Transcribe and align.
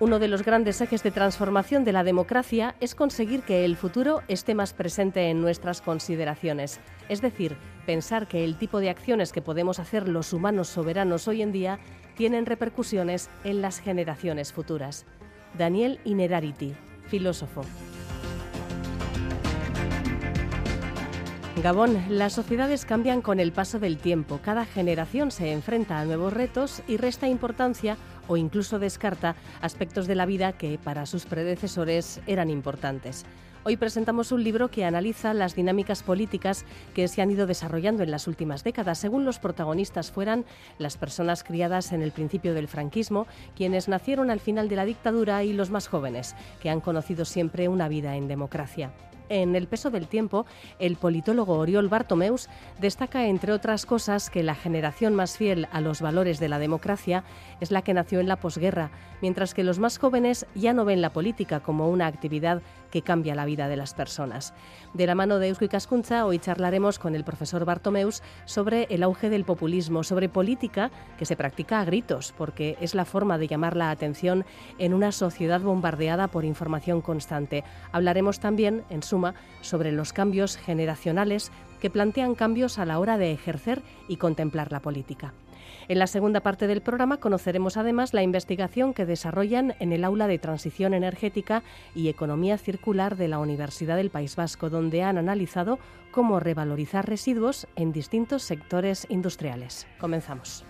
Uno 0.00 0.20
de 0.20 0.28
los 0.28 0.44
grandes 0.44 0.80
ejes 0.80 1.02
de 1.02 1.10
transformación 1.10 1.82
de 1.84 1.92
la 1.92 2.04
democracia 2.04 2.76
es 2.78 2.94
conseguir 2.94 3.42
que 3.42 3.64
el 3.64 3.76
futuro 3.76 4.22
esté 4.28 4.54
más 4.54 4.72
presente 4.72 5.28
en 5.28 5.40
nuestras 5.40 5.82
consideraciones, 5.82 6.78
es 7.08 7.20
decir, 7.20 7.56
pensar 7.84 8.28
que 8.28 8.44
el 8.44 8.56
tipo 8.56 8.78
de 8.78 8.90
acciones 8.90 9.32
que 9.32 9.42
podemos 9.42 9.80
hacer 9.80 10.08
los 10.08 10.32
humanos 10.32 10.68
soberanos 10.68 11.26
hoy 11.26 11.42
en 11.42 11.50
día 11.50 11.80
tienen 12.16 12.46
repercusiones 12.46 13.28
en 13.42 13.60
las 13.60 13.80
generaciones 13.80 14.52
futuras. 14.52 15.04
Daniel 15.58 15.98
Inerarity, 16.04 16.76
filósofo. 17.08 17.62
Gabón, 21.60 22.00
las 22.08 22.34
sociedades 22.34 22.84
cambian 22.84 23.20
con 23.20 23.40
el 23.40 23.50
paso 23.50 23.80
del 23.80 23.98
tiempo. 23.98 24.38
Cada 24.44 24.64
generación 24.64 25.32
se 25.32 25.50
enfrenta 25.50 25.98
a 25.98 26.04
nuevos 26.04 26.32
retos 26.32 26.82
y 26.86 26.98
resta 26.98 27.26
importancia 27.26 27.96
o 28.28 28.36
incluso 28.36 28.78
descarta 28.78 29.34
aspectos 29.60 30.06
de 30.06 30.14
la 30.14 30.26
vida 30.26 30.52
que 30.52 30.78
para 30.78 31.06
sus 31.06 31.26
predecesores 31.26 32.20
eran 32.26 32.50
importantes. 32.50 33.26
Hoy 33.64 33.76
presentamos 33.76 34.32
un 34.32 34.44
libro 34.44 34.70
que 34.70 34.84
analiza 34.84 35.34
las 35.34 35.54
dinámicas 35.54 36.02
políticas 36.02 36.64
que 36.94 37.08
se 37.08 37.20
han 37.20 37.30
ido 37.30 37.46
desarrollando 37.46 38.02
en 38.02 38.10
las 38.10 38.28
últimas 38.28 38.64
décadas, 38.64 38.98
según 38.98 39.24
los 39.24 39.38
protagonistas 39.38 40.12
fueran 40.12 40.44
las 40.78 40.96
personas 40.96 41.44
criadas 41.44 41.92
en 41.92 42.00
el 42.00 42.12
principio 42.12 42.54
del 42.54 42.68
franquismo, 42.68 43.26
quienes 43.56 43.88
nacieron 43.88 44.30
al 44.30 44.40
final 44.40 44.68
de 44.68 44.76
la 44.76 44.84
dictadura 44.84 45.42
y 45.42 45.52
los 45.52 45.70
más 45.70 45.88
jóvenes, 45.88 46.34
que 46.60 46.70
han 46.70 46.80
conocido 46.80 47.24
siempre 47.24 47.68
una 47.68 47.88
vida 47.88 48.16
en 48.16 48.28
democracia. 48.28 48.92
En 49.28 49.54
El 49.56 49.66
peso 49.66 49.90
del 49.90 50.08
tiempo, 50.08 50.46
el 50.78 50.96
politólogo 50.96 51.58
Oriol 51.58 51.88
Bartomeus 51.88 52.48
destaca, 52.80 53.26
entre 53.26 53.52
otras 53.52 53.86
cosas, 53.86 54.30
que 54.30 54.42
la 54.42 54.54
generación 54.54 55.14
más 55.14 55.36
fiel 55.36 55.68
a 55.72 55.80
los 55.80 56.00
valores 56.00 56.40
de 56.40 56.48
la 56.48 56.58
democracia 56.58 57.24
es 57.60 57.70
la 57.70 57.82
que 57.82 57.94
nació 57.94 58.20
en 58.20 58.28
la 58.28 58.36
posguerra, 58.36 58.90
mientras 59.20 59.54
que 59.54 59.64
los 59.64 59.78
más 59.78 59.98
jóvenes 59.98 60.46
ya 60.54 60.72
no 60.72 60.84
ven 60.84 61.02
la 61.02 61.12
política 61.12 61.60
como 61.60 61.88
una 61.88 62.06
actividad 62.06 62.62
que 62.90 63.02
cambia 63.02 63.34
la 63.34 63.44
vida 63.44 63.68
de 63.68 63.76
las 63.76 63.94
personas. 63.94 64.54
De 64.94 65.06
la 65.06 65.14
mano 65.14 65.38
de 65.38 65.48
Eusko 65.48 65.64
y 65.64 66.12
hoy 66.22 66.38
charlaremos 66.38 66.98
con 66.98 67.14
el 67.14 67.24
profesor 67.24 67.64
Bartomeus 67.64 68.22
sobre 68.44 68.86
el 68.90 69.02
auge 69.02 69.30
del 69.30 69.44
populismo, 69.44 70.02
sobre 70.02 70.28
política 70.28 70.90
que 71.18 71.26
se 71.26 71.36
practica 71.36 71.80
a 71.80 71.84
gritos, 71.84 72.34
porque 72.36 72.76
es 72.80 72.94
la 72.94 73.04
forma 73.04 73.38
de 73.38 73.48
llamar 73.48 73.76
la 73.76 73.90
atención 73.90 74.44
en 74.78 74.94
una 74.94 75.12
sociedad 75.12 75.60
bombardeada 75.60 76.28
por 76.28 76.44
información 76.44 77.00
constante. 77.00 77.64
Hablaremos 77.92 78.40
también, 78.40 78.84
en 78.90 79.02
suma, 79.02 79.34
sobre 79.60 79.92
los 79.92 80.12
cambios 80.12 80.56
generacionales 80.56 81.52
que 81.80 81.90
plantean 81.90 82.34
cambios 82.34 82.78
a 82.78 82.84
la 82.84 82.98
hora 82.98 83.18
de 83.18 83.32
ejercer 83.32 83.82
y 84.08 84.16
contemplar 84.16 84.72
la 84.72 84.80
política. 84.80 85.32
En 85.88 85.98
la 85.98 86.06
segunda 86.06 86.40
parte 86.40 86.66
del 86.66 86.82
programa 86.82 87.18
conoceremos 87.18 87.76
además 87.76 88.12
la 88.12 88.22
investigación 88.22 88.92
que 88.92 89.06
desarrollan 89.06 89.74
en 89.80 89.92
el 89.92 90.04
aula 90.04 90.26
de 90.26 90.38
transición 90.38 90.92
energética 90.92 91.62
y 91.94 92.08
economía 92.08 92.58
circular 92.58 93.16
de 93.16 93.28
la 93.28 93.38
Universidad 93.38 93.96
del 93.96 94.10
País 94.10 94.36
Vasco, 94.36 94.68
donde 94.68 95.02
han 95.02 95.16
analizado 95.16 95.78
cómo 96.10 96.40
revalorizar 96.40 97.08
residuos 97.08 97.66
en 97.76 97.92
distintos 97.92 98.42
sectores 98.42 99.06
industriales. 99.08 99.86
Comenzamos. 99.98 100.64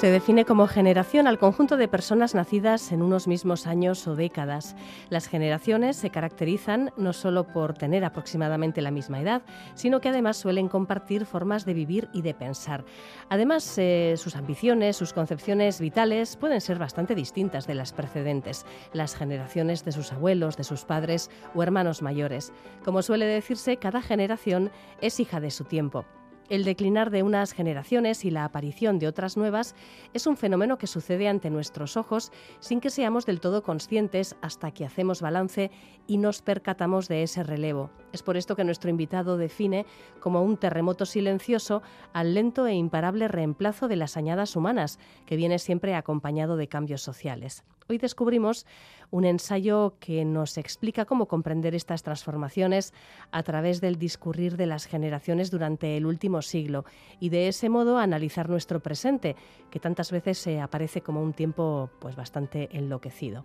Se 0.00 0.10
define 0.10 0.46
como 0.46 0.66
generación 0.66 1.26
al 1.26 1.38
conjunto 1.38 1.76
de 1.76 1.86
personas 1.86 2.34
nacidas 2.34 2.90
en 2.90 3.02
unos 3.02 3.28
mismos 3.28 3.66
años 3.66 4.06
o 4.06 4.16
décadas. 4.16 4.74
Las 5.10 5.28
generaciones 5.28 5.94
se 5.98 6.08
caracterizan 6.08 6.90
no 6.96 7.12
solo 7.12 7.46
por 7.46 7.74
tener 7.74 8.06
aproximadamente 8.06 8.80
la 8.80 8.92
misma 8.92 9.20
edad, 9.20 9.42
sino 9.74 10.00
que 10.00 10.08
además 10.08 10.38
suelen 10.38 10.68
compartir 10.68 11.26
formas 11.26 11.66
de 11.66 11.74
vivir 11.74 12.08
y 12.14 12.22
de 12.22 12.32
pensar. 12.32 12.86
Además, 13.28 13.74
eh, 13.76 14.14
sus 14.16 14.36
ambiciones, 14.36 14.96
sus 14.96 15.12
concepciones 15.12 15.82
vitales 15.82 16.38
pueden 16.38 16.62
ser 16.62 16.78
bastante 16.78 17.14
distintas 17.14 17.66
de 17.66 17.74
las 17.74 17.92
precedentes, 17.92 18.64
las 18.94 19.14
generaciones 19.14 19.84
de 19.84 19.92
sus 19.92 20.14
abuelos, 20.14 20.56
de 20.56 20.64
sus 20.64 20.86
padres 20.86 21.30
o 21.54 21.62
hermanos 21.62 22.00
mayores. 22.00 22.54
Como 22.86 23.02
suele 23.02 23.26
decirse, 23.26 23.76
cada 23.76 24.00
generación 24.00 24.70
es 25.02 25.20
hija 25.20 25.40
de 25.40 25.50
su 25.50 25.64
tiempo. 25.64 26.06
El 26.50 26.64
declinar 26.64 27.10
de 27.10 27.22
unas 27.22 27.52
generaciones 27.52 28.24
y 28.24 28.30
la 28.32 28.44
aparición 28.44 28.98
de 28.98 29.06
otras 29.06 29.36
nuevas 29.36 29.76
es 30.14 30.26
un 30.26 30.36
fenómeno 30.36 30.78
que 30.78 30.88
sucede 30.88 31.28
ante 31.28 31.48
nuestros 31.48 31.96
ojos 31.96 32.32
sin 32.58 32.80
que 32.80 32.90
seamos 32.90 33.24
del 33.24 33.40
todo 33.40 33.62
conscientes 33.62 34.34
hasta 34.42 34.72
que 34.72 34.84
hacemos 34.84 35.22
balance 35.22 35.70
y 36.08 36.18
nos 36.18 36.42
percatamos 36.42 37.06
de 37.06 37.22
ese 37.22 37.44
relevo. 37.44 37.90
Es 38.12 38.24
por 38.24 38.36
esto 38.36 38.56
que 38.56 38.64
nuestro 38.64 38.90
invitado 38.90 39.36
define 39.36 39.86
como 40.18 40.42
un 40.42 40.56
terremoto 40.56 41.06
silencioso 41.06 41.82
al 42.12 42.34
lento 42.34 42.66
e 42.66 42.74
imparable 42.74 43.28
reemplazo 43.28 43.86
de 43.86 43.94
las 43.94 44.16
añadas 44.16 44.56
humanas, 44.56 44.98
que 45.26 45.36
viene 45.36 45.60
siempre 45.60 45.94
acompañado 45.94 46.56
de 46.56 46.66
cambios 46.66 47.00
sociales. 47.00 47.62
Hoy 47.90 47.98
descubrimos 47.98 48.66
un 49.10 49.24
ensayo 49.24 49.94
que 49.98 50.24
nos 50.24 50.58
explica 50.58 51.06
cómo 51.06 51.26
comprender 51.26 51.74
estas 51.74 52.04
transformaciones 52.04 52.94
a 53.32 53.42
través 53.42 53.80
del 53.80 53.98
discurrir 53.98 54.56
de 54.56 54.66
las 54.66 54.86
generaciones 54.86 55.50
durante 55.50 55.96
el 55.96 56.06
último 56.06 56.40
siglo 56.40 56.84
y 57.18 57.30
de 57.30 57.48
ese 57.48 57.68
modo 57.68 57.98
analizar 57.98 58.48
nuestro 58.48 58.78
presente, 58.78 59.34
que 59.72 59.80
tantas 59.80 60.12
veces 60.12 60.38
se 60.38 60.60
aparece 60.60 61.00
como 61.00 61.20
un 61.20 61.32
tiempo 61.32 61.90
pues 61.98 62.14
bastante 62.14 62.68
enloquecido. 62.70 63.44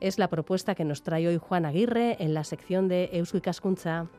Es 0.00 0.18
la 0.18 0.26
propuesta 0.26 0.74
que 0.74 0.84
nos 0.84 1.04
trae 1.04 1.28
hoy 1.28 1.38
Juan 1.38 1.64
Aguirre 1.64 2.16
en 2.18 2.34
la 2.34 2.42
sección 2.42 2.88
de 2.88 3.10
Eusko. 3.12 3.38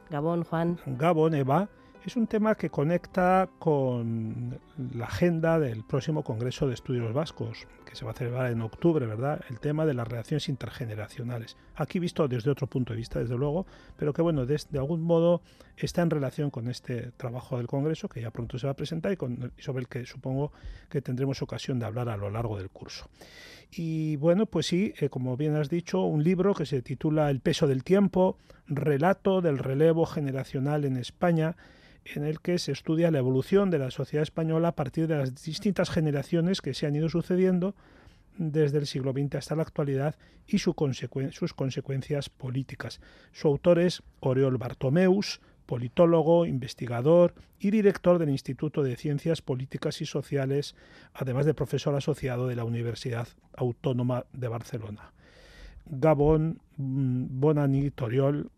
Gabón, 0.10 0.46
Juan. 0.46 0.80
Gabón, 0.86 1.36
Eva 1.36 1.68
es 2.06 2.16
un 2.16 2.28
tema 2.28 2.54
que 2.54 2.70
conecta 2.70 3.50
con 3.58 4.60
la 4.94 5.06
agenda 5.06 5.60
del 5.60 5.84
próximo 5.84 6.24
Congreso 6.24 6.68
de 6.68 6.76
Estudios 6.76 7.12
Vascos, 7.14 7.68
que 7.84 7.96
se 7.96 8.06
va 8.06 8.12
a 8.12 8.14
celebrar 8.14 8.52
en 8.52 8.62
octubre, 8.62 9.08
¿verdad? 9.08 9.42
El 9.50 9.60
tema 9.60 9.88
de 9.88 9.96
las 9.96 10.08
relaciones 10.08 10.48
intergeneracionales. 10.48 11.58
Aquí 11.76 11.98
visto 11.98 12.28
desde 12.28 12.52
otro 12.52 12.68
punto 12.68 12.94
de 12.94 12.98
vista, 12.98 13.20
desde 13.20 13.36
luego, 13.36 13.66
pero 13.98 14.14
que, 14.14 14.22
bueno, 14.22 14.46
de, 14.46 14.60
algún 14.76 15.02
modo 15.02 15.42
está 15.78 16.04
en 16.04 16.12
relación 16.12 16.52
con 16.52 16.68
este 16.68 17.12
trabajo 17.18 17.58
del 17.58 17.66
Congreso, 17.66 18.08
que 18.08 18.22
ya 18.22 18.30
pronto 18.30 18.60
se 18.60 18.68
va 18.68 18.74
a 18.74 18.76
presentar 18.76 19.12
y, 19.12 19.18
sobre 19.60 19.82
el 19.82 19.88
que 19.88 20.06
supongo 20.06 20.52
que 20.90 21.02
tendremos 21.02 21.42
ocasión 21.42 21.80
de 21.80 21.88
hablar 21.88 22.10
a 22.10 22.18
lo 22.18 22.30
largo 22.30 22.58
del 22.58 22.70
curso. 22.70 23.10
Y 23.72 24.18
bueno, 24.18 24.46
pues 24.46 24.68
sí, 24.68 24.94
eh, 25.00 25.10
como 25.10 25.38
bien 25.38 25.56
has 25.56 25.70
dicho, 25.70 26.02
un 26.02 26.24
libro 26.24 26.54
que 26.54 26.68
se 26.68 26.84
titula 26.84 27.32
El 27.32 27.40
peso 27.40 27.66
del 27.66 27.84
tiempo, 27.84 28.38
relato 28.68 29.42
del 29.42 29.58
relevo 29.58 30.06
generacional 30.06 30.86
en 30.86 30.98
España, 30.98 31.56
en 32.06 32.24
el 32.24 32.40
que 32.40 32.60
se 32.60 32.72
estudia 32.72 33.12
la 33.12 33.18
evolución 33.18 33.72
de 33.72 33.80
la 33.80 33.92
sociedad 33.92 34.24
española 34.24 34.70
a 34.70 34.76
partir 34.76 35.08
de 35.08 35.18
las 35.18 35.44
distintas 35.44 35.90
generaciones 35.90 36.62
que 36.62 36.74
se 36.74 36.86
han 36.86 36.96
ido 36.96 37.10
sucediendo 37.10 37.76
desde 38.38 38.78
el 38.78 38.86
siglo 38.86 39.12
XX 39.12 39.36
hasta 39.36 39.56
la 39.56 39.64
actualidad 39.64 40.16
y 40.48 40.60
sus 40.60 40.76
consecuencias 40.76 42.30
políticas. 42.30 43.02
Su 43.32 43.48
autor 43.48 43.80
es 43.80 44.04
Oriol 44.20 44.58
Bartomeus, 44.58 45.42
politólogo, 45.66 46.46
investigador 46.46 47.34
y 47.60 47.72
director 47.72 48.20
del 48.20 48.30
Instituto 48.30 48.84
de 48.84 48.98
Ciencias 48.98 49.42
Políticas 49.42 50.02
y 50.02 50.06
Sociales, 50.06 50.76
además 51.14 51.46
de 51.46 51.56
profesor 51.56 51.96
asociado 51.96 52.48
de 52.48 52.56
la 52.56 52.66
Universidad 52.66 53.28
Autónoma 53.56 54.26
de 54.34 54.48
Barcelona. 54.48 55.14
Gabón, 55.86 56.60
mm, 56.78 57.40
Bonani, 57.40 57.92
Oriol, 58.00 58.52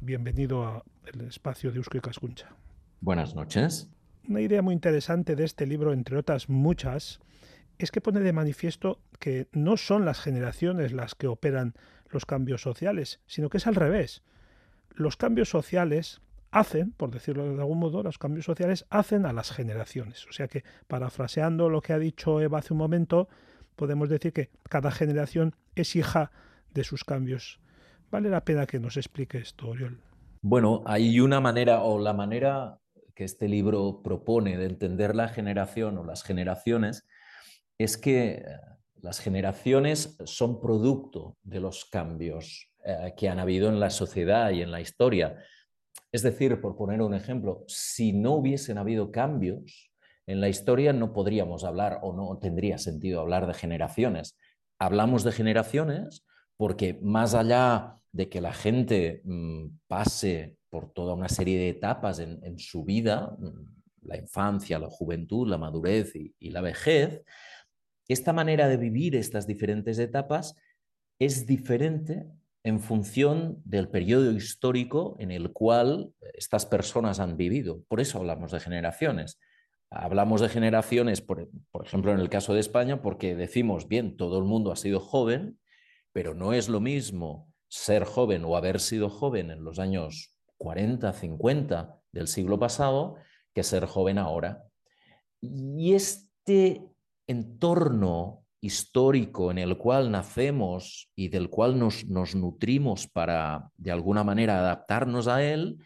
bienvenido 0.00 0.84
al 1.12 1.20
espacio 1.22 1.70
de 1.70 1.76
Eusko 1.78 1.98
y 1.98 2.00
Cascuncha. 2.00 2.54
Buenas 3.02 3.34
noches. 3.34 3.90
Una 4.28 4.40
idea 4.42 4.62
muy 4.62 4.74
interesante 4.74 5.34
de 5.34 5.42
este 5.42 5.66
libro, 5.66 5.92
entre 5.92 6.16
otras 6.16 6.48
muchas, 6.48 7.18
es 7.78 7.90
que 7.90 8.00
pone 8.00 8.20
de 8.20 8.32
manifiesto 8.32 9.00
que 9.18 9.48
no 9.50 9.76
son 9.76 10.04
las 10.04 10.20
generaciones 10.20 10.92
las 10.92 11.16
que 11.16 11.26
operan 11.26 11.74
los 12.10 12.26
cambios 12.26 12.62
sociales, 12.62 13.20
sino 13.26 13.50
que 13.50 13.56
es 13.56 13.66
al 13.66 13.74
revés. 13.74 14.22
Los 14.90 15.16
cambios 15.16 15.50
sociales 15.50 16.20
hacen, 16.52 16.92
por 16.92 17.10
decirlo 17.10 17.52
de 17.52 17.60
algún 17.60 17.80
modo, 17.80 18.04
los 18.04 18.18
cambios 18.18 18.44
sociales 18.44 18.86
hacen 18.88 19.26
a 19.26 19.32
las 19.32 19.50
generaciones. 19.50 20.24
O 20.28 20.32
sea 20.32 20.46
que, 20.46 20.62
parafraseando 20.86 21.70
lo 21.70 21.80
que 21.80 21.94
ha 21.94 21.98
dicho 21.98 22.40
Eva 22.40 22.60
hace 22.60 22.72
un 22.72 22.78
momento, 22.78 23.28
podemos 23.74 24.10
decir 24.10 24.32
que 24.32 24.50
cada 24.68 24.92
generación 24.92 25.56
es 25.74 25.96
hija 25.96 26.30
de 26.72 26.84
sus 26.84 27.02
cambios. 27.02 27.58
Vale 28.12 28.30
la 28.30 28.44
pena 28.44 28.64
que 28.66 28.78
nos 28.78 28.96
explique 28.96 29.38
esto, 29.38 29.70
Oriol. 29.70 29.98
Bueno, 30.40 30.82
hay 30.86 31.18
una 31.18 31.40
manera 31.40 31.82
o 31.82 31.98
la 31.98 32.12
manera 32.12 32.78
que 33.14 33.24
este 33.24 33.48
libro 33.48 34.02
propone 34.02 34.56
de 34.56 34.66
entender 34.66 35.14
la 35.14 35.28
generación 35.28 35.98
o 35.98 36.04
las 36.04 36.22
generaciones 36.22 37.06
es 37.78 37.96
que 37.96 38.34
eh, 38.34 38.44
las 39.00 39.18
generaciones 39.18 40.16
son 40.24 40.60
producto 40.60 41.36
de 41.42 41.60
los 41.60 41.84
cambios 41.84 42.70
eh, 42.84 43.14
que 43.16 43.28
han 43.28 43.38
habido 43.38 43.68
en 43.68 43.80
la 43.80 43.90
sociedad 43.90 44.50
y 44.50 44.62
en 44.62 44.70
la 44.70 44.80
historia. 44.80 45.42
Es 46.12 46.22
decir, 46.22 46.60
por 46.60 46.76
poner 46.76 47.02
un 47.02 47.14
ejemplo, 47.14 47.64
si 47.66 48.12
no 48.12 48.32
hubiesen 48.34 48.78
habido 48.78 49.10
cambios 49.10 49.90
en 50.26 50.40
la 50.40 50.48
historia, 50.48 50.92
no 50.92 51.12
podríamos 51.12 51.64
hablar 51.64 51.98
o 52.02 52.12
no 52.12 52.38
tendría 52.38 52.78
sentido 52.78 53.20
hablar 53.20 53.46
de 53.46 53.54
generaciones. 53.54 54.38
Hablamos 54.78 55.24
de 55.24 55.32
generaciones 55.32 56.24
porque 56.56 56.98
más 57.02 57.34
allá 57.34 57.96
de 58.12 58.28
que 58.28 58.40
la 58.40 58.52
gente 58.52 59.22
mm, 59.24 59.66
pase 59.88 60.56
por 60.72 60.90
toda 60.90 61.12
una 61.12 61.28
serie 61.28 61.58
de 61.58 61.68
etapas 61.68 62.18
en, 62.18 62.58
su 62.58 62.82
vida, 62.82 63.36
mm, 63.38 64.06
la 64.06 64.16
infancia, 64.16 64.78
la 64.78 64.88
juventud, 64.88 65.46
la 65.46 65.58
madurez 65.58 66.14
y 66.14 66.50
la 66.50 66.62
vejez, 66.62 67.22
esta 68.08 68.32
manera 68.32 68.68
de 68.68 68.78
vivir 68.78 69.14
estas 69.14 69.46
diferentes 69.46 69.98
etapas 69.98 70.56
es 71.18 71.46
diferente 71.46 72.26
en 72.64 72.80
función 72.80 73.60
del 73.66 73.90
periodo 73.90 74.32
histórico 74.32 75.14
en 75.18 75.30
el 75.30 75.52
cual 75.52 76.14
estas 76.32 76.64
personas 76.64 77.20
han 77.20 77.36
vivido. 77.36 77.82
Por 77.88 78.00
eso 78.00 78.18
hablamos 78.18 78.52
de 78.52 78.60
generaciones. 78.60 79.38
Hablamos 79.90 80.40
de 80.40 80.48
generaciones, 80.48 81.20
por, 81.20 81.50
ejemplo, 81.84 82.12
en 82.12 82.20
el 82.20 82.30
caso 82.30 82.54
de 82.54 82.60
España, 82.60 83.02
porque 83.02 83.36
decimos, 83.36 83.88
bien, 83.88 84.16
todo 84.16 84.38
el 84.38 84.44
mundo 84.44 84.72
ha 84.72 84.76
sido 84.76 85.00
joven, 85.00 85.58
pero 86.12 86.32
no 86.32 86.54
es 86.54 86.70
lo 86.70 86.80
mismo 86.80 87.52
ser 87.68 88.04
joven 88.04 88.44
o 88.46 88.56
haber 88.56 88.80
sido 88.80 89.10
joven 89.10 89.50
en 89.50 89.64
los 89.64 89.78
años 89.78 90.31
40, 90.62 91.12
50 91.12 92.00
del 92.12 92.28
siglo 92.28 92.56
pasado 92.56 93.16
que 93.52 93.64
ser 93.64 93.86
joven 93.86 94.16
ahora. 94.16 94.64
Y 95.40 95.94
este 95.94 96.82
entorno 97.26 98.44
histórico 98.60 99.50
en 99.50 99.58
el 99.58 99.76
cual 99.76 100.12
nacemos 100.12 101.10
y 101.16 101.28
del 101.28 101.50
cual 101.50 101.80
nos, 101.80 102.04
nutrimos 102.06 103.08
para, 103.08 103.70
de 103.76 103.90
alguna 103.90 104.22
manera, 104.22 104.60
adaptarnos 104.60 105.26
a 105.26 105.42
él, 105.42 105.78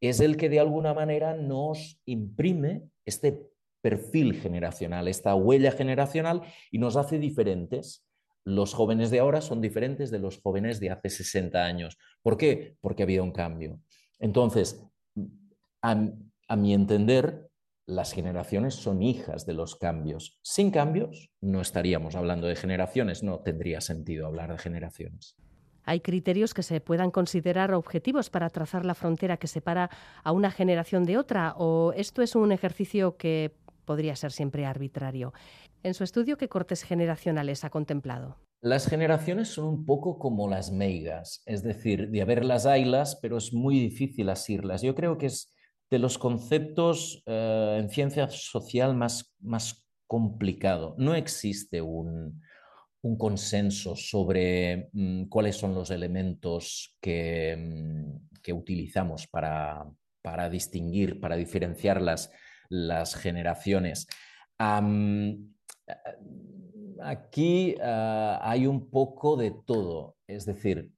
es 0.00 0.20
el 0.20 0.38
que 0.38 0.48
de 0.48 0.60
alguna 0.60 0.94
manera 0.94 1.34
nos 1.34 2.00
imprime 2.06 2.84
este 3.04 3.38
perfil 3.82 4.40
generacional, 4.40 5.08
esta 5.08 5.34
huella 5.34 5.72
generacional 5.72 6.40
y 6.70 6.78
nos 6.78 6.96
hace 6.96 7.18
diferentes. 7.18 8.06
Los 8.44 8.72
jóvenes 8.72 9.10
de 9.10 9.20
ahora 9.20 9.42
son 9.42 9.60
diferentes 9.60 10.10
de 10.10 10.18
los 10.18 10.40
jóvenes 10.40 10.80
de 10.80 10.90
hace 10.90 11.10
60 11.10 11.62
años. 11.62 11.98
¿Por 12.22 12.38
qué? 12.38 12.76
Porque 12.80 13.02
ha 13.02 13.04
habido 13.04 13.24
un 13.24 13.32
cambio. 13.32 13.78
Entonces, 14.22 14.80
a, 15.82 16.56
mi 16.56 16.74
entender, 16.74 17.50
las 17.86 18.12
generaciones 18.12 18.74
son 18.74 19.02
hijas 19.02 19.46
de 19.46 19.52
los 19.52 19.74
cambios. 19.74 20.38
Sin 20.42 20.70
cambios 20.70 21.30
no 21.40 21.60
estaríamos 21.60 22.14
hablando 22.14 22.46
de 22.46 22.54
generaciones, 22.54 23.24
no 23.24 23.40
tendría 23.40 23.80
sentido 23.80 24.28
hablar 24.28 24.52
de 24.52 24.58
generaciones. 24.58 25.34
¿Hay 25.82 26.00
criterios 26.00 26.54
que 26.54 26.62
se 26.62 26.80
puedan 26.80 27.10
considerar 27.10 27.74
objetivos 27.74 28.30
para 28.30 28.48
trazar 28.48 28.84
la 28.86 28.94
frontera 28.94 29.38
que 29.38 29.48
separa 29.48 29.90
a 30.22 30.30
una 30.30 30.52
generación 30.52 31.04
de 31.04 31.18
otra 31.18 31.54
o 31.58 31.92
esto 31.96 32.22
es 32.22 32.36
un 32.36 32.52
ejercicio 32.52 33.16
que 33.16 33.56
podría 33.84 34.14
ser 34.14 34.30
siempre 34.30 34.64
arbitrario? 34.64 35.34
En 35.82 35.94
su 35.94 36.04
estudio, 36.04 36.38
¿qué 36.38 36.48
cortes 36.48 36.84
generacionales 36.84 37.64
ha 37.64 37.70
contemplado? 37.70 38.36
Las 38.62 38.86
generaciones 38.86 39.48
son 39.48 39.66
un 39.66 39.84
poco 39.84 40.20
como 40.20 40.48
las 40.48 40.70
meigas, 40.70 41.42
es 41.46 41.64
decir, 41.64 42.10
de 42.10 42.22
haberlas 42.22 42.64
haylas, 42.64 43.18
pero 43.20 43.36
es 43.36 43.52
muy 43.52 43.80
difícil 43.80 44.28
asirlas. 44.28 44.82
Yo 44.82 44.94
creo 44.94 45.18
que 45.18 45.26
es 45.26 45.52
de 45.90 45.98
los 45.98 46.16
conceptos 46.16 47.24
eh, 47.26 47.78
en 47.80 47.90
ciencia 47.90 48.28
social 48.28 48.94
más, 48.94 49.34
más 49.40 49.84
complicado. 50.06 50.94
No 50.96 51.16
existe 51.16 51.82
un, 51.82 52.40
consenso 53.18 53.96
sobre 53.96 54.90
mm, 54.92 55.24
cuáles 55.24 55.56
son 55.56 55.74
los 55.74 55.90
elementos 55.90 56.96
que, 57.00 57.56
mm, 57.58 58.38
que 58.42 58.52
utilizamos 58.52 59.26
para, 59.26 59.84
para, 60.22 60.48
distinguir, 60.48 61.18
para 61.18 61.34
diferenciar 61.34 62.00
las, 62.00 62.30
las 62.68 63.16
generaciones. 63.16 64.06
Aquí 67.04 67.76
ah, 67.82 68.40
hay 68.42 68.66
un 68.66 68.90
poco 68.90 69.36
de 69.36 69.50
todo, 69.50 70.16
es 70.26 70.46
decir, 70.46 70.92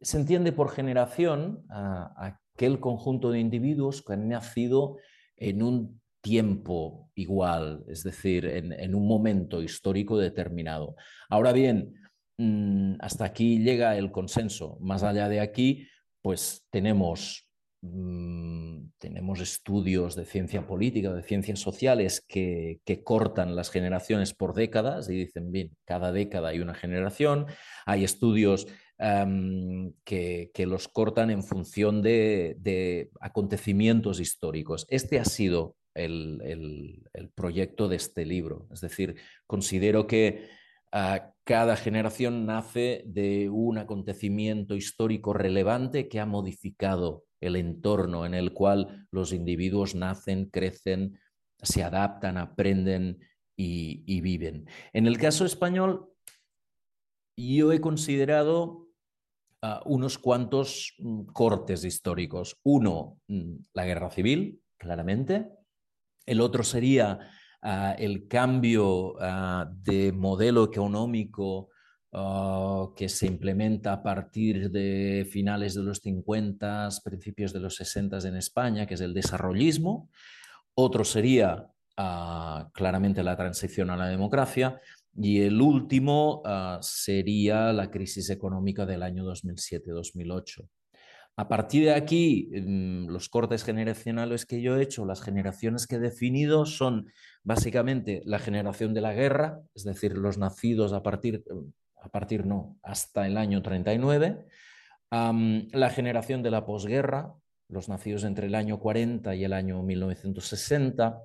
se 0.00 0.18
entiende 0.18 0.52
por 0.52 0.70
generación 0.70 1.64
uh, 1.70 2.32
aquel 2.54 2.78
conjunto 2.80 3.30
de 3.30 3.40
individuos 3.40 4.02
que 4.02 4.12
han 4.12 4.28
nacido 4.28 4.98
en 5.36 5.62
un 5.62 6.00
tiempo 6.20 7.10
igual, 7.14 7.84
es 7.88 8.02
decir, 8.04 8.46
en, 8.46 8.94
un 8.94 9.06
momento 9.06 9.60
histórico 9.60 10.16
determinado. 10.18 10.94
Ahora 11.28 11.52
bien, 11.52 11.94
mm, 12.38 12.94
hasta 13.00 13.24
aquí 13.24 13.58
llega 13.58 13.96
el 13.96 14.12
consenso. 14.12 14.78
Más 14.80 15.02
allá 15.02 15.28
de 15.28 15.40
aquí, 15.40 15.88
pues 16.22 16.64
tenemos, 16.70 17.50
mm, 17.82 18.92
tenemos 18.98 19.40
estudios 19.40 20.16
de 20.16 20.24
ciencia 20.24 20.66
política, 20.66 21.12
de 21.12 21.22
ciencias 21.22 21.58
sociales 21.58 22.24
que, 22.26 22.80
cortan 23.04 23.56
las 23.56 23.70
generaciones 23.70 24.32
por 24.32 24.54
décadas 24.54 25.10
y 25.10 25.14
dicen, 25.14 25.50
bien, 25.52 25.76
cada 25.84 26.12
década 26.12 26.50
hay 26.50 26.60
una 26.60 26.74
generación. 26.74 27.46
Hay 27.84 28.04
estudios 28.04 28.66
que, 30.04 30.64
los 30.66 30.88
cortan 30.88 31.30
en 31.30 31.42
función 31.42 32.02
de, 32.02 33.10
acontecimientos 33.20 34.20
históricos. 34.20 34.86
Este 34.88 35.18
ha 35.18 35.24
sido 35.24 35.76
el, 35.94 37.02
proyecto 37.34 37.88
de 37.88 37.96
este 37.96 38.24
libro. 38.24 38.68
Es 38.72 38.80
decir, 38.80 39.16
considero 39.46 40.06
que 40.06 40.48
ah, 40.92 41.32
cada 41.44 41.76
generación 41.76 42.46
nace 42.46 43.02
de 43.06 43.48
un 43.48 43.78
acontecimiento 43.78 44.76
histórico 44.76 45.32
relevante 45.32 46.08
que 46.08 46.20
ha 46.20 46.26
modificado 46.26 47.24
el 47.42 47.56
entorno 47.56 48.24
en 48.24 48.34
el 48.34 48.52
cual 48.52 49.06
los 49.10 49.32
individuos 49.32 49.94
nacen, 49.94 50.46
crecen, 50.46 51.18
se 51.60 51.82
adaptan, 51.82 52.38
aprenden 52.38 53.18
y, 53.56 54.20
viven. 54.20 54.66
En 54.92 55.06
el 55.06 55.18
caso 55.18 55.44
español, 55.44 56.08
yo 57.36 57.72
he 57.72 57.80
considerado 57.80 58.88
unos 59.84 60.18
cuantos 60.18 60.94
mm, 60.98 61.26
cortes 61.26 61.84
históricos. 61.84 62.58
Uno, 62.64 63.20
mm, 63.28 63.54
la 63.74 63.84
guerra 63.84 64.10
civil, 64.10 64.60
claramente. 64.76 65.48
El 66.26 66.40
otro 66.40 66.64
sería 66.64 67.20
ah, 67.62 67.94
el 67.96 68.26
cambio 68.26 69.14
ah, 69.20 69.70
de 69.72 70.10
modelo 70.12 70.64
económico 70.64 71.71
ah, 72.12 72.88
que 72.96 73.08
se 73.08 73.26
implementa 73.26 73.92
a 73.92 74.02
partir 74.02 74.70
de 74.70 75.26
finales 75.30 75.74
de 75.74 75.82
los 75.82 75.98
50, 75.98 76.88
principios 77.04 77.52
de 77.52 77.60
los 77.60 77.76
60 77.76 78.18
en 78.28 78.36
España, 78.36 78.86
que 78.86 78.94
es 78.94 79.00
el 79.00 79.14
desarrollismo. 79.14 80.08
Otro 80.74 81.04
sería 81.04 81.68
claramente 82.72 83.22
la 83.22 83.36
transición 83.36 83.90
a 83.90 83.96
la 83.96 84.08
democracia. 84.08 84.80
Y 85.14 85.42
el 85.42 85.60
último 85.60 86.42
ah, 86.46 86.78
sería 86.80 87.72
la 87.72 87.90
crisis 87.90 88.30
económica 88.30 88.86
del 88.86 89.02
año 89.02 89.24
2007-2008. 89.24 90.68
A 91.36 91.48
partir 91.48 91.84
de 91.84 91.94
aquí, 91.94 92.50
mm, 92.52 93.08
los 93.08 93.28
cortes 93.28 93.64
generacionales 93.64 94.46
que 94.46 94.60
yo 94.62 94.76
he 94.76 94.82
hecho, 94.82 95.04
las 95.04 95.22
generaciones 95.22 95.86
que 95.86 95.96
he 95.96 95.98
definido 95.98 96.66
son 96.66 97.06
básicamente 97.42 98.22
la 98.26 98.38
generación 98.38 98.94
de 98.94 99.00
la 99.00 99.14
guerra, 99.14 99.60
es 99.74 99.84
decir, 99.84 100.16
los 100.16 100.38
nacidos 100.38 100.92
a 100.92 101.02
partir, 101.02 101.42
a 102.02 102.08
partir 102.08 102.44
no, 102.46 102.76
hasta 102.82 103.26
el 103.26 103.36
año 103.36 103.62
39, 103.62 104.46
la 105.10 105.90
generación 105.90 106.42
de 106.42 106.50
la 106.50 106.64
posguerra, 106.64 107.34
los 107.68 107.88
nacidos 107.88 108.24
entre 108.24 108.46
el 108.46 108.54
año 108.54 108.80
40 108.80 109.34
y 109.34 109.44
el 109.44 109.52
año 109.52 109.82
1960, 109.82 111.22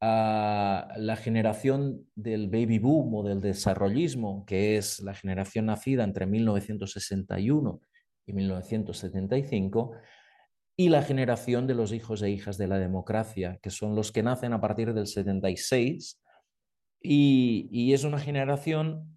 la 0.00 1.16
generación 1.16 2.06
del 2.14 2.48
baby 2.48 2.78
boom 2.78 3.14
o 3.14 3.22
del 3.22 3.40
desarrollismo, 3.40 4.44
que 4.46 4.76
es 4.76 5.00
la 5.00 5.14
generación 5.14 5.66
nacida 5.66 6.04
entre 6.04 6.26
1961 6.26 7.80
y 8.26 8.32
1975, 8.32 9.92
y 10.76 10.88
la 10.88 11.02
generación 11.02 11.66
de 11.66 11.74
los 11.74 11.92
hijos 11.92 12.22
e 12.22 12.30
hijas 12.30 12.58
de 12.58 12.66
la 12.66 12.78
democracia, 12.78 13.58
que 13.62 13.70
son 13.70 13.94
los 13.94 14.12
que 14.12 14.22
nacen 14.22 14.52
a 14.52 14.60
partir 14.60 14.92
del 14.92 15.06
76, 15.06 16.20
y, 17.00 17.68
y 17.70 17.92
es 17.94 18.04
una 18.04 18.18
generación 18.18 19.13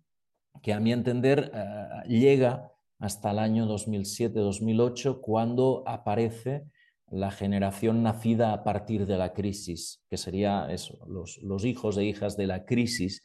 que 0.62 0.74
a 0.74 0.80
mi 0.80 0.92
entender 0.92 1.52
eh, 1.54 2.08
llega 2.08 2.72
hasta 3.00 3.32
el 3.32 3.40
año 3.40 3.68
2007-2008, 3.68 5.22
cuando 5.22 5.84
aparece 5.86 6.66
la 7.10 7.32
generación 7.32 8.04
nacida 8.04 8.54
a 8.54 8.64
partir 8.64 9.06
de 9.06 9.18
la 9.18 9.34
crisis, 9.34 10.04
que 10.10 10.18
sería 10.18 10.68
los, 11.08 11.66
hijos 11.66 11.98
e 11.98 12.04
hijas 12.04 12.36
de 12.38 12.48
la 12.48 12.66
crisis. 12.66 13.22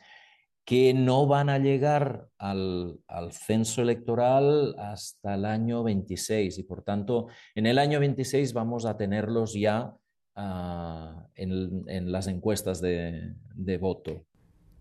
que 0.65 0.95
no 0.95 1.27
van 1.27 1.49
a 1.49 1.59
llegar 1.59 2.29
al, 2.39 3.01
censo 3.33 3.83
electoral 3.83 4.77
hasta 4.79 5.35
el 5.35 5.45
año 5.45 5.83
26 5.83 6.57
y 6.59 6.63
por 6.63 6.83
tanto 6.85 7.27
en 7.57 7.67
el 7.67 7.79
año 7.79 7.99
26 7.99 8.53
vamos 8.53 8.85
a 8.87 8.97
tenerlos 8.97 9.55
ya 9.55 9.93
ah, 10.37 11.27
en, 11.35 12.13
las 12.13 12.29
encuestas 12.29 12.81
de 12.81 13.79
voto. 13.81 14.25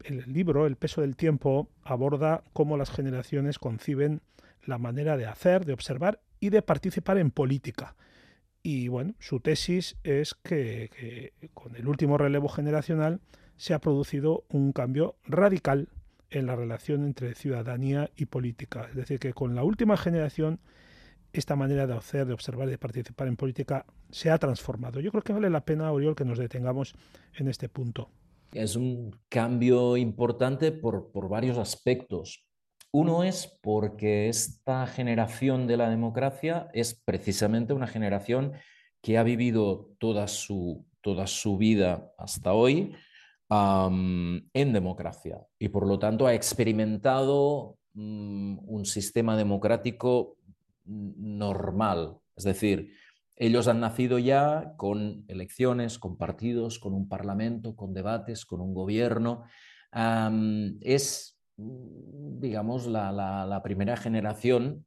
El 0.05 0.31
libro, 0.31 0.65
El 0.65 0.75
peso 0.75 1.01
del 1.01 1.15
tiempo, 1.15 1.69
aborda 1.83 2.43
cómo 2.53 2.77
las 2.77 2.91
generaciones 2.91 3.59
conciben 3.59 4.21
la 4.63 4.77
manera 4.77 5.17
de 5.17 5.25
hacer, 5.25 5.65
de 5.65 5.73
observar 5.73 6.21
y 6.39 6.49
de 6.49 6.61
participar 6.61 7.17
en 7.17 7.31
política. 7.31 7.95
Y 8.63 8.87
bueno, 8.89 9.15
su 9.19 9.39
tesis 9.39 9.97
es 10.03 10.35
que, 10.35 11.33
con 11.53 11.75
el 11.75 11.87
último 11.87 12.17
relevo 12.17 12.47
generacional 12.47 13.21
se 13.57 13.73
ha 13.73 13.79
producido 13.79 14.43
un 14.49 14.71
cambio 14.71 15.15
radical 15.25 15.89
en 16.29 16.45
la 16.45 16.55
relación 16.55 17.03
entre 17.03 17.35
ciudadanía 17.35 18.09
y 18.15 18.25
política. 18.25 18.87
Es 18.89 18.95
decir, 18.95 19.19
que 19.19 19.33
con 19.33 19.55
la 19.55 19.63
última 19.63 19.97
generación 19.97 20.59
esta 21.33 21.55
manera 21.55 21.87
de 21.87 21.95
hacer, 21.95 22.25
de 22.25 22.33
observar 22.33 22.67
y 22.67 22.71
de 22.71 22.77
participar 22.77 23.27
en 23.27 23.37
política 23.37 23.85
se 24.11 24.29
ha 24.29 24.37
transformado. 24.37 24.99
Yo 24.99 25.11
creo 25.11 25.23
que 25.23 25.33
vale 25.33 25.49
la 25.49 25.65
pena, 25.65 25.91
Oriol, 25.91 26.15
que 26.15 26.25
nos 26.25 26.37
detengamos 26.37 26.93
en 27.35 27.47
este 27.47 27.69
punto. 27.69 28.09
Es 28.53 28.75
un 28.75 29.11
cambio 29.29 29.97
importante 29.97 30.71
por, 30.71 31.11
por 31.11 31.29
varios 31.29 31.57
aspectos. 31.57 32.45
Uno 32.91 33.23
es 33.23 33.57
porque 33.61 34.27
esta 34.27 34.85
generación 34.87 35.67
de 35.67 35.77
la 35.77 35.89
democracia 35.89 36.69
es 36.73 36.93
precisamente 37.05 37.73
una 37.73 37.87
generación 37.87 38.53
que 39.01 39.17
ha 39.17 39.23
vivido 39.23 39.91
toda 39.97 40.27
su, 40.27 40.85
toda 41.01 41.27
su 41.27 41.57
vida 41.57 42.13
hasta 42.17 42.53
hoy 42.53 42.93
en 43.49 44.73
democracia 44.73 45.45
y 45.59 45.67
por 45.67 45.85
lo 45.85 45.99
tanto 45.99 46.25
ha 46.25 46.33
experimentado 46.33 47.77
mm, 47.93 48.59
un 48.65 48.85
sistema 48.85 49.35
democrático 49.35 50.37
normal. 50.85 52.17
Es 52.37 52.45
decir, 52.45 52.93
ellos 53.35 53.67
han 53.67 53.79
nacido 53.79 54.19
ya 54.19 54.73
con 54.77 55.25
elecciones, 55.27 55.97
con 55.97 56.17
partidos, 56.17 56.79
con 56.79 56.93
un 56.93 57.09
parlamento, 57.09 57.75
con 57.75 57.93
debates, 57.93 58.45
con 58.45 58.61
un 58.61 58.73
gobierno. 58.73 59.43
es 60.81 61.37
digamos, 61.57 62.87
la, 62.87 63.61
primera 63.63 63.97
generación 63.97 64.85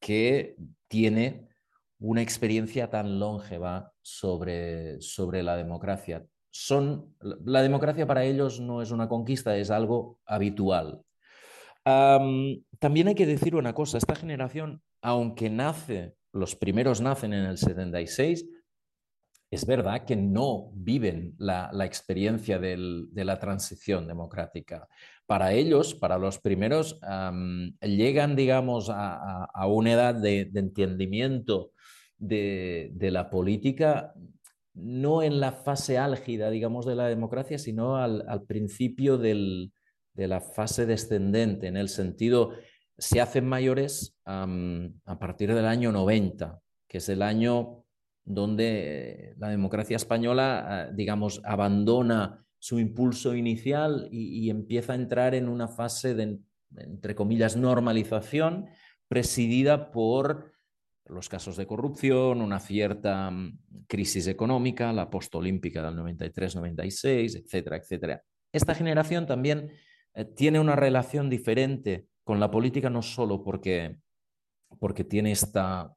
que 0.00 0.56
tiene 0.88 1.48
una 2.00 2.22
experiencia 2.22 2.90
tan 2.90 3.18
longeva 3.18 3.92
sobre, 4.02 5.00
sobre 5.00 5.42
la 5.42 5.56
democracia. 5.56 6.24
Son, 6.50 7.14
la 7.20 7.62
democracia 7.62 8.06
para 8.06 8.24
ellos 8.24 8.60
no 8.60 8.82
es 8.82 8.90
una 8.90 9.08
conquista, 9.08 9.56
es 9.56 9.70
algo 9.70 10.18
habitual. 10.24 11.02
también 11.84 13.08
hay 13.08 13.14
que 13.14 13.26
decir 13.26 13.54
una 13.54 13.74
cosa, 13.74 13.98
esta 13.98 14.14
generación, 14.14 14.82
aunque 15.02 15.50
nace, 15.50 16.14
los 16.32 16.56
primeros 16.56 17.00
nacen 17.00 17.32
en 17.32 17.44
el 17.44 17.58
76, 17.58 18.46
es 19.50 19.66
verdad 19.66 20.04
que 20.04 20.14
no 20.14 20.70
viven 20.74 21.34
la, 21.38 21.70
experiencia 21.84 22.58
de 22.58 23.24
la 23.24 23.38
transición 23.38 24.06
democrática. 24.06 24.86
Para 25.26 25.52
ellos, 25.52 25.94
para 25.94 26.18
los 26.18 26.38
primeros, 26.38 27.00
llegan, 27.80 28.36
digamos, 28.36 28.90
a, 28.90 29.66
una 29.66 29.92
edad 29.92 30.14
de, 30.14 30.50
entendimiento 30.54 31.72
de, 32.18 33.08
la 33.10 33.30
política, 33.30 34.12
no 34.74 35.22
en 35.22 35.40
la 35.40 35.52
fase 35.52 35.96
álgida, 35.96 36.50
digamos, 36.50 36.84
de 36.84 36.94
la 36.94 37.08
democracia, 37.08 37.58
sino 37.58 37.96
al, 37.96 38.44
principio 38.46 39.16
de 39.16 39.70
la 40.14 40.40
fase 40.42 40.84
descendente, 40.84 41.68
en 41.68 41.78
el 41.78 41.88
sentido, 41.88 42.52
se 42.98 43.20
hacen 43.20 43.46
mayores 43.46 44.16
a 44.24 45.18
partir 45.18 45.54
del 45.54 45.66
año 45.66 45.92
90, 45.92 46.60
que 46.88 46.98
es 46.98 47.08
el 47.08 47.22
año 47.22 47.84
donde 48.24 49.34
la 49.38 49.48
democracia 49.48 49.96
española, 49.96 50.66
ah, 50.68 50.90
digamos, 50.92 51.40
abandona 51.44 52.44
su 52.58 52.78
impulso 52.78 53.34
inicial 53.34 54.08
y, 54.10 54.50
empieza 54.50 54.92
a 54.92 54.96
entrar 54.96 55.34
en 55.34 55.48
una 55.48 55.68
fase 55.68 56.14
de, 56.14 56.38
entre 56.76 57.14
comillas, 57.14 57.56
normalización 57.56 58.66
presidida 59.06 59.90
por 59.92 60.52
los 61.06 61.28
casos 61.28 61.56
de 61.56 61.66
corrupción, 61.66 62.42
una 62.42 62.60
cierta 62.60 63.30
mm, 63.30 63.84
crisis 63.86 64.26
económica, 64.26 64.92
la 64.92 65.08
postolímpica 65.08 65.82
del 65.82 65.98
93-96, 65.98 67.44
etcétera, 67.44 67.76
etcétera. 67.76 68.22
Esta 68.52 68.74
generación 68.74 69.26
también 69.26 69.70
eh, 70.14 70.24
tiene 70.24 70.60
una 70.60 70.76
relación 70.76 71.30
diferente 71.30 72.07
con 72.28 72.40
la 72.40 72.50
política 72.50 72.90
no 72.90 73.00
solo 73.00 73.42
porque, 73.42 73.96
porque 74.78 75.02
tiene 75.02 75.32
esta 75.32 75.94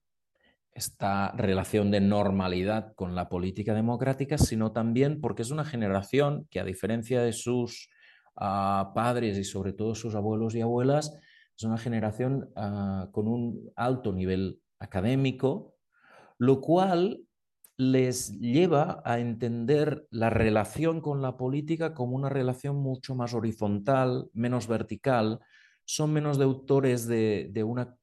esta 0.71 1.33
relación 1.33 1.91
de 1.91 1.99
normalidad 1.99 2.93
con 2.95 3.15
la 3.15 3.27
política 3.27 3.73
democrática, 3.73 4.37
sino 4.37 4.71
también 4.71 5.19
porque 5.19 5.41
es 5.41 5.51
una 5.51 5.65
generación 5.65 6.47
que 6.49 6.61
a 6.61 6.63
diferencia 6.63 7.21
de 7.21 7.33
sus 7.33 7.89
ah, 8.37 8.93
padres 8.95 9.37
y 9.37 9.43
sobre 9.43 9.73
todo 9.73 9.93
sus 9.93 10.15
abuelos 10.15 10.55
y 10.55 10.61
abuelas, 10.61 11.13
es 11.57 11.63
una 11.65 11.77
generación 11.77 12.49
ah, 12.55 13.09
con 13.11 13.27
un 13.27 13.69
alto 13.75 14.13
nivel 14.13 14.61
académico, 14.79 15.75
lo 16.37 16.61
cual 16.61 17.25
les 17.75 18.39
lleva 18.39 19.01
a 19.03 19.19
entender 19.19 20.07
la 20.11 20.29
relación 20.29 21.01
con 21.01 21.21
la 21.21 21.35
política 21.35 21.93
como 21.93 22.15
una 22.15 22.29
relación 22.29 22.77
mucho 22.77 23.15
más 23.15 23.33
horizontal, 23.33 24.29
menos 24.31 24.69
vertical, 24.69 25.41
son 25.85 26.13
menos 26.13 26.37
deudores 26.37 27.07
de, 27.07 27.49
de 27.51 27.63
una 27.63 27.97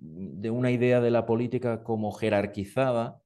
de 0.00 0.50
una 0.50 0.70
idea 0.70 1.00
de 1.00 1.10
la 1.10 1.26
política 1.26 1.82
como 1.82 2.12
jerarquizada 2.12 3.20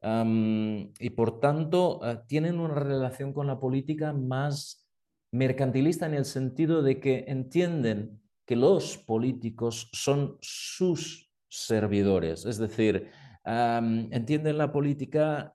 y 0.00 1.10
por 1.10 1.40
tanto 1.40 2.00
ah, 2.02 2.24
tienen 2.26 2.60
una 2.60 2.74
relación 2.74 3.32
con 3.32 3.46
la 3.48 3.58
política 3.58 4.12
más 4.12 4.88
mercantilista 5.32 6.06
en 6.06 6.14
el 6.14 6.24
sentido 6.24 6.82
de 6.82 7.00
que 7.00 7.24
entienden 7.26 8.20
que 8.46 8.56
los 8.56 8.96
políticos 8.96 9.90
son 9.92 10.38
sus 10.40 11.30
servidores, 11.48 12.46
es 12.46 12.58
decir, 12.58 13.08
entienden 13.44 14.58
la 14.58 14.72
política 14.72 15.54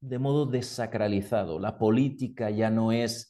de 0.00 0.18
modo 0.18 0.46
desacralizado. 0.46 1.58
La 1.58 1.78
política 1.78 2.50
ya 2.50 2.70
no 2.70 2.90
es 2.90 3.29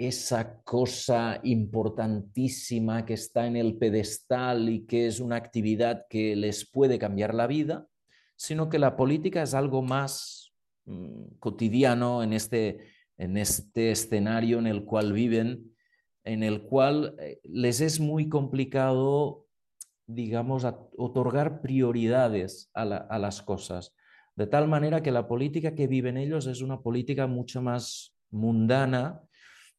esa 0.00 0.62
cosa 0.62 1.40
importantísima 1.42 3.04
que 3.04 3.12
está 3.12 3.46
en 3.46 3.56
el 3.56 3.76
pedestal 3.76 4.70
y 4.70 4.86
que 4.86 5.06
es 5.06 5.20
una 5.20 5.36
actividad 5.36 6.06
que 6.08 6.34
les 6.34 6.64
puede 6.64 6.98
cambiar 6.98 7.34
la 7.34 7.46
vida, 7.46 7.86
sino 8.34 8.70
que 8.70 8.78
la 8.78 8.96
política 8.96 9.42
es 9.42 9.52
algo 9.52 9.82
más 9.82 10.54
mm, 10.86 11.34
cotidiano 11.38 12.22
en 12.22 12.32
este, 12.32 12.78
en 13.18 13.36
este 13.36 13.90
escenario 13.90 14.58
en 14.58 14.66
el 14.66 14.86
cual 14.86 15.12
viven, 15.12 15.70
en 16.24 16.44
el 16.44 16.62
cual 16.62 17.14
eh, 17.18 17.38
les 17.44 17.82
es 17.82 18.00
muy 18.00 18.30
complicado, 18.30 19.48
digamos, 20.06 20.64
otorgar 20.96 21.60
prioridades 21.60 22.70
a, 22.72 22.84
a 22.84 23.18
las 23.18 23.42
cosas, 23.42 23.94
de 24.34 24.46
tal 24.46 24.66
manera 24.66 25.02
que 25.02 25.12
la 25.12 25.28
política 25.28 25.74
que 25.74 25.86
viven 25.86 26.16
ellos 26.16 26.46
es 26.46 26.62
una 26.62 26.80
política 26.80 27.26
mucho 27.26 27.60
más 27.60 28.16
mundana, 28.30 29.20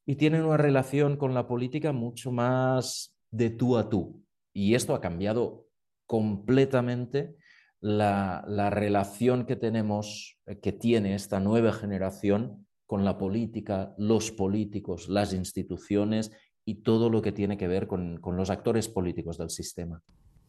y 0.06 0.16
tienen 0.16 0.44
una 0.44 0.58
relación 0.58 1.18
con 1.18 1.34
la 1.34 1.48
política 1.48 1.92
mucho 1.92 2.32
más 2.32 3.16
de 3.30 3.50
tú 3.50 3.78
a 3.78 3.90
tú. 3.90 4.24
Y 4.54 4.76
esto 4.76 4.96
ha 4.96 5.02
cambiado 5.02 5.68
completamente 6.06 7.36
la, 7.80 8.44
relación 8.70 9.46
que 9.46 9.56
tenemos, 9.56 10.38
eh, 10.46 10.60
que 10.60 10.72
tiene 10.72 11.16
esta 11.16 11.40
nueva 11.40 11.72
generación 11.72 12.68
con 12.86 13.06
la 13.06 13.18
política, 13.18 13.94
los 13.98 14.32
políticos, 14.32 15.08
las 15.08 15.34
instituciones 15.34 16.32
y 16.66 16.82
todo 16.84 17.10
lo 17.10 17.22
que 17.22 17.32
tiene 17.32 17.58
que 17.58 17.68
ver 17.68 17.88
con 17.88 18.20
los 18.24 18.50
actores 18.50 18.90
políticos 18.90 19.38
del 19.38 19.50
sistema. 19.50 20.04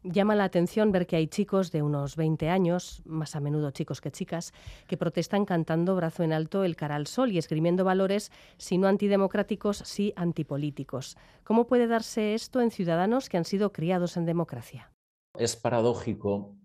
Llama 0.04 0.34
la 0.34 0.42
atención 0.42 0.90
ver 0.90 1.06
que 1.06 1.14
hay 1.14 1.28
chicos 1.28 1.70
de 1.70 1.80
unos 1.80 2.16
20 2.16 2.48
años, 2.48 3.02
más 3.04 3.36
a 3.36 3.40
menudo 3.40 3.70
chicos 3.70 4.00
que 4.00 4.10
chicas, 4.10 4.52
que 4.88 4.96
protestan 4.96 5.44
cantando 5.44 5.94
brazo 5.94 6.24
en 6.24 6.32
alto 6.32 6.64
el 6.64 6.74
cara 6.74 6.96
al 6.96 7.06
sol 7.06 7.30
y 7.30 7.38
esgrimiendo 7.38 7.84
valores, 7.84 8.32
si 8.56 8.78
no 8.78 8.88
antidemocráticos, 8.88 9.78
sí 9.86 10.12
antipolíticos. 10.16 11.16
¿Cómo 11.44 11.68
puede 11.68 11.86
darse 11.86 12.34
esto 12.34 12.60
en 12.60 12.72
ciudadanos 12.72 13.28
que 13.28 13.36
han 13.36 13.44
sido 13.44 13.72
criados 13.72 14.16
en 14.16 14.26
democracia? 14.26 14.92
Es 15.38 15.54
paradójico, 15.54 16.56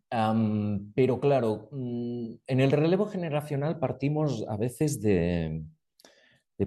pero 0.95 1.19
claro, 1.19 1.69
mm, 1.71 2.33
en 2.47 2.59
el 2.59 2.71
relevo 2.71 3.05
generacional 3.05 3.77
partimos 3.77 4.43
a 4.49 4.57
veces 4.57 4.99
de 4.99 5.61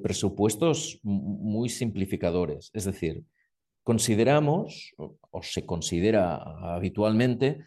presupuestos 0.00 1.00
muy 1.02 1.68
simplificadores. 1.68 2.70
Es 2.74 2.84
decir, 2.84 3.24
consideramos, 3.82 4.94
o, 4.96 5.16
se 5.42 5.64
considera 5.64 6.36
habitualmente, 6.74 7.64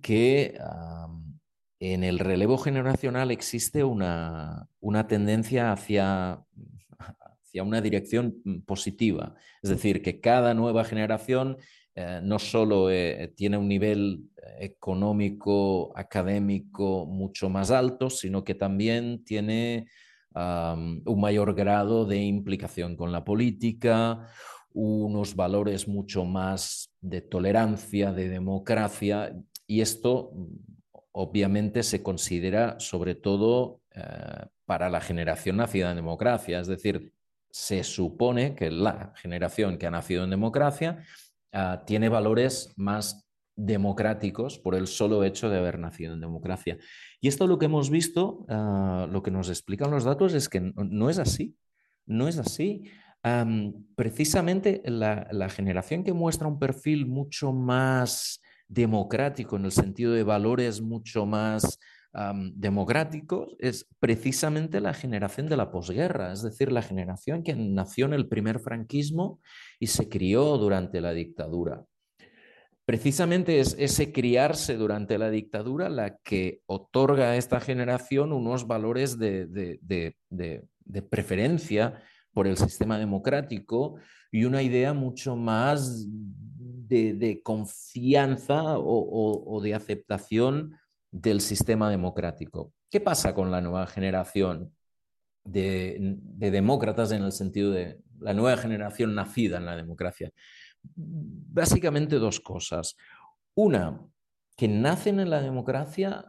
que 0.00 0.56
en 1.80 2.04
el 2.04 2.18
relevo 2.18 2.58
generacional 2.58 3.30
existe 3.30 3.84
una, 3.84 4.68
tendencia 5.08 5.72
hacia, 5.72 6.42
hacia 6.98 7.62
una 7.62 7.80
dirección 7.80 8.42
positiva. 8.66 9.34
Es 9.62 9.70
decir, 9.70 10.02
que 10.02 10.20
cada 10.20 10.54
nueva 10.54 10.84
generación 10.84 11.56
eh, 11.94 12.20
no 12.22 12.38
solo 12.38 12.90
eh, 12.90 13.32
tiene 13.36 13.56
un 13.56 13.68
nivel 13.68 14.30
económico, 14.58 15.92
académico 15.96 17.06
mucho 17.06 17.48
más 17.48 17.70
alto, 17.70 18.10
sino 18.10 18.44
que 18.44 18.54
también 18.54 19.24
tiene 19.24 19.86
un 20.34 21.20
mayor 21.20 21.52
grado 21.54 22.04
de 22.04 22.22
implicación 22.22 22.96
con 22.96 23.10
la 23.10 23.24
política, 23.24 24.28
unos 24.80 25.34
valores 25.34 25.88
mucho 25.88 26.24
más 26.24 26.90
de 27.00 27.20
tolerancia, 27.20 28.12
de 28.12 28.28
democracia, 28.28 29.34
y 29.66 29.80
esto 29.80 30.32
obviamente 31.12 31.82
se 31.82 32.02
considera 32.02 32.78
sobre 32.78 33.14
todo 33.14 33.80
eh, 33.94 34.02
para 34.64 34.88
la 34.88 35.00
generación 35.00 35.56
nacida 35.56 35.90
en 35.90 35.96
democracia, 35.96 36.60
es 36.60 36.68
decir, 36.68 37.12
se 37.50 37.82
supone 37.82 38.54
que 38.54 38.70
la 38.70 39.12
generación 39.16 39.78
que 39.78 39.86
ha 39.86 39.90
nacido 39.90 40.24
en 40.24 40.30
democracia 40.30 41.02
ah, 41.52 41.82
tiene 41.86 42.08
valores 42.08 42.72
más 42.76 43.26
democráticos 43.56 44.58
por 44.58 44.76
el 44.76 44.86
solo 44.86 45.24
hecho 45.24 45.50
de 45.50 45.58
haber 45.58 45.80
nacido 45.80 46.14
en 46.14 46.20
democracia. 46.20 46.78
Y 47.20 47.26
esto 47.26 47.48
lo 47.48 47.58
que 47.58 47.66
hemos 47.66 47.90
visto, 47.90 48.46
ah, 48.48 49.08
lo 49.10 49.22
que 49.22 49.32
nos 49.32 49.48
explican 49.48 49.90
los 49.90 50.04
datos 50.04 50.34
es 50.34 50.48
que 50.48 50.60
no, 50.60 51.10
es 51.10 51.18
así, 51.18 51.56
no 52.06 52.28
es 52.28 52.38
así. 52.38 52.84
Precisamente 53.94 54.82
la 54.86 55.48
generación 55.48 56.04
que 56.04 56.12
muestra 56.12 56.48
un 56.48 56.58
perfil 56.58 57.06
mucho 57.06 57.52
más 57.52 58.40
democrático 58.68 59.56
en 59.56 59.64
el 59.64 59.72
sentido 59.72 60.12
de 60.12 60.22
valores 60.22 60.80
mucho 60.80 61.26
más 61.26 61.78
democráticos 62.54 63.54
es 63.58 63.86
precisamente 64.00 64.80
la 64.80 64.94
generación 64.94 65.48
de 65.48 65.56
la 65.56 65.70
posguerra, 65.70 66.32
es 66.32 66.42
decir, 66.42 66.72
la 66.72 66.82
generación 66.82 67.42
que 67.42 67.54
nació 67.54 68.06
en 68.06 68.14
el 68.14 68.28
primer 68.28 68.60
franquismo 68.60 69.40
y 69.78 69.88
se 69.88 70.08
crió 70.08 70.56
durante 70.58 71.00
la 71.00 71.12
dictadura. 71.12 71.84
Precisamente 72.84 73.60
es 73.60 73.76
ese 73.78 74.12
criarse 74.12 74.76
durante 74.76 75.18
la 75.18 75.30
dictadura 75.30 75.90
la 75.90 76.16
que 76.24 76.62
otorga 76.66 77.30
a 77.30 77.36
esta 77.36 77.60
generación 77.60 78.32
unos 78.32 78.66
valores 78.66 79.18
de, 79.18 79.46
de 79.50 81.02
preferencia 81.02 82.02
por 82.38 82.46
el 82.46 82.56
sistema 82.56 83.00
democrático 83.00 83.96
y 84.30 84.44
una 84.44 84.62
idea 84.62 84.94
mucho 84.94 85.34
más 85.34 86.06
de, 86.06 87.40
confianza 87.42 88.78
o, 88.78 89.60
de 89.60 89.74
aceptación 89.74 90.76
del 91.10 91.40
sistema 91.40 91.90
democrático. 91.90 92.72
¿Qué 92.88 93.00
pasa 93.00 93.34
con 93.34 93.50
la 93.50 93.60
nueva 93.60 93.88
generación 93.88 94.72
de, 95.42 96.16
demócratas 96.20 97.10
en 97.10 97.24
el 97.24 97.32
sentido 97.32 97.72
de 97.72 97.98
la 98.20 98.34
nueva 98.34 98.56
generación 98.56 99.16
nacida 99.16 99.56
en 99.56 99.66
la 99.66 99.74
democracia? 99.74 100.30
Básicamente 100.94 102.20
dos 102.20 102.38
cosas. 102.38 102.94
Una, 103.56 104.00
que 104.56 104.68
nacen 104.68 105.18
en 105.18 105.30
la 105.30 105.42
democracia, 105.42 106.24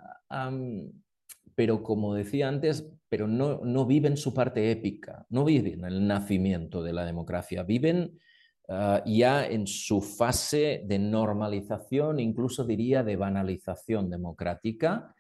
pero 1.60 1.84
como 1.84 2.14
decía 2.14 2.48
antes, 2.48 2.90
pero 3.10 3.28
no, 3.28 3.60
no, 3.66 3.86
viven 3.86 4.16
su 4.16 4.34
parte 4.34 4.72
épica, 4.72 5.26
no 5.30 5.44
viven 5.44 5.84
el 5.84 6.08
nacimiento 6.08 6.82
de 6.82 6.94
la 6.94 7.04
democracia, 7.04 7.64
viven 7.64 8.18
Ah, 8.72 9.02
ya 9.04 9.48
en 9.48 9.66
su 9.66 10.00
fase 10.00 10.84
de 10.86 11.00
normalización, 11.00 12.20
incluso 12.20 12.64
diría 12.64 13.02
de 13.04 13.16
banalización 13.16 14.12
democrática, 14.12 15.16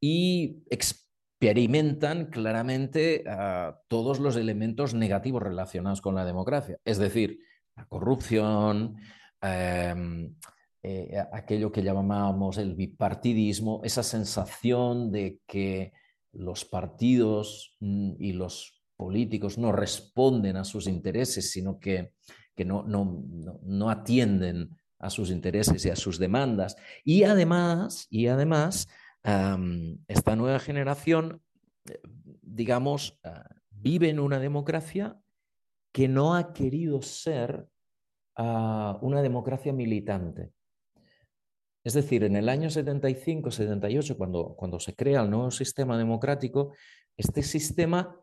y 0.00 0.64
experimentan 0.68 2.26
claramente 2.26 3.22
ah, 3.28 3.78
todos 3.86 4.18
los 4.18 4.34
elementos 4.34 4.94
negativos 4.94 5.44
relacionados 5.44 6.00
con 6.00 6.16
la 6.16 6.24
democracia, 6.24 6.78
es 6.84 6.98
decir, 6.98 7.38
la 7.76 7.84
corrupción, 7.86 8.96
em, 9.42 10.34
eh, 10.82 11.18
aquello 11.32 11.72
que 11.72 11.82
llamábamos 11.82 12.58
el 12.58 12.74
bipartidismo, 12.74 13.80
esa 13.84 14.02
sensación 14.02 15.10
de 15.10 15.40
que 15.46 15.92
los 16.32 16.64
partidos 16.64 17.76
mm, 17.80 18.12
y 18.18 18.32
los 18.32 18.82
políticos 18.96 19.58
no 19.58 19.72
responden 19.72 20.56
a 20.56 20.64
sus 20.64 20.86
intereses, 20.86 21.50
sino 21.50 21.78
que 21.78 22.12
que 22.58 22.64
no, 22.64 22.82
no, 22.82 23.88
atienden 23.88 24.76
a 24.98 25.10
sus 25.10 25.30
intereses 25.30 25.86
y 25.86 25.90
a 25.90 25.94
sus 25.94 26.18
demandas. 26.18 26.76
Y 27.04 27.22
además, 27.22 28.08
y 28.10 28.26
además 28.26 28.88
esta 30.08 30.34
nueva 30.34 30.58
generación, 30.58 31.40
digamos, 32.42 33.20
ah, 33.22 33.48
vive 33.70 34.08
en 34.08 34.18
una 34.18 34.40
democracia 34.40 35.20
que 35.92 36.08
no 36.08 36.34
ha 36.34 36.52
querido 36.52 37.00
ser 37.00 37.68
ah, 38.34 38.98
una 39.02 39.22
democracia 39.22 39.72
militante. 39.72 40.50
Es 41.88 41.94
decir, 41.94 42.22
en 42.22 42.36
el 42.36 42.50
año 42.50 42.68
75-78, 42.68 44.14
cuando, 44.18 44.54
cuando 44.54 44.78
se 44.78 44.94
crea 44.94 45.22
el 45.22 45.30
nuevo 45.30 45.50
sistema 45.50 45.96
democrático, 45.96 46.74
este 47.16 47.42
sistema 47.42 48.14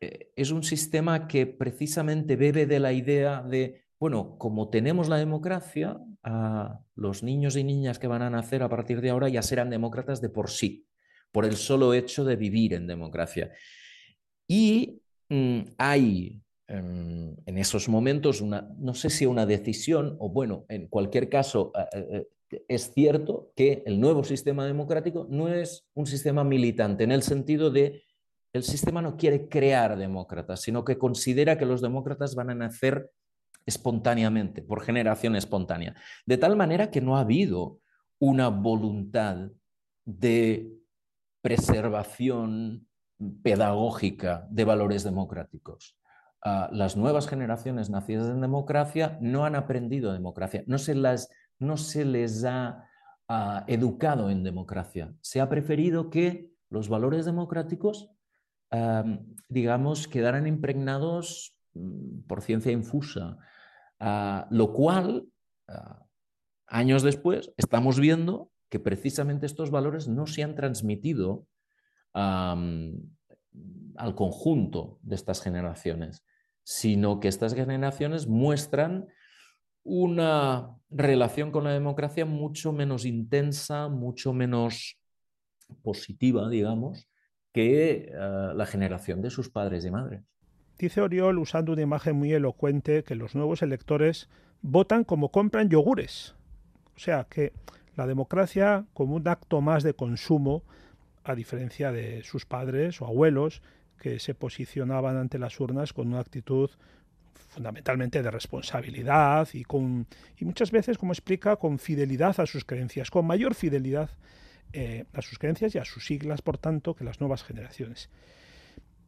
eh, 0.00 0.30
es 0.36 0.52
un 0.52 0.62
sistema 0.62 1.26
que 1.26 1.44
precisamente 1.44 2.36
bebe 2.36 2.66
de 2.66 2.78
la 2.78 2.92
idea 2.92 3.42
de, 3.42 3.82
bueno, 3.98 4.38
como 4.38 4.70
tenemos 4.70 5.08
la 5.08 5.16
democracia, 5.16 5.98
los 6.94 7.24
niños 7.24 7.56
y 7.56 7.64
niñas 7.64 7.98
que 7.98 8.06
van 8.06 8.22
a 8.22 8.30
nacer 8.30 8.62
a 8.62 8.68
partir 8.68 9.00
de 9.00 9.10
ahora 9.10 9.28
ya 9.28 9.42
serán 9.42 9.70
demócratas 9.70 10.20
de 10.20 10.28
por 10.28 10.48
sí, 10.48 10.86
por 11.32 11.44
el 11.44 11.56
solo 11.56 11.94
hecho 11.94 12.24
de 12.24 12.36
vivir 12.36 12.74
en 12.74 12.86
democracia. 12.86 13.50
Y 14.46 15.02
mm, 15.28 15.62
hay 15.78 16.40
en 16.70 17.58
esos 17.58 17.88
momentos 17.88 18.40
una, 18.40 18.70
no 18.78 18.94
sé 18.94 19.10
si 19.10 19.26
una 19.26 19.44
decisión, 19.44 20.16
o 20.20 20.28
bueno, 20.28 20.64
en 20.68 20.86
cualquier 20.86 21.28
caso, 21.28 21.72
eh, 21.92 22.26
eh, 22.50 22.62
es 22.68 22.92
cierto 22.92 23.52
que 23.56 23.82
el 23.86 24.00
nuevo 24.00 24.22
sistema 24.24 24.64
democrático 24.64 25.26
no 25.28 25.48
es 25.48 25.84
un 25.94 26.06
sistema 26.06 26.44
militante 26.44 27.04
en 27.04 27.12
el 27.12 27.22
sentido 27.22 27.70
de 27.70 28.02
el 28.52 28.64
sistema 28.64 29.00
no 29.00 29.16
quiere 29.16 29.48
crear 29.48 29.96
demócratas, 29.96 30.60
sino 30.62 30.84
que 30.84 30.98
considera 30.98 31.56
que 31.56 31.66
los 31.66 31.80
demócratas 31.80 32.34
van 32.34 32.50
a 32.50 32.54
nacer 32.54 33.10
espontáneamente, 33.64 34.62
por 34.62 34.82
generación 34.82 35.36
espontánea. 35.36 35.94
De 36.26 36.36
tal 36.36 36.56
manera 36.56 36.90
que 36.90 37.00
no 37.00 37.16
ha 37.16 37.20
habido 37.20 37.78
una 38.18 38.48
voluntad 38.48 39.50
de 40.04 40.72
preservación 41.42 42.88
pedagógica 43.42 44.48
de 44.50 44.64
valores 44.64 45.04
democráticos. 45.04 45.96
Ah, 46.42 46.70
las 46.72 46.96
nuevas 46.96 47.28
generaciones 47.28 47.90
nacidas 47.90 48.28
en 48.30 48.40
democracia 48.40 49.18
no 49.20 49.44
han 49.44 49.54
aprendido 49.54 50.12
democracia, 50.12 50.64
no 50.66 50.78
se, 50.78 50.94
las, 50.94 51.28
no 51.58 51.76
se 51.76 52.06
les 52.06 52.44
ha 52.44 52.86
ah, 53.28 53.64
educado 53.66 54.30
en 54.30 54.42
democracia. 54.42 55.12
Se 55.20 55.40
ha 55.40 55.48
preferido 55.50 56.08
que 56.08 56.50
los 56.70 56.88
valores 56.88 57.24
democráticos 57.24 58.10
digamos, 59.48 60.06
quedaran 60.06 60.46
impregnados 60.46 61.56
mm, 61.74 62.20
por 62.28 62.40
ciencia 62.40 62.70
infusa, 62.70 63.36
ah, 63.98 64.46
lo 64.50 64.72
cual, 64.72 65.26
años 66.66 67.02
después, 67.02 67.52
estamos 67.56 67.98
viendo 68.00 68.50
que 68.68 68.78
precisamente 68.80 69.46
estos 69.46 69.70
valores 69.70 70.08
no 70.08 70.26
se 70.26 70.42
han 70.42 70.54
transmitido 70.54 71.46
al 72.12 73.04
conjunto 74.14 74.98
de 75.02 75.14
estas 75.14 75.42
generaciones, 75.42 76.24
sino 76.70 77.18
que 77.18 77.26
estas 77.26 77.54
generaciones 77.54 78.28
muestran 78.28 79.08
una 79.82 80.76
relación 80.88 81.50
con 81.50 81.64
la 81.64 81.72
democracia 81.72 82.24
mucho 82.24 82.72
menos 82.72 83.04
intensa, 83.04 83.88
mucho 83.88 84.32
menos 84.32 84.96
positiva, 85.82 86.48
digamos, 86.48 87.08
que 87.52 88.08
eh, 88.08 88.52
la 88.54 88.66
generación 88.66 89.20
de 89.20 89.30
sus 89.30 89.50
padres 89.50 89.84
y 89.84 89.90
madres. 89.90 90.22
Dice 90.78 91.00
Oriol, 91.00 91.40
usando 91.40 91.72
una 91.72 91.82
imagen 91.82 92.14
muy 92.14 92.32
elocuente, 92.32 93.02
que 93.02 93.16
los 93.16 93.34
nuevos 93.34 93.62
electores 93.62 94.28
votan 94.62 95.02
como 95.02 95.32
compran 95.32 95.70
yogures. 95.70 96.36
O 96.94 97.00
sea, 97.00 97.26
que 97.28 97.52
la 97.96 98.06
democracia 98.06 98.86
como 98.94 99.16
un 99.16 99.26
acto 99.26 99.60
más 99.60 99.82
de 99.82 99.94
consumo, 99.94 100.62
a 101.24 101.34
diferencia 101.34 101.90
de 101.90 102.22
sus 102.22 102.46
padres 102.46 103.02
o 103.02 103.06
abuelos, 103.06 103.60
que 104.00 104.18
se 104.18 104.34
posicionaban 104.34 105.16
ante 105.16 105.38
las 105.38 105.60
urnas 105.60 105.92
con 105.92 106.08
una 106.08 106.20
actitud 106.20 106.70
fundamentalmente 107.48 108.22
de 108.22 108.30
responsabilidad 108.30 109.48
y, 109.52 109.64
con, 109.64 110.06
y 110.38 110.44
muchas 110.44 110.70
veces, 110.70 110.98
como 110.98 111.12
explica, 111.12 111.56
con 111.56 111.78
fidelidad 111.78 112.40
a 112.40 112.46
sus 112.46 112.64
creencias, 112.64 113.10
con 113.10 113.26
mayor 113.26 113.54
fidelidad 113.54 114.10
eh, 114.72 115.04
a 115.12 115.20
sus 115.20 115.38
creencias 115.38 115.74
y 115.74 115.78
a 115.78 115.84
sus 115.84 116.06
siglas, 116.06 116.42
por 116.42 116.58
tanto, 116.58 116.94
que 116.94 117.04
las 117.04 117.20
nuevas 117.20 117.42
generaciones. 117.42 118.08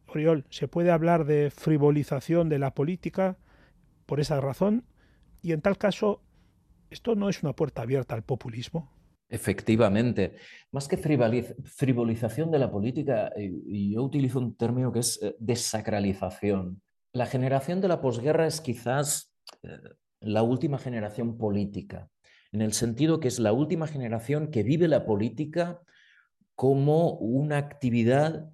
Oriol, 0.09 0.45
¿se 0.51 0.69
puede 0.69 0.91
hablar 0.91 1.25
de 1.25 1.51
frivolización 1.51 2.49
de 2.49 2.59
la 2.59 2.75
política 2.75 3.39
por 4.07 4.21
esa 4.21 4.41
razón? 4.41 4.85
Y 5.41 5.53
en 5.53 5.63
tal 5.63 5.79
caso, 5.79 6.21
¿esto 6.91 7.15
no 7.15 7.29
es 7.31 7.43
una 7.43 7.55
puerta 7.55 7.83
abierta 7.83 8.15
al 8.15 8.23
populismo? 8.23 8.91
Efectivamente, 9.33 10.37
más 10.73 10.87
que 10.89 10.99
frivolización 10.99 12.51
de 12.51 12.59
la 12.59 12.71
política, 12.71 13.33
eh, 13.35 13.51
yo 13.93 14.03
utilizo 14.03 14.39
un 14.39 14.55
término 14.57 14.93
que 14.93 15.01
es 15.01 15.19
eh, 15.23 15.35
desacralización 15.39 16.83
la 17.13 17.27
generación 17.27 17.81
de 17.81 17.89
la 17.89 18.01
posguerra 18.01 18.47
es 18.47 18.61
quizás 18.61 19.35
eh, 19.63 19.79
la 20.21 20.43
última 20.43 20.79
generación 20.79 21.37
política, 21.37 22.09
en 22.53 22.63
el 22.63 22.73
sentido 22.73 23.21
que 23.21 23.29
es 23.29 23.39
la 23.39 23.53
última 23.53 23.87
generación 23.87 24.51
que 24.51 24.63
vive 24.63 24.89
la 24.89 25.05
política 25.05 25.81
como 26.55 27.13
una 27.13 27.59
actividad 27.59 28.51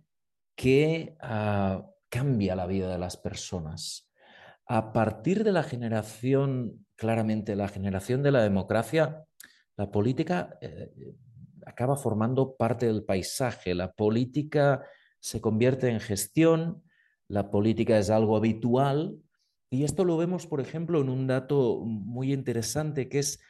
que 0.57 1.17
ah, 1.21 1.87
cambia 2.09 2.57
la 2.57 2.67
vida 2.67 2.91
de 2.91 2.99
las 2.99 3.17
personas. 3.17 4.11
A 4.67 4.93
partir 4.93 5.45
de 5.45 5.53
la 5.53 5.63
generación, 5.63 6.87
claramente 6.97 7.55
la 7.55 7.69
generación 7.69 8.23
de 8.23 8.33
la 8.33 8.43
democracia, 8.43 9.25
la 9.79 9.93
política 9.93 10.59
eh, 10.61 10.93
acaba 11.65 11.97
formando 11.97 12.57
parte 12.57 12.87
del 12.87 13.05
paisaje. 13.05 13.75
La 13.77 13.93
política 13.93 14.85
se 15.21 15.41
convierte 15.41 15.89
en 15.89 16.01
gestión, 16.01 16.83
la 17.29 17.51
política 17.51 17.97
es 17.97 18.11
algo 18.11 18.37
habitual 18.37 19.17
y 19.71 19.85
esto 19.85 20.05
lo 20.05 20.17
vemos, 20.17 20.49
por 20.49 20.61
ejemplo, 20.61 21.01
en 21.01 21.09
un 21.09 21.29
dato 21.29 21.81
muy 21.85 22.33
interesante 22.33 23.09
que 23.09 23.21
es 23.21 23.41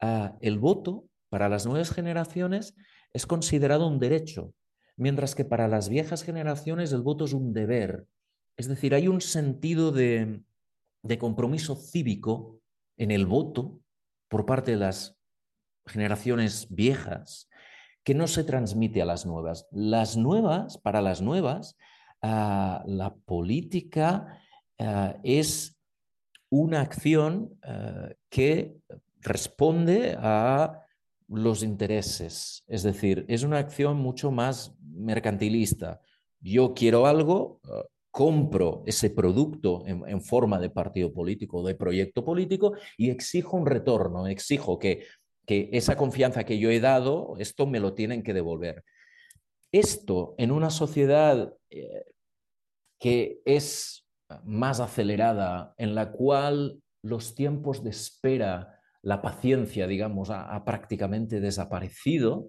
ah, 0.00 0.36
el 0.42 0.58
voto 0.58 1.06
para 1.30 1.48
las 1.48 1.64
nuevas 1.64 1.90
generaciones 1.90 2.76
es 3.14 3.24
considerado 3.24 3.86
un 3.86 3.98
derecho, 3.98 4.52
mientras 4.96 5.34
que 5.34 5.46
para 5.46 5.68
las 5.68 5.88
viejas 5.88 6.22
generaciones 6.22 6.92
el 6.92 7.00
voto 7.00 7.24
es 7.24 7.32
un 7.32 7.54
deber. 7.54 8.06
Es 8.58 8.68
decir, 8.68 8.94
hay 8.94 9.08
un 9.08 9.22
sentido 9.22 9.90
de, 9.90 10.42
de 11.02 11.18
compromiso 11.18 11.76
cívico 11.76 12.60
en 12.98 13.10
el 13.10 13.24
voto 13.24 13.80
por 14.28 14.44
parte 14.44 14.72
de 14.72 14.78
las 14.78 15.17
generaciones 15.88 16.66
viejas 16.70 17.48
que 18.08 18.14
no 18.14 18.26
se 18.26 18.42
transmite 18.42 19.02
a 19.02 19.04
las 19.04 19.26
nuevas. 19.26 19.66
Las 19.70 20.16
nuevas, 20.16 20.78
para 20.78 21.02
las 21.02 21.20
nuevas, 21.20 21.76
ah, 22.22 22.82
la 22.86 23.14
política 23.14 24.40
ah, 24.78 25.16
es 25.22 25.78
una 26.48 26.80
acción 26.80 27.58
ah, 27.62 28.08
que 28.30 28.78
responde 29.20 30.16
a 30.18 30.86
los 31.28 31.62
intereses, 31.62 32.64
es 32.66 32.82
decir, 32.82 33.26
es 33.28 33.42
una 33.42 33.58
acción 33.58 33.98
mucho 33.98 34.30
más 34.30 34.74
mercantilista. 34.80 36.00
Yo 36.40 36.72
quiero 36.72 37.06
algo, 37.06 37.60
compro 38.10 38.82
ese 38.86 39.10
producto 39.10 39.84
en, 39.86 40.02
en, 40.08 40.22
forma 40.22 40.58
de 40.58 40.70
partido 40.70 41.12
político, 41.12 41.62
de 41.62 41.74
proyecto 41.74 42.24
político 42.24 42.72
y 42.96 43.10
exijo 43.10 43.58
un 43.58 43.66
retorno, 43.66 44.26
exijo 44.26 44.78
que 44.78 45.04
que 45.48 45.70
esa 45.72 45.96
confianza 45.96 46.44
que 46.44 46.58
yo 46.58 46.68
he 46.68 46.78
dado, 46.78 47.34
esto 47.38 47.66
me 47.66 47.80
lo 47.80 47.94
tienen 47.94 48.22
que 48.22 48.34
devolver. 48.34 48.84
Esto 49.72 50.34
en 50.36 50.50
una 50.52 50.68
sociedad 50.68 51.54
eh, 51.70 52.04
que 53.00 53.40
es 53.46 54.06
más 54.44 54.78
acelerada, 54.78 55.72
en 55.78 55.94
la 55.94 56.12
cual 56.12 56.82
los 57.02 57.34
tiempos 57.34 57.82
de 57.82 57.88
espera, 57.88 58.78
la 59.00 59.22
paciencia, 59.22 59.86
digamos, 59.86 60.28
ha, 60.28 60.62
prácticamente 60.66 61.40
desaparecido, 61.40 62.48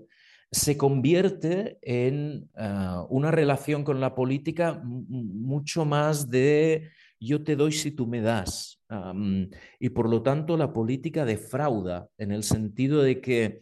se 0.52 0.76
convierte 0.76 1.80
en 1.82 2.50
ah, 2.58 3.06
una 3.10 3.32
relación 3.32 3.86
con 3.86 4.02
la 4.02 4.14
política 4.14 4.82
mucho 4.84 5.86
más 5.86 6.30
de 6.30 6.90
yo 7.20 7.44
te 7.44 7.56
doy 7.56 7.72
si 7.72 7.92
tú 7.92 8.08
me 8.08 8.22
das. 8.22 8.82
y 9.80 9.90
por 9.90 10.10
lo 10.10 10.22
tanto 10.22 10.58
la 10.58 10.74
política 10.74 11.26
defrauda 11.26 12.08
en 12.18 12.32
el 12.32 12.44
sentido 12.44 13.02
de 13.02 13.22
que 13.22 13.62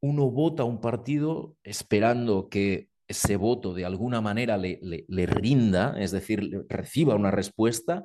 uno 0.00 0.30
vota 0.30 0.64
a 0.64 0.66
un 0.66 0.80
partido 0.80 1.56
esperando 1.62 2.48
que 2.48 2.88
ese 3.08 3.36
voto 3.36 3.74
de 3.74 3.84
alguna 3.84 4.20
manera 4.20 4.56
le, 4.56 5.26
rinda, 5.26 5.94
es 5.98 6.10
decir, 6.10 6.66
reciba 6.68 7.14
una 7.14 7.30
respuesta, 7.30 8.02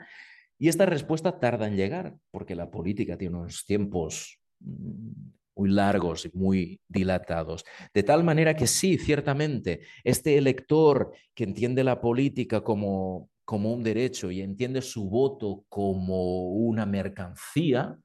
y 0.60 0.70
esta 0.70 0.86
respuesta 0.86 1.40
tarda 1.40 1.68
en 1.68 1.76
llegar, 1.76 2.16
porque 2.32 2.56
la 2.56 2.70
política 2.70 3.18
tiene 3.18 3.38
unos 3.38 3.66
tiempos 3.66 4.40
mm, 4.60 5.12
muy 5.56 5.70
largos 5.70 6.26
y 6.26 6.32
muy 6.38 6.80
dilatados. 6.88 7.64
De 7.94 8.04
tal 8.04 8.24
manera 8.24 8.56
que 8.56 8.68
sí, 8.68 8.98
ciertamente, 8.98 9.82
este 10.04 10.38
elector 10.38 11.12
que 11.34 11.44
entiende 11.44 11.84
la 11.84 12.02
política 12.02 12.62
como 12.62 13.30
como 13.48 13.74
un 13.74 13.82
derecho 13.82 14.30
y 14.30 14.42
entiende 14.42 14.82
su 14.82 15.10
voto 15.10 15.64
como 15.70 16.50
una 16.50 16.86
mercancía, 16.86 17.98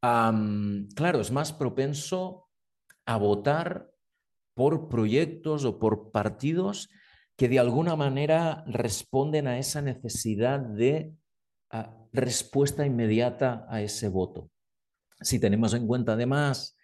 claro, 0.00 1.20
es 1.20 1.32
más 1.32 1.52
propenso 1.52 2.46
a 3.04 3.16
votar 3.16 3.90
por 4.54 4.88
proyectos 4.88 5.64
o 5.64 5.80
por 5.80 6.12
partidos 6.12 6.88
que 7.36 7.48
de 7.48 7.58
alguna 7.58 7.96
manera 7.96 8.62
responden 8.68 9.48
a 9.48 9.58
esa 9.58 9.82
necesidad 9.82 10.60
de 10.60 11.12
ah, 11.70 11.92
respuesta 12.12 12.86
inmediata 12.86 13.66
a 13.68 13.82
ese 13.82 14.06
voto. 14.06 14.52
Si 15.20 15.40
tenemos 15.40 15.74
en 15.74 15.88
cuenta 15.88 16.12
además 16.12 16.78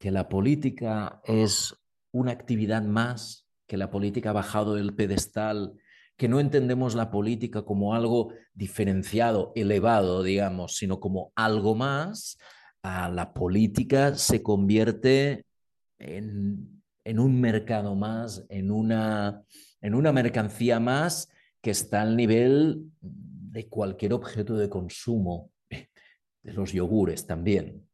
que 0.00 0.10
la 0.10 0.28
política 0.28 1.20
es 1.22 1.76
una 2.10 2.32
actividad 2.32 2.82
más, 2.82 3.48
que 3.68 3.76
la 3.76 3.88
política 3.88 4.30
ha 4.30 4.32
bajado 4.32 4.74
del 4.74 4.96
pedestal 4.96 5.74
que 6.16 6.28
no 6.28 6.40
entendemos 6.40 6.94
la 6.94 7.10
política 7.10 7.62
como 7.62 7.94
algo 7.94 8.32
diferenciado, 8.54 9.52
elevado, 9.54 10.22
digamos, 10.22 10.76
sino 10.76 10.98
como 10.98 11.32
algo 11.34 11.74
más, 11.74 12.38
la 12.82 13.32
política 13.34 14.14
se 14.14 14.42
convierte 14.42 15.44
en, 15.98 16.80
un 17.04 17.40
mercado 17.40 17.94
más, 17.94 18.44
en 18.48 18.70
una, 18.70 19.42
en 19.80 19.94
una 19.94 20.12
mercancía 20.12 20.80
más 20.80 21.28
que 21.60 21.70
está 21.70 22.02
al 22.02 22.16
nivel 22.16 22.90
de 23.00 23.68
cualquier 23.68 24.12
objeto 24.12 24.56
de 24.56 24.68
consumo, 24.68 25.50
de 25.68 26.52
los 26.52 26.72
yogures 26.72 27.26
también. 27.26 27.85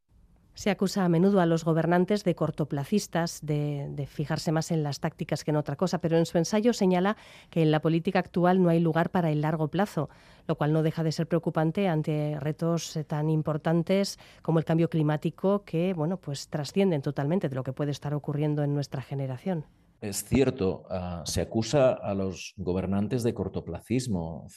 Se 0.54 0.70
acusa 0.70 1.04
a 1.04 1.08
menudo 1.08 1.40
a 1.40 1.46
los 1.46 1.64
gobernantes 1.64 2.24
de 2.24 2.34
cortoplacistas, 2.34 3.40
de, 3.42 4.06
fijarse 4.08 4.52
más 4.52 4.70
en 4.70 4.82
las 4.82 5.00
tácticas 5.00 5.44
que 5.44 5.50
en 5.50 5.56
otra 5.56 5.76
cosa, 5.76 5.98
pero 5.98 6.18
en 6.18 6.26
su 6.26 6.36
ensayo 6.36 6.72
señala 6.72 7.16
que 7.50 7.62
en 7.62 7.70
la 7.70 7.80
política 7.80 8.18
actual 8.18 8.62
no 8.62 8.68
hay 8.68 8.80
lugar 8.80 9.10
para 9.10 9.30
el 9.30 9.40
largo 9.40 9.68
plazo, 9.68 10.10
lo 10.46 10.56
cual 10.56 10.72
no 10.72 10.82
deja 10.82 11.02
de 11.02 11.12
ser 11.12 11.26
preocupante 11.26 11.88
ante 11.88 12.38
retos 12.38 12.96
eh, 12.96 13.04
tan 13.04 13.30
importantes 13.30 14.18
como 14.42 14.58
el 14.58 14.64
cambio 14.64 14.90
climático 14.90 15.64
que, 15.64 15.94
bueno, 15.94 16.18
pues 16.18 16.48
trascienden 16.48 17.00
totalmente 17.00 17.48
de 17.48 17.54
lo 17.54 17.62
que 17.62 17.72
puede 17.72 17.90
estar 17.90 18.12
ocurriendo 18.12 18.62
en 18.62 18.74
nuestra 18.74 19.00
generación. 19.00 19.64
Es 20.02 20.24
cierto, 20.24 20.82
ah, 20.90 21.22
se 21.24 21.40
acusa 21.40 21.92
a 21.92 22.12
los 22.12 22.54
gobernantes 22.56 23.22
de 23.22 23.34
cortoplacismo, 23.34 24.48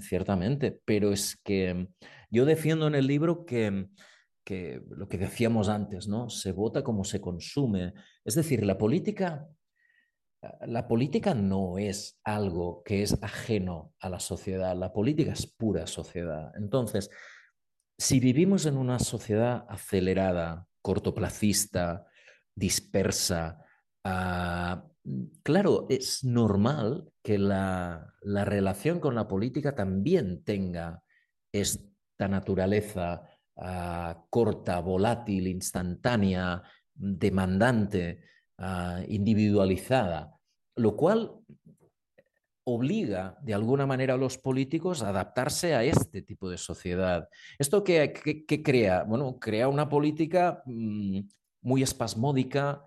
ciertamente, 0.00 0.76
pero 0.84 1.12
es 1.12 1.36
que 1.36 1.86
yo 2.30 2.44
defiendo 2.44 2.88
en 2.88 2.96
el 2.96 3.06
libro 3.06 3.46
que 3.46 3.86
lo 4.88 5.08
que 5.08 5.18
decíamos 5.18 5.68
antes, 5.68 6.08
¿no? 6.08 6.28
Se 6.30 6.52
vota 6.52 6.82
como 6.82 7.04
se 7.04 7.20
consume. 7.20 7.94
Es 8.24 8.34
decir, 8.34 8.64
la 8.64 8.78
política, 8.78 9.46
la 10.66 10.88
política 10.88 11.34
no 11.34 11.78
es 11.78 12.18
algo 12.24 12.82
que 12.84 13.02
es 13.02 13.22
ajeno 13.22 13.92
a 14.00 14.08
la 14.08 14.20
sociedad, 14.20 14.76
la 14.76 14.92
política 14.92 15.32
es 15.32 15.46
pura 15.46 15.86
sociedad. 15.86 16.52
Entonces, 16.56 17.10
si 17.98 18.20
vivimos 18.20 18.66
en 18.66 18.76
una 18.76 18.98
sociedad 18.98 19.66
acelerada, 19.68 20.66
cortoplacista, 20.80 22.06
dispersa, 22.54 23.62
ah, 24.04 24.84
claro, 25.42 25.86
es 25.90 26.24
normal 26.24 27.10
que 27.22 27.38
la, 27.38 28.14
la 28.22 28.44
relación 28.44 29.00
con 29.00 29.14
la 29.14 29.28
política 29.28 29.74
también 29.74 30.42
tenga 30.44 31.02
esta 31.52 32.28
naturaleza 32.28 33.28
Ah, 33.60 34.24
corta, 34.30 34.80
volátil, 34.80 35.48
instantánea, 35.48 36.62
demandante, 36.94 38.22
ah, 38.58 39.02
individualizada, 39.08 40.32
lo 40.76 40.96
cual 40.96 41.40
obliga 42.62 43.36
de 43.42 43.54
alguna 43.54 43.84
manera 43.84 44.14
a 44.14 44.18
los 44.18 44.38
políticos 44.38 45.02
a 45.02 45.08
adaptarse 45.08 45.74
a 45.74 45.82
este 45.82 46.22
tipo 46.22 46.48
de 46.48 46.58
sociedad. 46.58 47.28
¿Esto 47.58 47.82
qué, 47.82 48.12
crea? 48.64 49.02
Bueno, 49.02 49.38
crea 49.40 49.66
una 49.66 49.88
política 49.88 50.62
mm, 50.66 51.20
muy 51.62 51.82
espasmódica, 51.82 52.84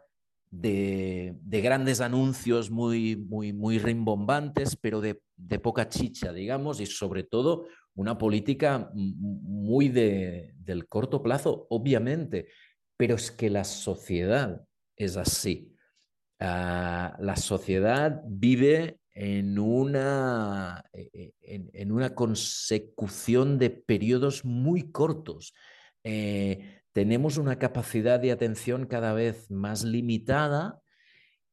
de, 0.52 1.38
grandes 1.46 2.02
anuncios 2.02 2.70
muy, 2.70 3.16
muy, 3.16 3.54
muy 3.54 3.80
rimbombantes, 3.80 4.76
pero 4.76 5.00
de, 5.00 5.22
de, 5.38 5.60
poca 5.60 5.88
chicha, 5.88 6.34
digamos, 6.34 6.82
y 6.82 6.86
sobre 6.86 7.24
todo 7.24 7.68
una 7.96 8.18
política 8.18 8.92
muy 8.94 9.90
de, 9.90 10.54
del 10.58 10.88
corto 10.88 11.22
plazo, 11.22 11.68
obviamente, 11.70 12.48
pero 12.98 13.16
es 13.16 13.32
que 13.32 13.50
la 13.50 13.64
sociedad 13.64 14.66
es 14.96 15.18
así. 15.18 15.76
Ah, 16.40 17.16
la 17.20 17.36
sociedad 17.36 18.22
vive 18.26 19.00
en 19.14 19.60
una, 19.60 20.84
e, 20.94 21.34
e, 21.42 21.70
en, 21.74 21.92
una 21.92 22.16
consecución 22.16 23.58
de 23.58 23.70
periodos 23.70 24.46
muy 24.46 24.92
cortos. 24.92 25.54
Eh, 26.04 26.82
tenemos 26.94 27.38
una 27.38 27.60
capacidad 27.60 28.20
de 28.20 28.32
atención 28.32 28.86
cada 28.86 29.14
vez 29.14 29.52
más 29.52 29.84
limitada 29.84 30.81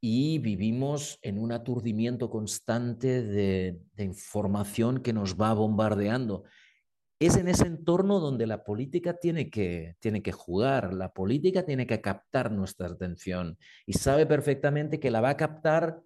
y 0.00 0.38
vivimos 0.38 1.18
en 1.22 1.38
un 1.38 1.52
aturdimiento 1.52 2.30
constante 2.30 3.22
de, 3.22 3.80
información 3.98 5.00
que 5.00 5.12
nos 5.12 5.36
va 5.36 5.52
bombardeando. 5.54 6.44
Es 7.20 7.36
en 7.36 7.48
ese 7.48 7.66
entorno 7.66 8.20
donde 8.20 8.46
la 8.46 8.62
política 8.62 9.14
tiene 9.14 9.50
que, 9.50 9.96
tiene 9.98 10.22
que 10.22 10.30
jugar, 10.30 10.94
la 10.94 11.12
política 11.12 11.64
tiene 11.66 11.86
que 11.86 12.00
captar 12.00 12.52
nuestra 12.52 12.86
atención 12.86 13.58
y 13.86 13.94
sabe 13.94 14.24
perfectamente 14.24 15.00
que 15.00 15.10
la 15.10 15.20
va 15.20 15.30
a 15.30 15.36
captar 15.36 16.00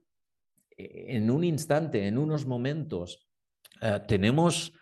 eh, 0.71 1.17
en 1.17 1.31
un 1.31 1.45
instante, 1.45 2.07
en 2.07 2.17
unos 2.17 2.47
momentos. 2.47 3.29
Eh, 3.83 4.01
tenemos, 4.09 4.73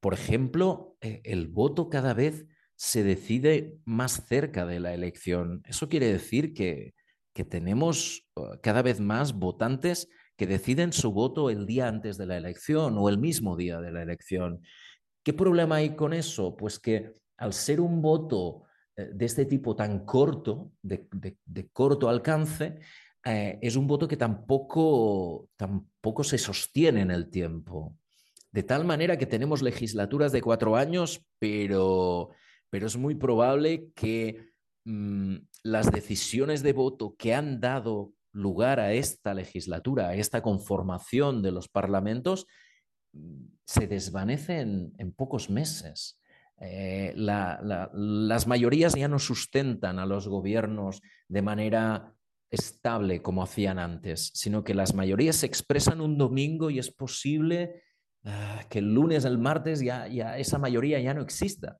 por 0.00 0.14
ejemplo, 0.14 0.96
eh, 1.00 1.20
el 1.22 1.46
voto 1.46 1.88
cada 1.88 2.12
vez 2.12 2.46
se 2.74 3.04
decide 3.04 3.78
más 3.84 4.24
cerca 4.26 4.66
de 4.66 4.80
la 4.80 4.94
elección. 4.94 5.62
Eso 5.64 5.88
quiere 5.88 6.12
decir 6.12 6.54
que, 6.54 6.94
que 7.38 7.44
tenemos 7.44 8.26
uh, 8.34 8.58
cada 8.60 8.82
vez 8.82 8.98
más 8.98 9.32
votantes 9.32 10.08
que 10.36 10.48
deciden 10.48 10.92
su 10.92 11.12
voto 11.12 11.50
el 11.50 11.66
día 11.66 11.86
antes 11.86 12.18
de 12.18 12.26
la 12.26 12.36
elección 12.36 12.98
o 12.98 13.08
el 13.08 13.16
mismo 13.16 13.56
día 13.56 13.80
de 13.80 13.92
la 13.92 14.02
elección. 14.02 14.60
¿Qué 15.22 15.32
problema 15.32 15.76
hay 15.76 15.94
con 15.94 16.14
eso? 16.14 16.56
Pues 16.56 16.80
que 16.80 17.12
al 17.36 17.52
ser 17.52 17.80
un 17.80 18.02
voto 18.02 18.64
eh, 18.96 19.10
de 19.14 19.24
este 19.24 19.44
tipo 19.44 19.76
tan 19.76 20.04
corto, 20.04 20.72
de, 20.82 21.06
corto 21.72 22.08
alcance, 22.08 22.80
eh, 23.24 23.56
es 23.62 23.76
un 23.76 23.86
voto 23.86 24.08
que 24.08 24.16
tampoco, 24.16 25.48
tampoco 25.56 26.24
se 26.24 26.38
sostiene 26.38 27.02
en 27.02 27.12
el 27.12 27.30
tiempo. 27.30 27.94
De 28.50 28.64
tal 28.64 28.84
manera 28.84 29.16
que 29.16 29.26
tenemos 29.26 29.62
legislaturas 29.62 30.32
de 30.32 30.42
cuatro 30.42 30.74
años, 30.74 31.24
pero, 31.38 32.30
pero 32.68 32.88
es 32.88 32.96
muy 32.96 33.14
probable 33.14 33.92
que 33.94 34.48
mm, 34.84 35.36
las 35.62 35.90
decisiones 35.90 36.62
de 36.62 36.72
voto 36.72 37.16
que 37.16 37.34
han 37.34 37.60
dado 37.60 38.12
lugar 38.32 38.80
a 38.80 38.92
esta 38.92 39.34
legislatura, 39.34 40.08
a 40.08 40.14
esta 40.14 40.42
conformación 40.42 41.42
de 41.42 41.52
los 41.52 41.68
parlamentos, 41.68 42.46
mm, 43.12 43.44
se 43.64 43.86
desvanecen 43.86 44.92
en 44.98 45.12
pocos 45.12 45.50
meses. 45.50 46.20
Eh, 46.60 47.12
las 47.16 48.46
mayorías 48.46 48.94
ya 48.94 49.06
no 49.06 49.20
sustentan 49.20 50.00
a 50.00 50.06
los 50.06 50.26
gobiernos 50.26 51.00
de 51.28 51.42
manera 51.42 52.14
estable 52.50 53.22
como 53.22 53.42
hacían 53.42 53.78
antes, 53.78 54.32
sino 54.34 54.64
que 54.64 54.74
las 54.74 54.94
mayorías 54.94 55.36
se 55.36 55.46
expresan 55.46 56.00
un 56.00 56.18
domingo 56.18 56.70
y 56.70 56.78
es 56.78 56.90
posible 56.90 57.82
ah, 58.24 58.64
que 58.68 58.80
el 58.80 58.92
lunes, 58.92 59.24
el 59.24 59.38
martes, 59.38 59.80
ya, 59.80 60.06
esa 60.38 60.58
mayoría 60.58 60.98
ya 61.00 61.14
no 61.14 61.22
exista 61.22 61.78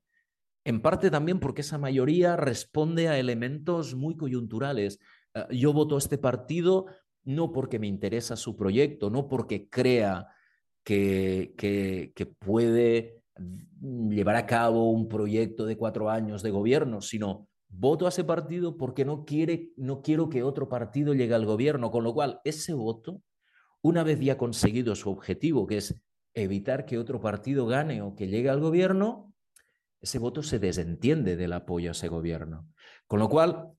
en 0.69 0.81
parte 0.81 1.09
también 1.09 1.39
porque 1.39 1.61
esa 1.61 1.79
mayoría 1.79 2.35
responde 2.35 3.07
a 3.07 3.17
elementos 3.17 3.95
muy 3.95 4.15
coyunturales. 4.15 4.99
Eh, 5.33 5.45
yo 5.57 5.73
voto 5.73 5.95
a 5.95 5.97
este 5.97 6.19
partido 6.19 6.85
no 7.23 7.51
porque 7.51 7.79
me 7.79 7.87
interesa 7.87 8.35
su 8.35 8.55
proyecto, 8.55 9.09
no 9.09 9.27
porque 9.27 9.67
crea 9.67 10.27
que, 10.83 11.55
que, 11.57 12.25
puede 12.25 13.23
llevar 14.09 14.35
a 14.35 14.45
cabo 14.45 14.91
un 14.91 15.07
proyecto 15.07 15.65
de 15.65 15.75
cuatro 15.75 16.09
años 16.09 16.43
de 16.43 16.51
gobierno, 16.51 17.01
sino 17.01 17.47
voto 17.67 18.05
a 18.05 18.09
ese 18.09 18.23
partido 18.23 18.77
porque 18.77 19.05
no, 19.05 19.25
quiere, 19.25 19.71
no 19.75 20.03
quiero 20.03 20.29
que 20.29 20.43
otro 20.43 20.69
partido 20.69 21.15
llegue 21.15 21.33
al 21.33 21.45
gobierno, 21.47 21.89
con 21.89 22.03
lo 22.03 22.13
cual 22.13 22.41
ese 22.43 22.73
voto, 22.73 23.21
una 23.81 24.03
vez 24.03 24.19
ya 24.19 24.37
conseguido 24.37 24.95
su 24.95 25.09
objetivo, 25.09 25.65
que 25.65 25.77
es 25.77 25.95
evitar 26.35 26.85
que 26.85 26.99
otro 26.99 27.19
partido 27.19 27.65
gane 27.65 28.03
o 28.03 28.15
que 28.15 28.27
llegue 28.27 28.49
al 28.49 28.59
gobierno, 28.59 29.28
ese 30.01 30.19
voto 30.19 30.43
se 30.43 30.59
desentiende 30.59 31.35
del 31.35 31.53
apoyo 31.53 31.89
a 31.89 31.91
ese 31.91 32.07
gobierno. 32.07 32.67
Con 33.07 33.19
lo 33.19 33.29
cual, 33.29 33.73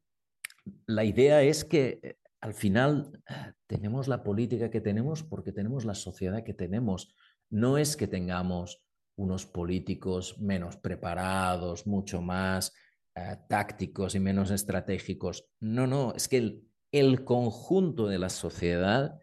la 0.86 1.04
idea 1.04 1.42
es 1.42 1.64
que 1.64 2.00
eh, 2.02 2.16
al 2.40 2.54
final 2.54 3.22
eh, 3.28 3.52
tenemos 3.66 4.08
la 4.08 4.22
política 4.22 4.70
que 4.70 4.80
tenemos 4.80 5.22
porque 5.22 5.52
tenemos 5.52 5.84
la 5.84 5.94
sociedad 5.94 6.44
que 6.44 6.54
tenemos. 6.54 7.14
No 7.48 7.78
es 7.78 7.96
que 7.96 8.06
tengamos 8.06 8.82
unos 9.16 9.46
políticos 9.46 10.38
menos 10.40 10.76
preparados, 10.76 11.86
mucho 11.86 12.22
más 12.22 12.72
eh, 13.14 13.36
tácticos 13.48 14.14
y 14.14 14.20
menos 14.20 14.50
estratégicos. 14.50 15.48
No, 15.60 15.86
no, 15.86 16.14
es 16.14 16.28
que 16.28 16.62
el, 16.92 17.24
conjunto 17.24 18.08
de 18.08 18.18
la 18.18 18.28
sociedad 18.28 19.20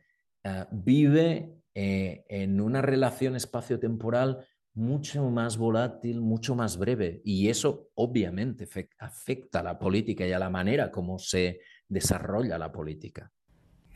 vive 0.71 1.53
en 1.73 2.61
una 2.61 2.81
relación 2.81 3.35
espacio-temporal 3.35 4.47
mucho 4.77 5.29
más 5.31 5.57
volátil, 5.57 6.21
mucho 6.21 6.55
más 6.55 6.77
breve. 6.77 7.21
Y 7.25 7.49
eso 7.49 7.89
obviamente 7.95 8.69
afecta 8.99 9.59
a 9.59 9.63
la 9.63 9.79
política 9.79 10.25
y 10.25 10.31
a 10.31 10.39
la 10.39 10.51
manera 10.51 10.91
como 10.91 11.17
se 11.17 11.61
desarrolla 11.89 12.59
la 12.59 12.71
política. 12.71 13.31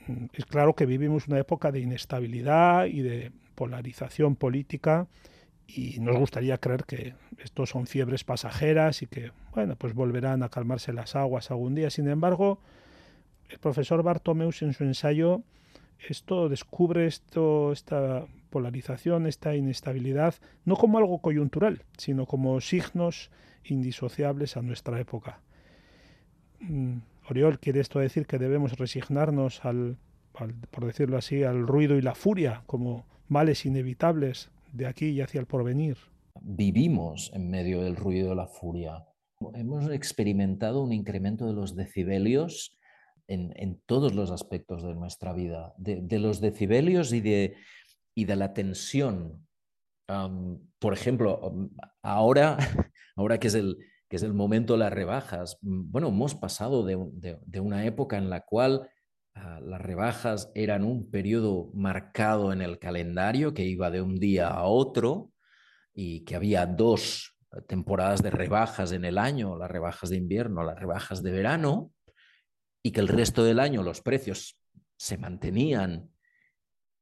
Mm, 0.08 0.26
es 0.34 0.46
claro 0.46 0.74
que 0.74 0.88
vivimos 0.88 1.28
una 1.28 1.38
época 1.38 1.72
de 1.72 1.82
inestabilidad 1.82 2.86
y 2.86 3.02
de 3.02 3.32
polarización 3.54 4.36
política 4.36 5.08
y 5.68 6.00
nos 6.00 6.18
gustaría 6.18 6.58
creer 6.58 6.86
que 6.86 7.14
estos 7.38 7.70
son 7.70 7.86
fiebres 7.86 8.24
pasajeras 8.24 9.04
y 9.04 9.08
que, 9.08 9.32
bueno, 9.54 9.76
pues 9.76 9.94
volverán 9.94 10.42
a 10.42 10.50
calmarse 10.50 10.94
las 10.94 11.16
aguas 11.16 11.52
algún 11.52 11.76
día. 11.76 11.92
Sin 11.92 12.08
embargo, 12.08 12.60
el 13.50 13.60
profesor 13.60 14.02
Bartomeus 14.02 14.64
en 14.64 14.74
su 14.74 14.84
ensayo 14.84 15.44
esto 16.08 16.50
descubre 16.50 17.06
esto, 17.06 17.72
esta 17.72 18.26
polarización, 18.50 19.28
esta 19.28 19.56
inestabilidad, 19.56 20.36
no 20.66 20.76
como 20.76 20.98
algo 20.98 21.20
coyuntural, 21.20 21.84
sino 21.98 22.26
como 22.26 22.60
signos 22.62 23.32
indisociables 23.64 24.58
a 24.58 24.62
nuestra 24.62 25.00
época. 25.00 25.42
Mm, 26.60 26.98
Oriol, 27.30 27.60
¿quiere 27.60 27.80
esto 27.80 28.00
decir 28.00 28.26
que 28.26 28.38
debemos 28.38 28.78
resignarnos 28.78 29.64
al, 29.64 29.98
por 30.34 30.86
decirlo 30.86 31.18
así, 31.18 31.44
al 31.44 31.68
ruido 31.68 31.98
y 31.98 32.02
la 32.02 32.16
furia 32.16 32.64
como 32.66 33.06
males 33.28 33.66
inevitables 33.66 34.52
de 34.74 34.88
aquí 34.88 35.10
y 35.10 35.22
hacia 35.22 35.40
el 35.40 35.46
porvenir? 35.46 35.98
Vivimos 36.42 37.32
en 37.34 37.50
medio 37.50 37.82
del 37.82 37.96
ruido 37.96 38.34
y 38.34 38.36
la 38.36 38.48
furia. 38.48 39.06
Hemos 39.54 39.90
experimentado 39.92 40.84
un 40.84 40.94
incremento 40.94 41.46
de 41.48 41.54
los 41.54 41.76
decibelios 41.76 42.78
en, 43.32 43.82
todos 43.86 44.14
los 44.14 44.32
aspectos 44.32 44.84
de 44.84 44.94
nuestra 44.94 45.34
vida, 45.34 45.74
de 45.78 46.20
los 46.20 46.42
decibelios 46.42 47.14
y 47.14 47.22
de, 47.22 47.56
y 48.16 48.26
de 48.26 48.36
la 48.36 48.54
tensión. 48.54 49.48
por 50.80 50.94
ejemplo, 50.94 51.70
ahora, 52.02 52.58
ahora 53.16 53.40
que, 53.40 53.48
es 53.48 53.56
el, 53.56 53.78
que 54.10 54.18
es 54.18 54.24
el 54.24 54.34
momento 54.34 54.74
de 54.74 54.80
las 54.80 54.94
rebajas, 54.94 55.58
mm, 55.62 55.92
bueno, 55.92 56.10
hemos 56.10 56.36
pasado 56.36 56.84
de, 56.84 57.60
una 57.60 57.86
época 57.86 58.18
en 58.18 58.30
la 58.30 58.42
cual 58.42 58.90
ah, 59.36 59.60
las 59.62 59.82
rebajas 59.82 60.52
eran 60.56 60.84
un 60.84 61.10
periodo 61.10 61.72
marcado 61.74 62.52
en 62.52 62.62
el 62.62 62.80
calendario 62.80 63.54
que 63.54 63.64
iba 63.64 63.90
de 63.90 64.02
un 64.02 64.16
día 64.20 64.50
a 64.50 64.66
otro 64.66 65.32
y 65.94 66.24
que 66.26 66.36
había 66.36 66.66
dos 66.66 67.38
temporadas 67.68 68.22
de 68.24 68.32
rebajas 68.32 68.94
en 68.94 69.04
el 69.04 69.18
año, 69.18 69.58
las 69.58 69.70
rebajas 69.70 70.10
de 70.10 70.18
invierno, 70.18 70.64
las 70.64 70.80
rebajas 70.80 71.22
de 71.22 71.32
verano, 71.32 71.92
y 72.84 72.92
que 72.92 73.00
el 73.00 73.08
resto 73.08 73.44
del 73.44 73.60
año 73.60 73.84
los 73.84 74.02
precios 74.02 74.58
se 74.98 75.18
mantenían 75.18 76.12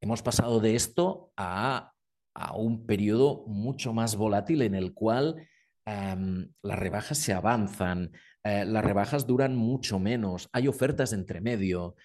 hemos 0.01 0.21
pasado 0.21 0.59
de 0.59 0.75
esto 0.75 1.31
a, 1.37 1.93
un 2.55 2.85
periodo 2.85 3.43
mucho 3.47 3.91
más 3.91 4.15
volátil 4.15 4.61
en 4.61 4.73
el 4.73 4.93
cual 4.93 5.45
las 5.85 6.79
rebajas 6.79 7.17
se 7.17 7.33
avanzan, 7.33 8.11
eh, 8.43 8.63
las 8.63 8.85
rebajas 8.85 9.25
duran 9.27 9.55
mucho 9.55 9.99
menos, 9.99 10.47
hay 10.53 10.67
ofertas 10.67 11.11
entre 11.11 11.41
medio. 11.41 11.95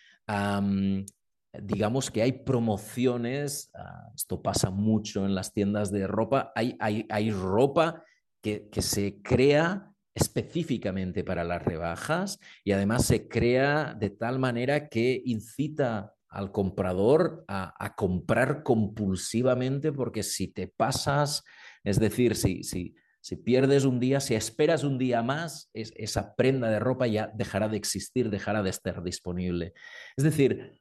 digamos 1.52 2.10
que 2.10 2.22
hay 2.22 2.32
promociones, 2.32 3.70
ah, 3.74 4.10
esto 4.16 4.42
pasa 4.42 4.70
mucho 4.70 5.24
en 5.24 5.36
las 5.36 5.52
tiendas 5.52 5.92
de 5.92 6.08
ropa, 6.08 6.50
hay, 6.56 6.76
hay, 6.80 7.30
ropa 7.30 8.02
que, 8.42 8.68
que 8.70 8.82
se 8.82 9.20
crea 9.22 9.93
específicamente 10.14 11.24
para 11.24 11.44
las 11.44 11.62
rebajas 11.62 12.38
y 12.62 12.72
además 12.72 13.04
se 13.04 13.28
crea 13.28 13.94
de 13.94 14.10
tal 14.10 14.38
manera 14.38 14.88
que 14.88 15.20
incita 15.24 16.14
al 16.28 16.50
comprador 16.50 17.44
a, 17.48 17.94
comprar 17.96 18.62
compulsivamente 18.62 19.92
porque 19.92 20.22
si 20.22 20.48
te 20.48 20.66
pasas, 20.66 21.44
es 21.84 22.00
decir, 22.00 22.34
si, 22.34 22.64
si, 22.64 22.96
si 23.20 23.36
pierdes 23.36 23.84
un 23.84 24.00
día, 24.00 24.20
si 24.20 24.34
esperas 24.34 24.82
un 24.82 24.98
día 24.98 25.22
más, 25.22 25.70
esa 25.72 26.34
prenda 26.34 26.70
de 26.70 26.80
ropa 26.80 27.06
ya 27.06 27.30
dejará 27.34 27.68
de 27.68 27.76
existir, 27.76 28.30
dejará 28.30 28.62
de 28.62 28.70
estar 28.70 29.02
disponible. 29.02 29.74
Es 30.16 30.24
decir, 30.24 30.80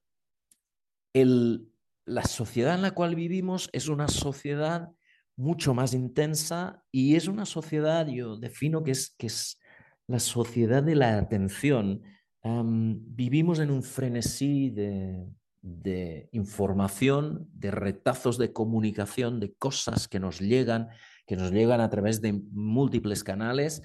el, 1.13 1.69
la 2.06 2.24
sociedad 2.24 2.76
en 2.76 2.82
la 2.82 2.91
cual 2.91 3.15
vivimos 3.15 3.69
es 3.74 3.88
una 3.88 4.08
sociedad 4.08 4.89
mucho 5.36 5.74
más 5.74 5.93
intensa 5.93 6.84
y 6.91 7.15
es 7.15 7.28
una 7.28 7.46
sociedad, 7.46 8.08
yo 8.08 8.38
defino 8.38 8.84
que 8.84 8.91
es, 8.91 9.15
que 9.17 9.28
es 9.28 9.60
la 10.08 10.19
sociedad 10.19 10.84
de 10.84 10.96
la 10.96 11.17
atención. 11.17 12.02
vivimos 12.43 13.60
en 13.60 13.72
un 13.72 13.84
frenesí 13.84 14.69
de, 14.69 15.26
de 15.63 16.28
información, 16.34 17.50
de 17.54 17.72
retazos 17.72 18.38
de 18.38 18.52
comunicación, 18.52 19.39
de 19.39 19.54
cosas 19.54 20.10
que 20.10 20.19
nos 20.19 20.39
llegan, 20.39 20.89
que 21.26 21.38
nos 21.38 21.52
llegan 21.52 21.80
a 21.80 21.89
través 21.89 22.22
de 22.22 22.34
múltiples 22.52 23.24
canales, 23.24 23.82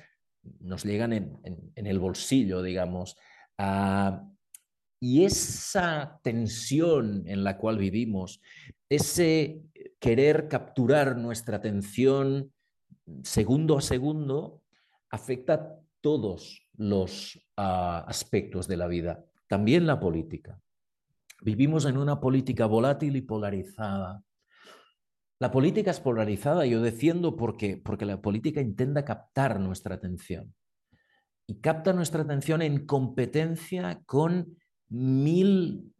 nos 0.60 0.84
llegan 0.84 1.12
en, 1.12 1.40
el 1.74 1.98
bolsillo, 2.00 2.62
digamos. 2.62 3.16
Ah, 3.58 4.24
y 5.00 5.24
esa 5.24 6.20
tensión 6.22 7.22
en 7.26 7.44
la 7.44 7.56
cual 7.56 7.78
vivimos, 7.78 8.40
ese 8.88 9.62
querer 10.00 10.48
capturar 10.48 11.16
nuestra 11.16 11.56
atención 11.56 12.52
segundo 13.22 13.78
a 13.78 13.80
segundo, 13.80 14.62
afecta 15.10 15.78
todos 16.00 16.68
los 16.76 17.38
ah, 17.56 18.04
aspectos 18.06 18.68
de 18.68 18.76
la 18.76 18.86
vida, 18.86 19.24
también 19.46 19.86
la 19.86 20.00
política. 20.00 20.60
Vivimos 21.40 21.84
en 21.86 21.96
una 21.96 22.20
política 22.20 22.66
volátil 22.66 23.16
y 23.16 23.22
polarizada. 23.22 24.22
La 25.40 25.50
política 25.52 25.92
es 25.92 26.00
polarizada, 26.00 26.66
yo 26.66 26.82
defiendo 26.82 27.36
porque, 27.36 27.76
porque 27.76 28.04
la 28.04 28.20
política 28.20 28.60
intenta 28.60 29.04
captar 29.04 29.60
nuestra 29.60 29.94
atención. 29.94 30.54
Y 31.46 31.60
capta 31.60 31.92
nuestra 31.92 32.22
atención 32.22 32.60
en 32.60 32.84
competencia 32.86 34.02
con 34.04 34.58
mil 34.88 35.92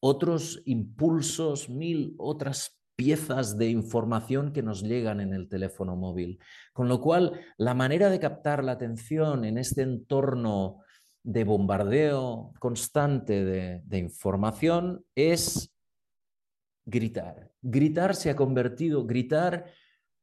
otros 0.00 0.62
impulsos, 0.64 1.68
mil 1.68 2.14
otras 2.18 2.76
piezas 2.96 3.58
de 3.58 3.68
información 3.68 4.52
que 4.52 4.62
nos 4.62 4.82
llegan 4.82 5.20
en 5.20 5.34
el 5.34 5.48
teléfono 5.48 5.96
móvil. 5.96 6.38
Con 6.72 6.88
lo 6.88 7.00
cual, 7.00 7.40
la 7.58 7.74
manera 7.74 8.08
de 8.08 8.18
captar 8.18 8.64
la 8.64 8.72
atención 8.72 9.44
en 9.44 9.58
este 9.58 9.82
entorno 9.82 10.80
de 11.22 11.44
bombardeo 11.44 12.52
constante 12.58 13.44
de, 13.44 13.98
información 13.98 15.04
es 15.14 15.74
gritar. 16.84 17.50
Gritar 17.60 18.14
se 18.14 18.30
ha 18.30 18.36
convertido, 18.36 19.04
gritar 19.04 19.66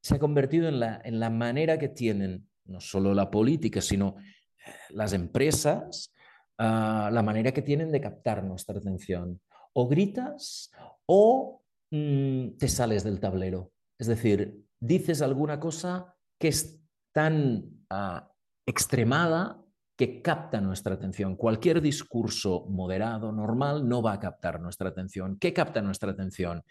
se 0.02 0.16
ha 0.16 0.20
convertido 0.20 0.68
en 0.68 0.80
la, 0.80 1.02
en 1.04 1.20
la 1.20 1.30
manera 1.30 1.78
que 1.78 1.90
tienen 1.90 2.48
no 2.66 2.80
solo 2.80 3.14
la 3.14 3.30
política, 3.30 3.82
sino 3.82 4.16
eh, 4.18 4.72
las 4.90 5.14
empresas, 5.14 6.14
ah, 6.58 7.10
la 7.12 7.24
manera 7.24 7.52
que 7.52 7.62
tienen 7.62 7.92
de 7.92 8.02
captar 8.02 8.44
nuestra 8.44 8.78
atención. 8.78 9.42
O 9.74 9.88
gritas 9.88 10.72
o 11.06 11.64
mm, 11.92 12.58
te 12.58 12.68
sales 12.68 13.04
del 13.04 13.20
tablero. 13.20 13.72
Es 13.98 14.08
decir, 14.08 14.64
dices 14.80 15.22
alguna 15.22 15.60
cosa 15.60 16.16
que 16.40 16.50
es 16.50 16.80
tan 17.12 17.86
ah, 17.90 18.30
extremada 18.66 19.64
que 19.96 20.22
capta 20.22 20.60
nuestra 20.60 20.96
atención. 20.96 21.36
Cualquier 21.36 21.82
discurso 21.82 22.66
moderado, 22.70 23.32
normal, 23.32 23.88
no 23.88 24.02
va 24.02 24.14
a 24.14 24.20
captar 24.20 24.60
nuestra 24.60 24.90
atención. 24.90 25.38
¿Qué 25.38 25.54
capta 25.54 25.82
nuestra 25.82 26.12
atención? 26.12 26.64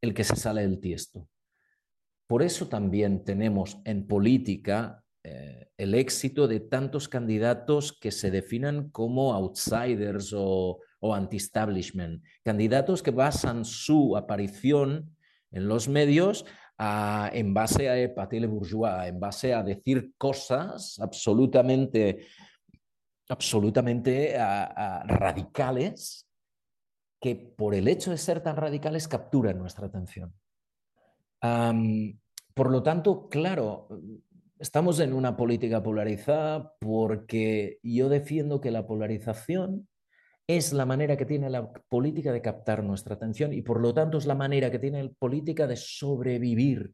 El 0.00 0.14
que 0.14 0.24
se 0.24 0.36
sale 0.36 0.62
del 0.62 0.80
tiesto. 0.80 1.28
Por 2.26 2.42
eso 2.42 2.68
también 2.68 3.24
tenemos 3.24 3.78
en 3.84 4.06
política 4.06 5.04
eh, 5.22 5.68
el 5.76 5.94
éxito 5.94 6.48
de 6.48 6.60
tantos 6.60 7.08
candidatos 7.08 7.92
que 7.92 8.10
se 8.10 8.30
definan 8.30 8.90
como 8.90 9.34
outsiders 9.34 10.32
o, 10.34 10.80
anti-establishment. 11.02 12.22
Candidatos 12.44 13.02
que 13.02 13.10
basan 13.10 13.64
su 13.64 14.16
aparición 14.16 15.16
en 15.50 15.66
los 15.66 15.88
medios 15.88 16.44
en 16.78 17.52
base 17.52 17.90
a 17.90 18.14
Patel 18.14 18.46
bourgeois, 18.48 19.08
en 19.08 19.20
base 19.20 19.52
a 19.52 19.62
decir 19.62 20.12
cosas 20.16 20.98
absolutamente 21.00 22.26
absolutamente 23.28 24.36
radicales 25.06 26.26
que 27.20 27.36
por 27.36 27.74
el 27.74 27.86
hecho 27.86 28.10
de 28.10 28.18
ser 28.18 28.42
tan 28.42 28.56
radicales 28.56 29.06
capturan 29.06 29.58
nuestra 29.58 29.86
atención. 29.86 30.34
por 31.40 32.70
lo 32.70 32.82
tanto, 32.82 33.28
claro, 33.28 33.88
estamos 34.60 35.00
en 35.00 35.14
una 35.14 35.36
política 35.36 35.82
polarizada 35.82 36.74
porque 36.78 37.78
yo 37.82 38.10
defiendo 38.10 38.60
que 38.60 38.70
la 38.70 38.86
polarización 38.86 39.88
es 40.46 40.72
la 40.74 40.84
manera 40.84 41.16
que 41.16 41.24
tiene 41.24 41.48
la 41.48 41.72
política 41.72 42.30
de 42.30 42.42
captar 42.42 42.84
nuestra 42.84 43.14
atención 43.14 43.54
y 43.54 43.62
por 43.62 43.80
lo 43.80 43.94
tanto 43.94 44.18
es 44.18 44.26
la 44.26 44.34
manera 44.34 44.70
que 44.70 44.78
tiene 44.78 45.02
la 45.02 45.10
política 45.18 45.66
de 45.66 45.76
sobrevivir. 45.76 46.92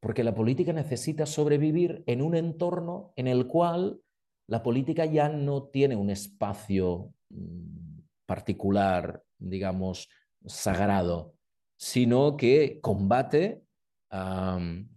Porque 0.00 0.24
la 0.24 0.34
política 0.34 0.72
necesita 0.72 1.26
sobrevivir 1.26 2.02
en 2.06 2.20
un 2.20 2.34
entorno 2.34 3.12
en 3.16 3.28
el 3.28 3.46
cual 3.46 4.00
la 4.48 4.62
política 4.62 5.06
ya 5.06 5.28
no 5.28 5.64
tiene 5.68 5.94
un 5.94 6.10
espacio 6.10 7.14
mm, 7.30 8.00
particular, 8.26 9.22
digamos, 9.38 10.08
sagrado, 10.44 11.34
sino 11.76 12.36
que 12.36 12.80
combate, 12.80 13.62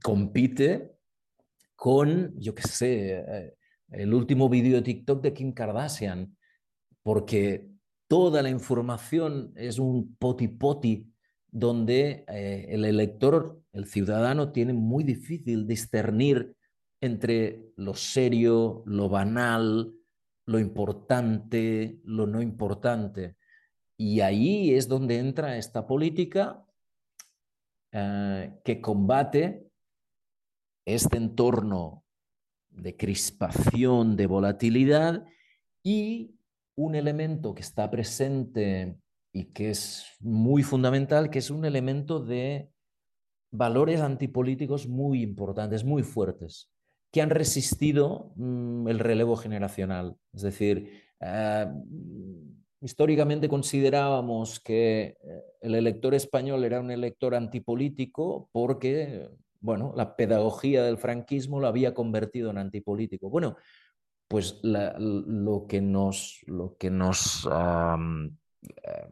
compite 0.03 0.96
con, 1.77 2.33
yo 2.37 2.53
qué 2.55 2.63
sé, 2.63 3.19
eh, 3.19 3.53
el 3.91 4.13
último 4.13 4.49
vídeo 4.49 4.75
de 4.75 4.81
TikTok 4.81 5.21
de 5.21 5.33
Kim 5.33 5.53
Kardashian, 5.53 6.35
porque 7.03 7.69
toda 8.07 8.41
la 8.41 8.49
información 8.49 9.53
es 9.55 9.79
un 9.79 10.15
poti-poti 10.17 11.07
donde 11.49 12.25
eh, 12.27 12.65
el 12.69 12.83
elector, 12.83 13.61
el 13.71 13.85
ciudadano, 13.85 14.51
tiene 14.51 14.73
muy 14.73 15.03
difícil 15.03 15.67
discernir 15.67 16.55
entre 16.99 17.61
lo 17.77 17.93
serio, 17.93 18.83
lo 18.87 19.07
banal, 19.07 19.93
lo 20.47 20.59
importante, 20.59 21.99
lo 22.03 22.25
no 22.25 22.41
importante. 22.41 23.35
Y 23.97 24.21
ahí 24.21 24.73
es 24.73 24.87
donde 24.87 25.19
entra 25.19 25.57
esta 25.57 25.85
política 25.85 26.65
eh, 27.91 28.51
que 28.63 28.81
combate 28.81 29.66
este 30.95 31.17
entorno 31.17 32.04
de 32.69 32.95
crispación, 32.95 34.15
de 34.15 34.28
volatilidad 34.28 35.26
y 35.84 36.36
un 36.76 36.95
elemento 36.95 37.54
que 37.54 37.62
está 37.62 37.89
presente 37.89 38.97
y 39.32 39.45
que 39.45 39.71
es 39.71 40.06
muy 40.19 40.63
fundamental, 40.63 41.30
que 41.30 41.39
es 41.39 41.50
un 41.50 41.65
elemento 41.65 42.19
de 42.19 42.69
valores 43.52 44.02
antipolíticos 44.02 44.88
muy 44.88 45.21
importantes, 45.21 45.84
muy 45.84 46.04
fuertes 46.04 46.69
que 47.12 47.21
han 47.21 47.30
resistido 47.30 48.32
mm, 48.36 48.88
el 48.88 49.00
relevo 49.00 49.36
generacional. 49.36 50.15
Es 50.34 50.41
decir, 50.41 51.04
eh, 51.19 51.65
históricamente 52.82 53.50
considerábamos 53.50 54.60
que 54.60 55.17
eh, 55.23 55.43
el 55.62 55.76
elector 55.76 56.13
español 56.13 56.63
era 56.63 56.80
un 56.80 56.91
elector 56.91 57.36
antipolítico 57.36 58.50
porque, 58.52 59.30
bueno, 59.67 59.91
la 59.97 60.15
pedagogía 60.15 60.82
del 60.84 60.97
franquismo 60.97 61.60
lo 61.60 61.67
había 61.67 61.93
convertido 61.93 62.49
en 62.51 62.58
antipolítico. 62.58 63.30
Bueno, 63.30 63.58
pues 64.30 64.62
lo 64.63 65.67
que 65.67 65.82
nos, 65.82 66.39
eh, 67.45 69.08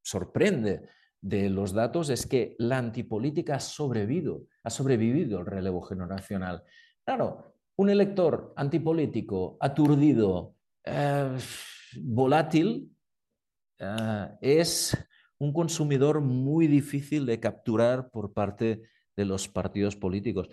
sorprende 0.00 0.88
de 1.20 1.50
los 1.50 1.72
datos 1.72 2.08
es 2.10 2.24
que 2.24 2.54
la 2.60 2.78
antipolítica 2.78 3.56
ha 3.56 3.60
sobrevivido, 3.60 4.46
ha 4.62 4.70
sobrevivido 4.70 5.40
el 5.40 5.46
relevo 5.46 5.82
generacional. 5.82 6.62
Claro, 7.04 7.56
un 7.74 7.90
elector 7.90 8.54
antipolítico, 8.54 9.56
aturdido, 9.60 10.54
eh, 10.84 11.36
volátil, 12.00 12.96
eh, 13.76 14.28
es 14.40 14.96
un 15.38 15.52
consumidor 15.52 16.20
muy 16.20 16.68
difícil 16.68 17.26
de 17.26 17.40
capturar 17.40 18.08
por 18.08 18.32
parte 18.32 18.82
de 19.16 19.24
los 19.24 19.48
partidos 19.48 19.96
políticos. 19.96 20.48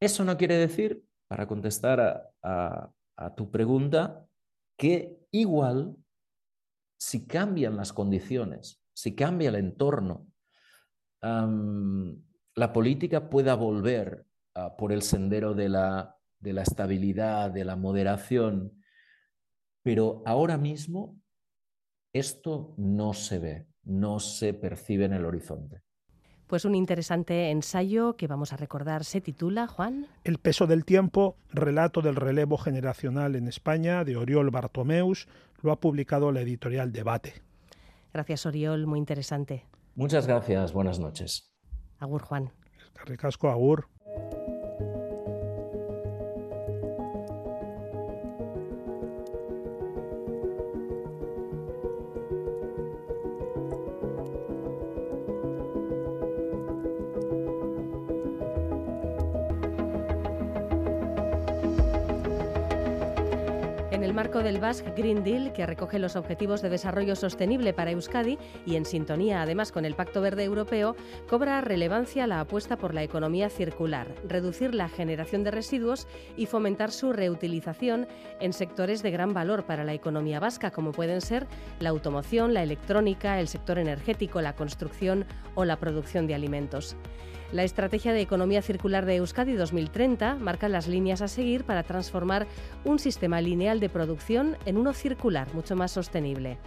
Eso 0.00 0.24
no 0.24 0.36
quiere 0.36 0.56
decir, 0.56 1.04
para 1.28 1.46
contestar 1.46 2.32
a 2.42 3.34
tu 3.36 3.50
pregunta, 3.50 4.26
que 4.76 5.18
igual 5.32 5.96
si 6.98 7.26
cambian 7.26 7.76
las 7.76 7.92
condiciones 7.92 8.80
si 8.98 9.14
cambia 9.14 9.50
el 9.50 9.54
entorno, 9.54 10.26
la 11.22 12.72
política 12.72 13.30
pueda 13.30 13.54
volver 13.54 14.26
ah, 14.56 14.76
por 14.76 14.90
el 14.90 15.02
sendero 15.02 15.54
de 15.54 15.68
la, 15.68 16.16
de 16.40 16.52
la 16.52 16.62
estabilidad, 16.62 17.52
de 17.52 17.64
la 17.64 17.76
moderación, 17.76 18.82
pero 19.84 20.24
ahora 20.26 20.58
mismo 20.58 21.16
esto 22.12 22.74
no 22.76 23.12
se 23.14 23.38
ve, 23.38 23.68
no 23.84 24.18
se 24.18 24.52
percibe 24.52 25.04
en 25.04 25.12
el 25.12 25.26
horizonte. 25.26 25.82
Pues 26.48 26.64
un 26.64 26.74
interesante 26.74 27.50
ensayo 27.50 28.16
que 28.16 28.26
vamos 28.26 28.54
a 28.54 28.56
recordar 28.56 29.04
se 29.04 29.20
titula, 29.20 29.66
Juan. 29.66 30.06
El 30.24 30.38
peso 30.38 30.66
del 30.66 30.86
tiempo, 30.86 31.36
relato 31.50 32.00
del 32.00 32.16
relevo 32.16 32.56
generacional 32.56 33.36
en 33.36 33.48
España, 33.48 34.02
de 34.02 34.16
Oriol 34.16 34.50
Bartomeus, 34.50 35.28
lo 35.60 35.72
ha 35.72 35.76
publicado 35.78 36.32
la 36.32 36.40
editorial 36.40 36.90
Debate. 36.90 37.42
Gracias, 38.14 38.46
Oriol, 38.46 38.86
muy 38.86 38.98
interesante. 38.98 39.66
Muchas 39.94 40.26
gracias, 40.26 40.72
buenas 40.72 40.98
noches. 40.98 41.52
Agur, 41.98 42.22
Juan. 42.22 42.50
Ricasco, 43.04 43.50
agur. 43.50 43.88
Del 64.48 64.60
Basque 64.60 64.94
Green 64.96 65.24
Deal, 65.24 65.52
que 65.52 65.66
recoge 65.66 65.98
los 65.98 66.16
objetivos 66.16 66.62
de 66.62 66.70
desarrollo 66.70 67.16
sostenible 67.16 67.74
para 67.74 67.90
Euskadi 67.90 68.38
y 68.64 68.76
en 68.76 68.86
sintonía 68.86 69.42
además 69.42 69.72
con 69.72 69.84
el 69.84 69.94
Pacto 69.94 70.22
Verde 70.22 70.44
Europeo, 70.44 70.96
cobra 71.28 71.60
relevancia 71.60 72.26
la 72.26 72.40
apuesta 72.40 72.78
por 72.78 72.94
la 72.94 73.02
economía 73.02 73.50
circular, 73.50 74.08
reducir 74.26 74.74
la 74.74 74.88
generación 74.88 75.44
de 75.44 75.50
residuos 75.50 76.08
y 76.34 76.46
fomentar 76.46 76.92
su 76.92 77.12
reutilización 77.12 78.08
en 78.40 78.54
sectores 78.54 79.02
de 79.02 79.10
gran 79.10 79.34
valor 79.34 79.66
para 79.66 79.84
la 79.84 79.92
economía 79.92 80.40
vasca, 80.40 80.70
como 80.70 80.92
pueden 80.92 81.20
ser 81.20 81.46
la 81.78 81.90
automoción, 81.90 82.54
la 82.54 82.62
electrónica, 82.62 83.40
el 83.40 83.48
sector 83.48 83.78
energético, 83.78 84.40
la 84.40 84.56
construcción 84.56 85.26
o 85.56 85.66
la 85.66 85.76
producción 85.76 86.26
de 86.26 86.34
alimentos. 86.34 86.96
La 87.50 87.64
Estrategia 87.64 88.12
de 88.12 88.20
Economía 88.20 88.60
Circular 88.60 89.06
de 89.06 89.16
Euskadi 89.16 89.54
2030 89.54 90.34
marca 90.34 90.68
las 90.68 90.86
líneas 90.86 91.22
a 91.22 91.28
seguir 91.28 91.64
para 91.64 91.82
transformar 91.82 92.46
un 92.84 92.98
sistema 92.98 93.40
lineal 93.40 93.80
de 93.80 93.88
producción 93.88 94.58
en 94.66 94.76
uno 94.76 94.92
circular, 94.92 95.54
mucho 95.54 95.74
más 95.74 95.92
sostenible. 95.92 96.58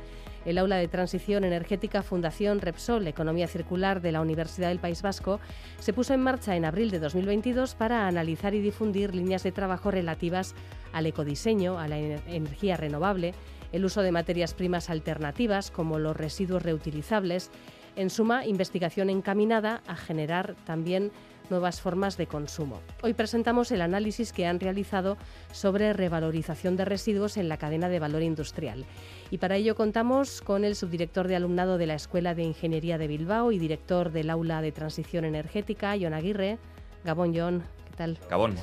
El 0.44 0.58
aula 0.58 0.78
de 0.78 0.88
transición 0.88 1.44
energética 1.44 2.02
Fundación 2.02 2.62
Repsol 2.62 3.06
Economía 3.06 3.48
Circular 3.48 4.02
de 4.02 4.12
la 4.12 4.22
Universidad 4.22 4.70
del 4.70 4.80
País 4.80 5.04
Vasco 5.04 5.40
se 5.78 5.94
puso 5.94 6.16
en 6.16 6.22
marcha 6.22 6.56
en 6.56 6.66
abril 6.66 6.90
de 6.90 6.98
2022 6.98 7.76
para 7.76 8.08
analizar 8.08 8.56
y 8.56 8.60
difundir 8.60 9.14
líneas 9.14 9.44
de 9.44 9.52
trabajo 9.52 9.92
relativas 9.92 10.56
al 10.94 11.06
ecodiseño, 11.06 11.78
a 11.78 11.88
la 11.88 12.00
energía 12.00 12.76
renovable, 12.76 13.36
el 13.72 13.86
uso 13.86 14.02
de 14.02 14.12
materias 14.12 14.56
primas 14.56 14.90
alternativas 14.90 15.70
como 15.70 16.00
los 16.00 16.18
residuos 16.18 16.64
reutilizables, 16.64 17.52
en 17.96 18.10
suma, 18.10 18.46
investigación 18.46 19.10
encaminada 19.10 19.82
a 19.88 19.96
generar 19.96 20.56
también 20.66 21.12
nuevas 21.52 21.82
formas 21.82 22.18
de 22.18 22.26
consumo. 22.26 22.80
Hoy 23.04 23.14
presentamos 23.14 23.72
el 23.72 23.82
análisis 23.82 24.32
que 24.32 24.48
han 24.48 24.60
realizado 24.60 25.18
sobre 25.52 25.94
revalorización 25.94 26.78
de 26.78 26.86
residuos 26.86 27.38
en 27.38 27.50
la 27.50 27.58
cadena 27.58 27.90
de 27.90 28.00
valor 28.00 28.24
industrial. 28.24 28.86
Y 29.30 29.38
para 29.38 29.58
ello 29.58 29.76
contamos 29.76 30.42
con 30.42 30.64
el 30.64 30.76
subdirector 30.76 31.28
de 31.28 31.36
alumnado 31.36 31.78
de 31.78 31.88
la 31.88 31.96
Escuela 31.96 32.34
de 32.34 32.44
Ingeniería 32.44 32.98
de 32.98 33.08
Bilbao 33.08 33.52
y 33.52 33.60
director 33.60 34.12
del 34.12 34.30
Aula 34.30 34.62
de 34.62 34.72
Transición 34.72 35.26
Energética, 35.26 35.96
Jon 36.00 36.14
Aguirre. 36.14 36.58
Gabón, 37.04 37.36
Jon, 37.36 37.64
¿qué 37.90 37.98
tal? 37.98 38.18
Gabón. 38.30 38.56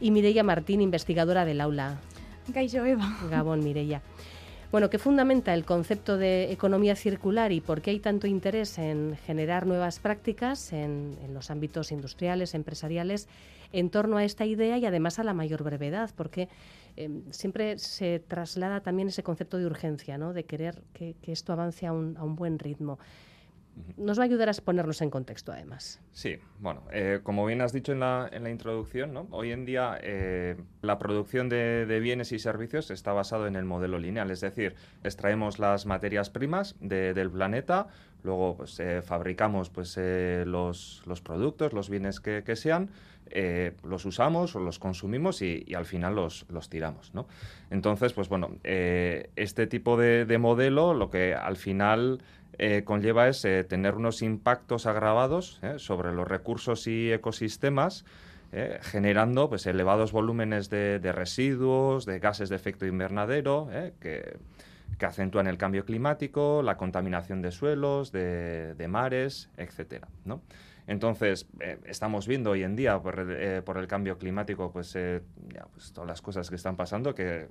Y 0.00 0.10
Mireia 0.10 0.44
Martín, 0.44 0.80
investigadora 0.80 1.44
del 1.44 1.60
Aula. 1.60 1.98
Gabón, 3.30 3.64
Mireia. 3.64 4.02
Bueno, 4.70 4.90
¿qué 4.90 4.98
fundamenta 4.98 5.54
el 5.54 5.64
concepto 5.64 6.18
de 6.18 6.52
economía 6.52 6.94
circular 6.94 7.52
y 7.52 7.62
por 7.62 7.80
qué 7.80 7.90
hay 7.90 8.00
tanto 8.00 8.26
interés 8.26 8.76
en 8.76 9.16
generar 9.24 9.66
nuevas 9.66 9.98
prácticas 9.98 10.74
en, 10.74 11.16
los 11.32 11.50
ámbitos 11.50 11.90
industriales, 11.90 12.54
empresariales, 12.54 13.28
en 13.72 13.88
torno 13.88 14.18
a 14.18 14.24
esta 14.24 14.44
idea 14.44 14.76
y 14.76 14.84
además 14.84 15.18
a 15.18 15.24
la 15.24 15.32
mayor 15.32 15.62
brevedad? 15.62 16.10
Porque 16.14 16.50
em, 16.96 17.22
siempre 17.30 17.78
se 17.78 18.18
traslada 18.18 18.80
también 18.80 19.08
ese 19.08 19.22
concepto 19.22 19.56
de 19.56 19.64
urgencia, 19.64 20.18
¿no? 20.18 20.34
de 20.34 20.44
querer 20.44 20.82
que, 20.92 21.16
esto 21.22 21.54
avance 21.54 21.86
a 21.86 21.92
un 21.92 22.36
buen 22.36 22.58
ritmo 22.58 22.98
nos 23.96 24.18
va 24.18 24.22
a 24.22 24.26
ayudar 24.26 24.48
a 24.48 24.52
ponernos 24.52 25.00
en 25.02 25.10
contexto, 25.10 25.52
además. 25.52 26.00
Sí, 26.12 26.38
bueno, 26.60 26.82
eh, 26.92 27.20
como 27.22 27.44
bien 27.46 27.60
has 27.60 27.72
dicho 27.72 27.92
en 27.92 28.00
la, 28.00 28.50
introducción, 28.50 29.12
¿no? 29.12 29.26
hoy 29.30 29.52
en 29.52 29.64
día 29.64 29.98
eh, 30.02 30.56
la 30.82 30.98
producción 30.98 31.48
de, 31.48 32.00
bienes 32.00 32.32
y 32.32 32.38
servicios 32.38 32.90
está 32.90 33.12
basado 33.12 33.46
en 33.46 33.56
el 33.56 33.64
modelo 33.64 33.98
lineal, 33.98 34.30
es 34.30 34.40
decir, 34.40 34.74
extraemos 35.04 35.58
las 35.58 35.86
materias 35.86 36.30
primas 36.30 36.76
del 36.80 37.30
planeta, 37.30 37.88
luego 38.22 38.56
pues, 38.56 38.78
eh, 38.80 39.02
fabricamos 39.02 39.70
pues, 39.70 39.96
los, 39.96 41.02
productos, 41.22 41.72
los 41.72 41.90
bienes 41.90 42.20
que, 42.20 42.56
sean, 42.56 42.90
los 43.84 44.06
usamos 44.06 44.56
o 44.56 44.60
los 44.60 44.78
consumimos 44.78 45.42
y, 45.42 45.74
al 45.74 45.84
final 45.84 46.14
los, 46.14 46.46
los 46.48 46.68
tiramos. 46.68 47.14
¿no? 47.14 47.26
Entonces, 47.70 48.12
pues 48.12 48.28
bueno, 48.28 48.56
este 48.64 49.66
tipo 49.66 49.96
de, 49.96 50.24
de 50.24 50.38
modelo 50.38 50.94
lo 50.94 51.10
que 51.10 51.34
al 51.34 51.56
final 51.56 52.20
eh, 52.58 52.82
conlleva 52.84 53.28
es 53.28 53.44
eh, 53.44 53.62
tener 53.62 53.94
unos 53.94 54.20
impactos 54.20 54.86
agravados 54.86 55.60
eh, 55.62 55.74
sobre 55.78 56.12
los 56.12 56.26
recursos 56.26 56.86
y 56.86 57.12
ecosistemas, 57.12 58.04
generando 58.80 59.50
pues, 59.50 59.66
elevados 59.66 60.10
volúmenes 60.10 60.70
de, 60.70 61.12
residuos, 61.12 62.06
de 62.06 62.18
gases 62.18 62.48
de 62.48 62.56
efecto 62.56 62.86
invernadero, 62.86 63.68
que, 64.00 64.38
que, 64.98 65.04
acentúan 65.04 65.48
el 65.48 65.58
cambio 65.58 65.84
climático, 65.84 66.62
la 66.62 66.78
contaminación 66.78 67.42
de 67.42 67.52
suelos, 67.52 68.10
de, 68.10 68.72
de 68.72 68.88
mares, 68.88 69.50
etc. 69.58 70.06
¿no? 70.24 70.40
Entonces, 70.88 71.46
eh, 71.60 71.78
estamos 71.84 72.26
viendo 72.26 72.52
hoy 72.52 72.62
en 72.62 72.74
día 72.74 72.98
por, 72.98 73.20
eh, 73.30 73.62
el 73.62 73.86
cambio 73.86 74.16
climático, 74.16 74.72
pues, 74.72 74.96
eh, 74.96 75.20
pues, 75.74 75.92
todas 75.92 76.08
las 76.08 76.22
cosas 76.22 76.48
que 76.48 76.56
están 76.56 76.76
pasando, 76.76 77.14
que, 77.14 77.48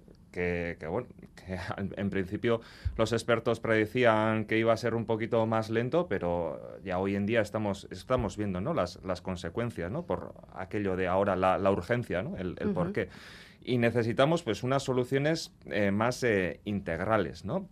bueno, 0.90 1.08
que 1.36 1.60
en 1.98 2.10
principio 2.10 2.62
los 2.98 3.14
expertos 3.14 3.60
predecían 3.60 4.46
que 4.46 4.58
iba 4.58 4.74
a 4.74 4.78
ser 4.78 4.96
un 4.96 5.06
poquito 5.06 5.46
más 5.46 5.70
lento, 5.70 6.08
pero 6.08 6.80
ya 6.84 6.98
hoy 6.98 7.16
en 7.16 7.28
día 7.28 7.42
estamos, 7.42 7.88
estamos 7.92 8.38
viendo 8.38 8.60
¿no? 8.60 8.74
las, 8.74 9.04
las 9.04 9.22
consecuencias, 9.22 9.92
¿no? 9.92 10.04
Por 10.04 10.34
aquello 10.56 10.96
de 10.96 11.08
ahora 11.08 11.36
la, 11.36 11.72
urgencia, 11.72 12.24
¿no? 12.24 12.38
El, 12.38 12.56
el 12.60 12.72
por 12.72 12.92
qué. 12.92 13.10
Y 13.62 13.78
necesitamos 13.78 14.42
pues 14.42 14.64
unas 14.64 14.82
soluciones 14.82 15.54
más 15.92 16.26
integrales, 16.66 17.46
¿no? 17.46 17.70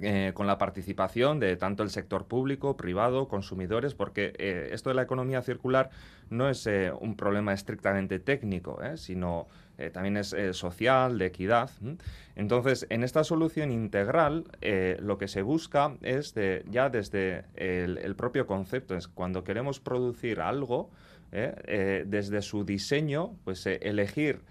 Eh, 0.00 0.32
con 0.34 0.48
la 0.48 0.58
participación 0.58 1.38
de 1.38 1.54
tanto 1.56 1.84
el 1.84 1.90
sector 1.90 2.26
público, 2.26 2.76
privado, 2.76 3.28
consumidores, 3.28 3.94
porque 3.94 4.32
eh, 4.38 4.70
esto 4.72 4.90
de 4.90 4.96
la 4.96 5.02
economía 5.02 5.40
circular 5.40 5.90
no 6.30 6.48
es 6.48 6.66
eh, 6.66 6.90
un 7.00 7.14
problema 7.14 7.52
estrictamente 7.52 8.18
técnico, 8.18 8.80
sino 8.96 9.46
también 9.92 10.16
es 10.16 10.36
social, 10.52 11.18
de 11.18 11.26
equidad. 11.26 11.68
Entonces, 12.36 12.86
en 12.90 13.02
esta 13.02 13.24
solución 13.24 13.72
integral, 13.72 14.44
lo 15.00 15.18
que 15.18 15.26
se 15.26 15.42
busca 15.42 15.96
es 16.00 16.32
ya 16.70 16.90
desde 16.90 17.44
el, 17.56 18.14
propio 18.14 18.46
concepto, 18.46 18.94
es 18.94 19.08
cuando 19.08 19.42
queremos 19.42 19.80
producir 19.80 20.40
algo, 20.40 20.90
desde 21.32 22.40
su 22.42 22.64
diseño, 22.64 23.34
pues 23.42 23.66
elegir 23.66 24.42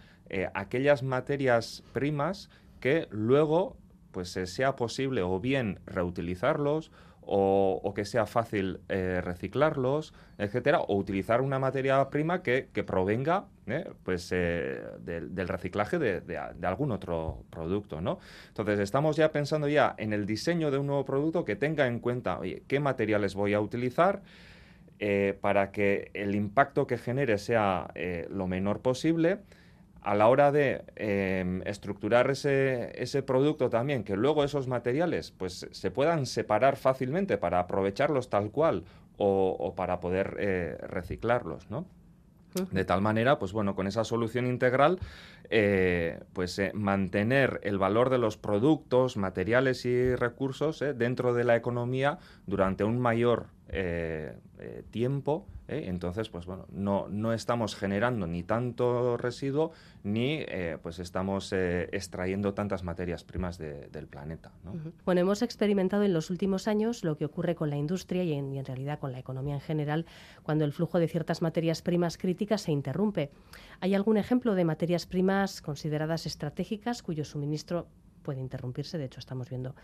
aquellas 0.53 1.03
materias 1.03 1.83
primas 1.93 2.49
que 2.81 3.07
luego 3.09 3.77
pues 4.13 4.29
sea 4.29 4.77
posible 4.77 5.23
o 5.23 5.41
bien 5.41 5.79
reutilizarlos 5.85 6.91
o, 7.25 7.93
que 7.95 8.05
sea 8.05 8.25
fácil 8.25 8.79
eh, 8.89 9.21
reciclarlos, 9.23 10.13
etcétera, 10.37 10.81
o 10.81 10.95
utilizar 10.95 11.41
una 11.41 11.59
materia 11.59 12.09
prima 12.09 12.41
que, 12.41 12.67
provenga 12.85 13.45
eh, 13.67 13.89
pues, 14.03 14.29
eh, 14.31 14.81
del, 14.99 15.47
reciclaje 15.47 15.99
de, 15.99 16.37
algún 16.63 16.91
otro 16.91 17.43
producto. 17.49 18.01
¿no? 18.01 18.19
Entonces, 18.49 18.79
estamos 18.79 19.15
ya 19.15 19.31
pensando 19.31 19.67
ya 19.67 19.95
en 19.97 20.13
el 20.13 20.25
diseño 20.25 20.71
de 20.71 20.77
un 20.77 20.87
nuevo 20.87 21.05
producto 21.05 21.45
que 21.45 21.55
tenga 21.55 21.87
en 21.87 21.99
cuenta 21.99 22.39
qué 22.67 22.79
materiales 22.79 23.35
voy 23.35 23.53
a 23.53 23.61
utilizar 23.61 24.21
para 25.41 25.71
que 25.71 26.11
el 26.13 26.33
impacto 26.33 26.87
que 26.87 26.97
genere 26.97 27.37
sea 27.37 27.91
lo 28.29 28.47
menor 28.47 28.79
posible 28.79 29.39
a 30.03 30.15
la 30.15 30.27
hora 30.27 30.51
de 30.51 30.83
em, 30.95 31.61
estructurar 31.65 32.29
ese, 32.29 32.91
ese, 33.01 33.23
producto 33.23 33.69
también, 33.69 34.03
que 34.03 34.15
luego 34.15 34.43
esos 34.43 34.67
materiales 34.67 35.31
pues, 35.31 35.67
se 35.71 35.91
puedan 35.91 36.25
separar 36.25 36.75
fácilmente 36.75 37.37
para 37.37 37.59
aprovecharlos 37.59 38.29
tal 38.29 38.51
cual 38.51 38.83
o, 39.17 39.73
para 39.75 39.99
poder 39.99 40.37
eh, 40.39 40.77
reciclarlos, 40.87 41.69
¿no? 41.69 41.85
De 42.71 42.85
tal 42.85 43.01
manera, 43.01 43.39
pues 43.39 43.51
bueno, 43.51 43.73
con 43.73 43.87
esa 43.87 44.03
solución 44.03 44.45
integral, 44.45 44.99
eh, 45.49 46.19
pues 46.33 46.59
eh, 46.59 46.71
mantener 46.75 47.59
el 47.63 47.79
valor 47.79 48.11
de 48.11 48.19
los 48.19 48.37
productos, 48.37 49.17
materiales 49.17 49.85
y 49.85 50.13
recursos 50.13 50.83
dentro 50.95 51.33
de 51.33 51.45
la 51.45 51.55
economía 51.55 52.19
durante 52.45 52.83
un 52.83 52.99
mayor 52.99 53.47
tiempo 54.91 55.47
¿eh? 55.73 55.89
Entonces, 55.89 56.29
pues 56.29 56.45
bueno, 56.45 56.65
no, 56.71 57.07
no, 57.09 57.33
estamos 57.33 57.75
generando 57.75 58.27
ni 58.27 58.43
tanto 58.43 59.17
residuo 59.17 59.71
ni 60.03 60.37
eh, 60.39 60.77
pues 60.81 60.99
estamos 60.99 61.51
eh, 61.53 61.89
extrayendo 61.91 62.53
tantas 62.53 62.83
materias 62.83 63.23
primas 63.23 63.57
del 63.57 64.07
planeta. 64.07 64.51
Bueno, 65.05 65.21
hemos 65.21 65.41
experimentado 65.41 66.03
en 66.03 66.13
los 66.13 66.29
últimos 66.29 66.67
años 66.67 67.03
lo 67.03 67.17
que 67.17 67.25
ocurre 67.25 67.55
con 67.55 67.69
la 67.69 67.77
industria 67.77 68.23
y 68.23 68.33
en, 68.33 68.65
realidad 68.65 68.99
con 68.99 69.11
la 69.11 69.19
economía 69.19 69.55
en 69.55 69.61
general 69.61 70.05
cuando 70.43 70.65
el 70.65 70.73
flujo 70.73 70.99
de 70.99 71.07
ciertas 71.07 71.41
materias 71.41 71.81
primas 71.81 72.17
críticas 72.17 72.61
se 72.61 72.71
interrumpe. 72.71 73.31
¿Hay 73.79 73.95
algún 73.95 74.17
ejemplo 74.17 74.55
de 74.55 74.65
materias 74.65 75.05
primas 75.05 75.61
consideradas 75.61 76.25
estratégicas 76.25 77.03
cuyo 77.03 77.25
suministro 77.25 77.87
puede 78.23 78.41
interrumpirse? 78.41 78.97
De 78.97 79.05
hecho, 79.05 79.19
estamos 79.19 79.49
viendo 79.49 79.75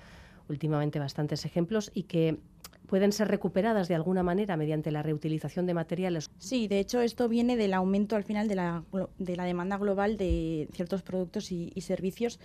últimamente 0.50 1.00
bastantes 1.00 1.46
ejemplos 1.46 1.92
y 1.94 2.04
que 2.04 2.40
pueden 2.90 3.12
ser 3.12 3.28
recuperadas 3.28 3.88
de 3.88 3.96
alguna 3.96 4.24
manera 4.24 4.58
mediante 4.58 4.92
la 4.92 5.04
reutilización 5.04 5.68
de 5.68 5.76
materiales. 5.76 6.32
Sí, 6.40 6.68
de 6.68 6.80
hecho 6.80 7.02
esto 7.02 7.30
viene 7.30 7.56
del 7.56 7.74
aumento 7.76 8.16
al 8.16 8.24
final 8.24 8.48
de 8.48 8.56
la, 8.56 8.84
de 9.20 9.36
la 9.36 9.46
demanda 9.46 9.78
global 9.78 10.18
de 10.18 10.68
ciertos 10.74 11.04
productos 11.04 11.52
y, 11.52 11.70
servicios 11.80 12.40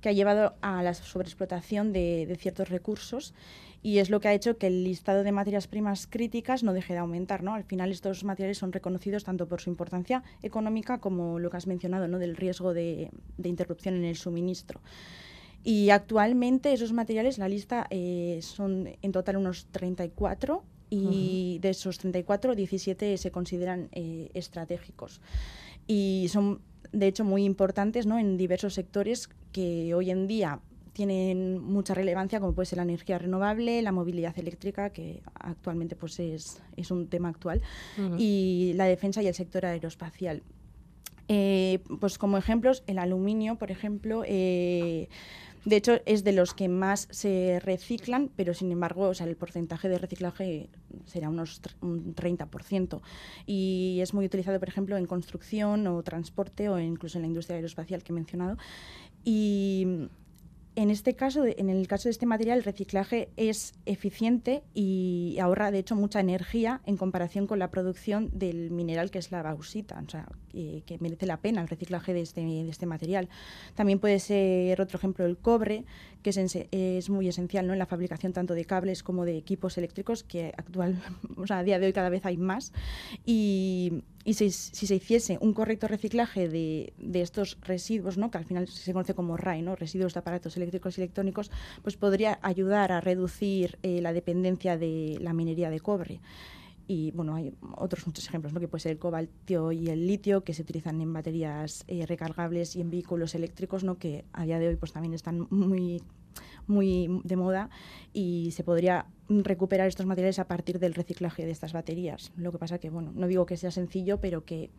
que 0.00 0.08
ha 0.08 0.12
llevado 0.12 0.54
a 0.62 0.82
la 0.82 0.94
sobreexplotación 0.94 1.92
de, 1.92 2.26
de, 2.26 2.36
ciertos 2.36 2.68
recursos 2.68 3.34
y 3.82 3.98
es 3.98 4.08
lo 4.08 4.20
que 4.20 4.28
ha 4.28 4.34
hecho 4.34 4.56
que 4.56 4.68
el 4.68 4.82
listado 4.84 5.24
de 5.24 5.32
materias 5.32 5.66
primas 5.66 6.06
críticas 6.06 6.62
no 6.62 6.72
deje 6.72 6.94
de 6.94 7.00
aumentar. 7.00 7.42
¿no? 7.42 7.54
Al 7.54 7.64
final 7.64 7.90
estos 7.90 8.24
materiales 8.24 8.58
son 8.58 8.72
reconocidos 8.72 9.24
tanto 9.24 9.46
por 9.46 9.60
su 9.60 9.68
importancia 9.68 10.22
económica 10.42 10.98
como 10.98 11.38
lo 11.38 11.50
que 11.50 11.56
has 11.58 11.66
mencionado, 11.66 12.08
¿no? 12.08 12.18
del 12.18 12.36
riesgo 12.36 12.72
de, 12.72 13.10
de 13.36 13.48
interrupción 13.48 13.96
en 13.96 14.04
el 14.04 14.16
suministro. 14.16 14.80
Y 15.68 15.90
actualmente 15.90 16.72
esos 16.72 16.94
materiales, 16.94 17.36
la 17.36 17.46
lista 17.46 17.86
eh, 17.90 18.38
son 18.40 18.88
en 19.02 19.12
total 19.12 19.36
unos 19.36 19.66
34 19.66 20.62
y 20.88 21.58
de 21.60 21.68
esos 21.68 21.98
34, 21.98 22.54
17 22.54 23.18
se 23.18 23.30
consideran 23.30 23.90
eh, 23.92 24.30
estratégicos. 24.32 25.20
Y 25.86 26.28
son, 26.30 26.62
de 26.92 27.08
hecho, 27.08 27.22
muy 27.22 27.44
importantes 27.44 28.06
¿no? 28.06 28.18
en 28.18 28.38
diversos 28.38 28.72
sectores 28.72 29.28
que 29.52 29.92
hoy 29.94 30.10
en 30.10 30.26
día 30.26 30.60
tienen 30.94 31.62
mucha 31.62 31.92
relevancia, 31.92 32.40
como 32.40 32.54
puede 32.54 32.64
ser 32.64 32.78
la 32.78 32.84
energía 32.84 33.18
renovable, 33.18 33.82
la 33.82 33.92
movilidad 33.92 34.38
eléctrica, 34.38 34.88
que 34.88 35.20
actualmente 35.34 35.96
pues, 35.96 36.18
es, 36.18 36.62
es 36.78 36.90
un 36.90 37.08
tema 37.08 37.28
actual, 37.28 37.60
y 38.16 38.72
la 38.74 38.86
defensa 38.86 39.22
y 39.22 39.26
el 39.26 39.34
sector 39.34 39.66
aeroespacial. 39.66 40.42
Eh, 41.30 41.80
pues 42.00 42.16
como 42.16 42.38
ejemplos, 42.38 42.82
el 42.86 42.98
aluminio, 42.98 43.56
por 43.56 43.70
ejemplo, 43.70 44.24
de 45.64 45.76
hecho, 45.76 46.00
es 46.06 46.24
de 46.24 46.32
los 46.32 46.54
que 46.54 46.68
más 46.68 47.08
se 47.10 47.60
reciclan, 47.60 48.30
pero 48.36 48.54
sin 48.54 48.70
embargo, 48.72 49.08
o 49.08 49.14
sea, 49.14 49.26
el 49.26 49.36
porcentaje 49.36 49.88
de 49.88 49.98
reciclaje 49.98 50.68
será 51.06 51.28
unos 51.28 51.60
un 51.80 52.14
30%. 52.14 53.00
Y 53.46 53.98
es 54.00 54.14
muy 54.14 54.26
utilizado, 54.26 54.58
por 54.58 54.68
ejemplo, 54.68 54.96
en 54.96 55.06
construcción 55.06 55.86
o 55.86 56.02
transporte 56.02 56.68
o 56.68 56.78
incluso 56.78 57.18
en 57.18 57.22
la 57.22 57.28
industria 57.28 57.56
aeroespacial 57.56 58.02
que 58.02 58.12
he 58.12 58.14
mencionado. 58.14 58.56
Y 59.24 60.08
en 60.78 60.92
este 60.92 61.16
caso, 61.16 61.44
en 61.44 61.70
el 61.70 61.88
caso 61.88 62.04
de 62.04 62.12
este 62.12 62.24
material, 62.24 62.58
el 62.58 62.64
reciclaje 62.64 63.30
es 63.36 63.74
eficiente 63.84 64.62
y 64.74 65.36
ahorra, 65.40 65.72
de 65.72 65.80
hecho, 65.80 65.96
mucha 65.96 66.20
energía 66.20 66.82
en 66.86 66.96
comparación 66.96 67.48
con 67.48 67.58
la 67.58 67.68
producción 67.68 68.30
del 68.32 68.70
mineral 68.70 69.10
que 69.10 69.18
es 69.18 69.32
la 69.32 69.42
bauxita, 69.42 70.00
o 70.06 70.08
sea, 70.08 70.28
que 70.52 70.96
merece 71.00 71.26
la 71.26 71.38
pena 71.38 71.62
el 71.62 71.68
reciclaje 71.68 72.14
de 72.14 72.20
este, 72.20 72.42
de 72.42 72.68
este 72.68 72.86
material. 72.86 73.28
También 73.74 73.98
puede 73.98 74.20
ser 74.20 74.80
otro 74.80 74.98
ejemplo 74.98 75.26
el 75.26 75.36
cobre, 75.36 75.84
que 76.22 76.30
es, 76.30 77.10
muy 77.10 77.26
esencial 77.26 77.68
en 77.68 77.78
la 77.78 77.86
fabricación 77.86 78.32
tanto 78.32 78.54
de 78.54 78.64
cables 78.64 79.02
como 79.02 79.24
de 79.24 79.36
equipos 79.36 79.78
eléctricos, 79.78 80.22
que 80.22 80.52
actual, 80.56 81.02
o 81.36 81.46
sea, 81.48 81.58
a 81.58 81.64
día 81.64 81.80
de 81.80 81.86
hoy 81.86 81.92
cada 81.92 82.08
vez 82.08 82.24
hay 82.24 82.36
más. 82.36 82.72
Y 84.28 84.34
si, 84.34 84.50
se 84.50 84.94
hiciese 84.94 85.38
un 85.40 85.54
correcto 85.54 85.88
reciclaje 85.88 86.50
de, 86.50 86.92
de, 86.98 87.22
estos 87.22 87.56
residuos, 87.62 88.18
¿no? 88.18 88.30
que 88.30 88.36
al 88.36 88.44
final 88.44 88.68
se 88.68 88.92
conoce 88.92 89.14
como 89.14 89.38
RAI, 89.38 89.62
¿no? 89.62 89.74
residuos 89.74 90.12
de 90.12 90.20
aparatos 90.20 90.54
eléctricos 90.58 90.98
y 90.98 91.00
electrónicos, 91.00 91.50
pues 91.80 91.96
podría 91.96 92.38
ayudar 92.42 92.92
a 92.92 93.00
reducir 93.00 93.78
eh, 93.82 94.02
la 94.02 94.12
dependencia 94.12 94.76
de 94.76 95.16
la 95.22 95.32
minería 95.32 95.70
de 95.70 95.80
cobre. 95.80 96.20
Y 96.86 97.10
bueno, 97.12 97.36
hay 97.36 97.54
otros 97.78 98.06
muchos 98.06 98.26
ejemplos, 98.28 98.52
¿no? 98.52 98.60
que 98.60 98.68
puede 98.68 98.82
ser 98.82 98.92
el 98.92 98.98
cobalto 98.98 99.72
y 99.72 99.88
el 99.88 100.06
litio, 100.06 100.44
que 100.44 100.52
se 100.52 100.60
utilizan 100.60 101.00
en 101.00 101.10
baterías 101.10 101.84
eh, 101.88 102.04
recargables 102.04 102.76
y 102.76 102.82
en 102.82 102.90
vehículos 102.90 103.34
eléctricos, 103.34 103.82
¿no? 103.82 103.96
que 103.96 104.26
a 104.34 104.44
día 104.44 104.58
de 104.58 104.68
hoy 104.68 104.76
pues 104.76 104.92
también 104.92 105.14
están 105.14 105.46
muy 105.48 106.02
muy 106.66 107.20
de 107.24 107.36
moda 107.36 107.70
y 108.12 108.50
se 108.52 108.62
podría 108.64 109.06
recuperar 109.28 109.88
estos 109.88 110.06
materiales 110.06 110.38
a 110.38 110.46
partir 110.46 110.78
del 110.78 110.94
reciclaje 110.94 111.44
de 111.44 111.50
estas 111.50 111.72
baterías. 111.72 112.32
Lo 112.36 112.52
que 112.52 112.58
pasa 112.58 112.78
que, 112.78 112.90
bueno, 112.90 113.12
no 113.14 113.26
digo 113.26 113.46
que 113.46 113.56
sea 113.56 113.70
sencillo, 113.70 114.20
pero 114.20 114.44
que 114.44 114.70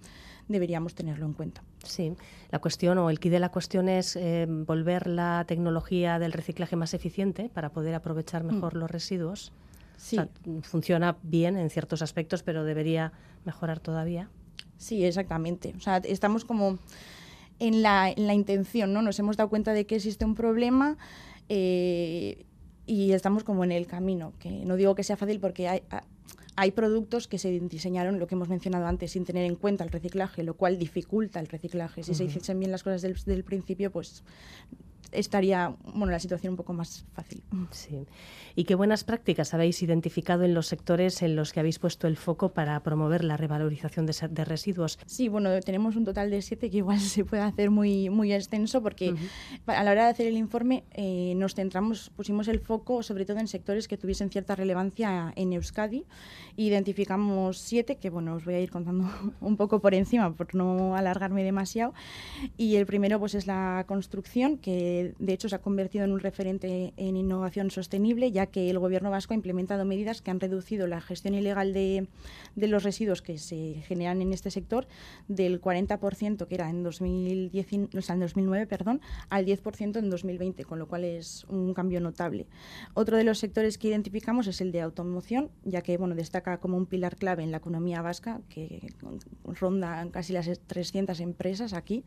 deberíamos 0.47 0.95
tenerlo 0.95 1.25
en 1.25 1.33
cuenta. 1.33 1.63
Sí, 1.83 2.13
la 2.49 2.59
cuestión 2.59 2.97
o 2.97 3.09
el 3.09 3.19
quid 3.19 3.31
de 3.31 3.39
la 3.39 3.49
cuestión 3.49 3.89
es 3.89 4.15
eh, 4.15 4.47
volver 4.49 5.07
la 5.07 5.45
tecnología 5.47 6.19
del 6.19 6.33
reciclaje 6.33 6.75
más 6.75 6.93
eficiente 6.93 7.49
para 7.49 7.71
poder 7.71 7.95
aprovechar 7.95 8.43
mm. 8.43 8.53
mejor 8.53 8.75
los 8.75 8.89
residuos. 8.89 9.51
Sí. 9.97 10.17
funciona 10.61 11.17
bien 11.23 11.57
en 11.57 11.69
ciertos 11.69 12.01
aspectos, 12.01 12.41
pero 12.41 12.63
debería 12.63 13.11
mejorar 13.43 13.81
todavía. 13.81 14.29
Sí, 14.77 15.03
exactamente. 15.03 15.73
O 15.75 15.81
sea, 15.81 15.97
estamos 15.97 16.45
como 16.45 16.79
en 17.59 17.81
la, 17.81 18.09
en 18.09 18.25
la 18.25 18.33
intención, 18.33 18.93
¿no? 18.93 19.01
Nos 19.01 19.19
hemos 19.19 19.35
dado 19.35 19.49
cuenta 19.49 19.73
de 19.73 19.85
que 19.85 19.97
existe 19.97 20.23
un 20.23 20.35
problema, 20.35 20.97
eh, 21.49 22.45
y 22.85 23.11
estamos 23.11 23.43
como 23.43 23.63
en 23.63 23.71
el 23.71 23.85
camino, 23.85 24.33
que 24.39 24.49
no 24.49 24.75
digo 24.75 24.95
que 24.95 25.03
sea 25.03 25.17
fácil 25.17 25.39
porque 25.39 25.67
hay, 25.67 25.83
hay 26.55 26.71
productos 26.71 27.27
que 27.27 27.37
se 27.37 27.59
diseñaron, 27.59 28.19
lo 28.19 28.27
que 28.27 28.35
hemos 28.35 28.49
mencionado 28.49 28.87
antes, 28.87 29.11
sin 29.11 29.25
tener 29.25 29.45
en 29.45 29.55
cuenta 29.55 29.83
el 29.83 29.91
reciclaje, 29.91 30.43
lo 30.43 30.55
cual 30.55 30.79
dificulta 30.79 31.39
el 31.39 31.47
reciclaje. 31.47 32.03
Si 32.03 32.13
se 32.13 32.25
hiciesen 32.25 32.59
bien 32.59 32.71
las 32.71 32.83
cosas 32.83 33.01
del, 33.01 33.15
del 33.25 33.43
principio, 33.43 33.91
pues 33.91 34.23
estaría 35.11 35.75
bueno, 35.93 36.11
la 36.11 36.19
situación 36.19 36.51
un 36.51 36.57
poco 36.57 36.73
más 36.73 37.05
fácil. 37.13 37.41
Sí. 37.71 38.05
¿Y 38.55 38.65
qué 38.65 38.75
buenas 38.75 39.03
prácticas 39.03 39.53
habéis 39.53 39.81
identificado 39.81 40.43
en 40.43 40.53
los 40.53 40.67
sectores 40.67 41.21
en 41.21 41.35
los 41.35 41.53
que 41.53 41.59
habéis 41.59 41.79
puesto 41.79 42.07
el 42.07 42.17
foco 42.17 42.49
para 42.49 42.81
promover 42.81 43.23
la 43.23 43.37
revalorización 43.37 44.05
de, 44.05 44.15
de 44.29 44.45
residuos? 44.45 44.99
Sí, 45.05 45.27
bueno, 45.29 45.59
tenemos 45.61 45.95
un 45.95 46.05
total 46.05 46.29
de 46.29 46.41
siete 46.41 46.69
que 46.69 46.77
igual 46.77 46.99
se 46.99 47.25
puede 47.25 47.43
hacer 47.43 47.71
muy, 47.71 48.09
muy 48.09 48.33
extenso 48.33 48.81
porque 48.81 49.15
a 49.65 49.83
la 49.83 49.91
hora 49.91 50.05
de 50.05 50.09
hacer 50.11 50.27
el 50.27 50.37
informe 50.37 50.83
eh, 50.91 51.33
nos 51.35 51.55
centramos, 51.55 52.09
pusimos 52.15 52.47
el 52.47 52.59
foco 52.59 53.03
sobre 53.03 53.25
todo 53.25 53.39
en 53.39 53.47
sectores 53.47 53.87
que 53.87 53.97
tuviesen 53.97 54.29
cierta 54.29 54.55
relevancia 54.55 55.33
en 55.35 55.53
Euskadi. 55.53 56.05
Identificamos 56.55 57.57
siete 57.57 57.97
que, 57.97 58.09
bueno, 58.09 58.35
os 58.35 58.45
voy 58.45 58.55
a 58.55 58.59
ir 58.59 58.71
contando 58.71 59.09
un 59.41 59.57
poco 59.57 59.79
por 59.79 59.93
encima 59.93 60.33
por 60.33 60.53
no 60.55 60.95
alargarme 60.95 61.43
demasiado. 61.43 61.93
Y 62.57 62.75
el 62.75 62.85
primero 62.85 63.19
pues 63.19 63.35
es 63.35 63.47
la 63.47 63.85
construcción 63.87 64.57
que 64.57 64.88
de 65.17 65.33
hecho 65.33 65.49
se 65.49 65.55
ha 65.55 65.61
convertido 65.61 66.05
en 66.05 66.11
un 66.11 66.19
referente 66.19 66.93
en 66.97 67.17
innovación 67.17 67.71
sostenible, 67.71 68.31
ya 68.31 68.47
que 68.47 68.69
el 68.69 68.79
Gobierno 68.79 69.11
vasco 69.11 69.33
ha 69.33 69.35
implementado 69.35 69.85
medidas 69.85 70.21
que 70.21 70.31
han 70.31 70.39
reducido 70.39 70.87
la 70.87 71.01
gestión 71.01 71.35
ilegal 71.35 71.73
de, 71.73 72.07
los 72.55 72.83
residuos 72.83 73.21
que 73.21 73.37
se 73.37 73.81
generan 73.87 74.21
en 74.21 74.33
este 74.33 74.51
sector 74.51 74.87
del 75.27 75.61
40% 75.61 76.47
que 76.47 76.55
era 76.55 76.69
en, 76.69 76.83
2010, 76.83 77.73
en 77.73 77.89
2009 78.19 78.67
perdón, 78.67 79.01
al 79.29 79.45
10% 79.45 79.97
en 79.97 80.09
2020, 80.09 80.65
con 80.65 80.79
lo 80.79 80.87
cual 80.87 81.03
es 81.03 81.45
un 81.45 81.73
cambio 81.73 81.99
notable. 82.01 82.47
Otro 82.93 83.17
de 83.17 83.23
los 83.23 83.39
sectores 83.39 83.77
que 83.77 83.87
identificamos 83.87 84.47
es 84.47 84.61
el 84.61 84.71
de 84.71 84.81
automoción, 84.81 85.49
ya 85.63 85.81
que 85.81 85.97
bueno, 85.97 86.15
destaca 86.15 86.59
como 86.59 86.77
un 86.77 86.85
pilar 86.85 87.15
clave 87.15 87.43
en 87.43 87.51
la 87.51 87.57
economía 87.57 88.01
vasca, 88.01 88.41
que 88.49 88.93
ronda 89.45 90.07
casi 90.11 90.33
las 90.33 90.49
300 90.67 91.19
empresas 91.19 91.73
aquí. 91.73 92.03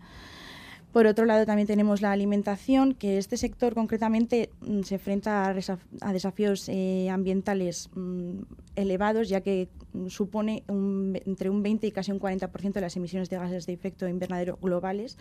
Por 0.92 1.06
otro 1.06 1.24
lado, 1.24 1.46
también 1.46 1.66
tenemos 1.66 2.02
la 2.02 2.12
alimentación, 2.12 2.92
que 2.92 3.16
este 3.16 3.38
sector 3.38 3.74
concretamente 3.74 4.50
mm, 4.60 4.82
se 4.82 4.96
enfrenta 4.96 5.48
a, 5.48 6.12
desafíos 6.12 6.68
eh, 6.68 7.08
ambientales 7.10 7.88
mm, 7.94 8.42
elevados, 8.76 9.30
ya 9.30 9.40
que 9.40 9.68
mm, 9.94 10.08
supone 10.08 10.64
entre 10.68 11.48
un 11.48 11.62
20 11.62 11.86
y 11.86 11.92
casi 11.92 12.12
un 12.12 12.20
40% 12.20 12.72
de 12.72 12.80
las 12.82 12.96
emisiones 12.96 13.30
de 13.30 13.36
gases 13.36 13.64
de 13.64 13.72
efecto 13.72 14.06
invernadero 14.06 14.58
globales. 14.60 15.16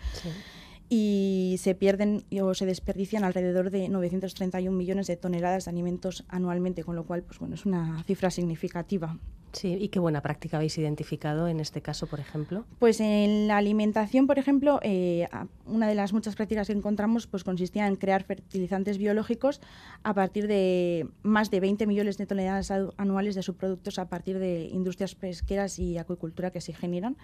Y 0.94 1.56
se 1.58 1.74
pierden 1.74 2.26
o 2.42 2.54
se 2.54 2.66
desperdician 2.66 3.24
alrededor 3.24 3.70
de 3.72 3.88
931 3.88 4.76
millones 4.78 5.08
de 5.08 5.16
toneladas 5.16 5.64
de 5.64 5.72
alimentos 5.72 6.26
anualmente, 6.28 6.84
con 6.84 6.98
lo 6.98 7.06
cual 7.06 7.24
pues, 7.24 7.40
bueno, 7.40 7.56
es 7.56 7.66
una 7.66 8.04
cifra 8.04 8.30
significativa. 8.30 9.18
Sí, 9.54 9.78
¿y 9.80 9.88
qué 9.88 10.00
buena 10.00 10.22
práctica 10.22 10.58
habéis 10.58 10.78
identificado 10.78 11.48
en 11.48 11.62
este 11.62 11.82
caso, 11.82 12.08
por 12.08 12.20
ejemplo? 12.20 12.66
Pues 12.78 13.00
en 13.00 13.48
la 13.48 13.56
alimentación, 13.56 14.28
por 14.28 14.38
ejemplo, 14.38 14.82
eh, 14.82 15.30
una 15.66 15.88
de 15.88 15.96
las 15.96 16.12
muchas 16.12 16.36
prácticas 16.36 16.68
que 16.68 16.74
encontramos 16.74 17.26
pues 17.26 17.46
consistía 17.46 17.88
en 17.88 17.96
crear 17.96 18.24
fertilizantes 18.24 18.98
biológicos 18.98 19.62
a 20.04 20.14
partir 20.14 20.48
de 20.48 21.08
más 21.24 21.52
de 21.52 21.62
20 21.62 21.88
millones 21.88 22.18
de 22.18 22.26
toneladas 22.26 22.70
anuales 22.98 23.36
de 23.36 23.44
subproductos 23.44 23.98
a 23.98 24.10
partir 24.10 24.40
de 24.40 24.66
industrias 24.66 25.16
pesqueras 25.16 25.80
y 25.80 25.98
acuicultura 25.98 26.52
que 26.52 26.60
se 26.60 26.74
generan. 26.74 27.16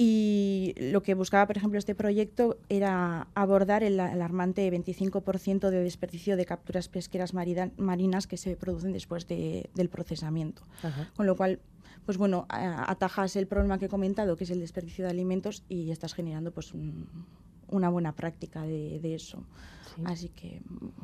Y 0.00 0.74
lo 0.78 1.02
que 1.02 1.14
buscaba, 1.14 1.44
por 1.48 1.56
ejemplo, 1.56 1.76
este 1.76 1.96
proyecto 1.96 2.56
era 2.68 3.26
abordar 3.34 3.82
el 3.82 3.98
alarmante 3.98 4.70
25% 4.72 5.70
de 5.70 5.82
desperdicio 5.82 6.36
de 6.36 6.46
capturas 6.46 6.88
pesqueras 6.88 7.34
marinas 7.34 8.26
que 8.28 8.36
se 8.36 8.54
producen 8.54 8.92
después 8.92 9.26
del 9.26 9.88
procesamiento. 9.90 10.62
Con 11.16 11.26
lo 11.26 11.36
cual, 11.36 11.58
pues 12.06 12.16
bueno, 12.16 12.46
atajas 12.48 13.34
el 13.34 13.48
problema 13.48 13.80
que 13.80 13.86
he 13.86 13.88
comentado, 13.88 14.36
que 14.36 14.44
es 14.44 14.50
el 14.50 14.60
desperdicio 14.60 15.04
de 15.04 15.10
alimentos, 15.10 15.64
y 15.68 15.90
estás 15.90 16.14
generando 16.14 16.52
pues 16.52 16.72
una 17.68 17.88
buena 17.88 18.12
práctica 18.12 18.62
de, 18.62 19.14
eso. 19.14 19.44
Así 20.04 20.28
que 20.28 20.60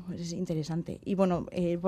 pues, 0.07 0.21
es 0.21 0.33
interesante. 0.33 1.01
Y 1.05 1.17
bueno, 1.17 1.47
eh, 1.51 1.79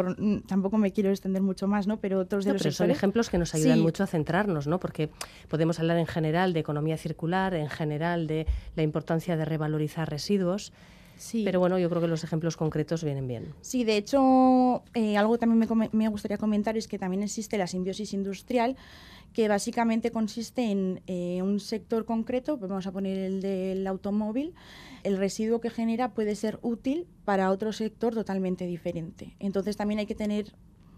tampoco 0.46 0.76
me 0.76 0.92
quiero 0.92 1.10
extender 1.10 1.42
mucho 1.42 1.68
más, 1.68 1.86
¿no? 1.86 1.98
Pero 1.98 2.18
otros 2.18 2.44
de 2.44 2.52
los 2.52 2.62
pero 2.62 2.72
son 2.72 2.90
ejemplos 2.90 3.30
que 3.30 3.38
nos 3.38 3.54
ayudan 3.54 3.80
mucho 3.80 4.02
a 4.02 4.06
centrarnos, 4.06 4.66
¿no? 4.66 4.80
Porque 4.80 5.10
podemos 5.48 5.78
hablar 5.78 5.98
en 5.98 6.06
general 6.06 6.52
de 6.52 6.60
economía 6.60 6.96
circular, 6.96 7.54
en 7.54 7.68
general 7.68 8.26
de 8.26 8.46
la 8.74 8.82
importancia 8.82 9.36
de 9.36 9.44
revalorizar 9.44 10.10
residuos. 10.10 10.72
Sí. 11.16 11.42
Pero 11.44 11.60
bueno, 11.60 11.78
yo 11.78 11.88
creo 11.88 12.02
que 12.02 12.08
los 12.08 12.24
ejemplos 12.24 12.56
concretos 12.56 13.02
vienen 13.02 13.26
bien. 13.26 13.54
Sí, 13.60 13.84
de 13.84 13.96
hecho, 13.96 14.82
eh, 14.94 15.16
algo 15.16 15.32
que 15.32 15.38
también 15.38 15.90
me, 15.92 16.08
gustaría 16.08 16.38
comentar 16.38 16.76
es 16.76 16.88
que 16.88 16.98
también 16.98 17.22
existe 17.22 17.58
la 17.58 17.66
simbiosis 17.66 18.12
industrial, 18.12 18.76
que 19.32 19.48
básicamente 19.48 20.10
consiste 20.10 20.70
en 20.70 21.02
eh, 21.06 21.42
un 21.42 21.60
sector 21.60 22.04
concreto, 22.04 22.56
vamos 22.58 22.86
a 22.86 22.92
poner 22.92 23.18
el 23.18 23.40
del 23.40 23.86
automóvil, 23.86 24.54
el 25.02 25.16
residuo 25.16 25.60
que 25.60 25.70
genera 25.70 26.14
puede 26.14 26.34
ser 26.34 26.58
útil 26.62 27.06
para 27.24 27.50
otro 27.50 27.72
sector 27.72 28.14
totalmente 28.14 28.66
diferente. 28.66 29.36
Entonces 29.38 29.76
también 29.76 30.00
hay 30.00 30.06
que 30.06 30.14
tener, 30.14 30.54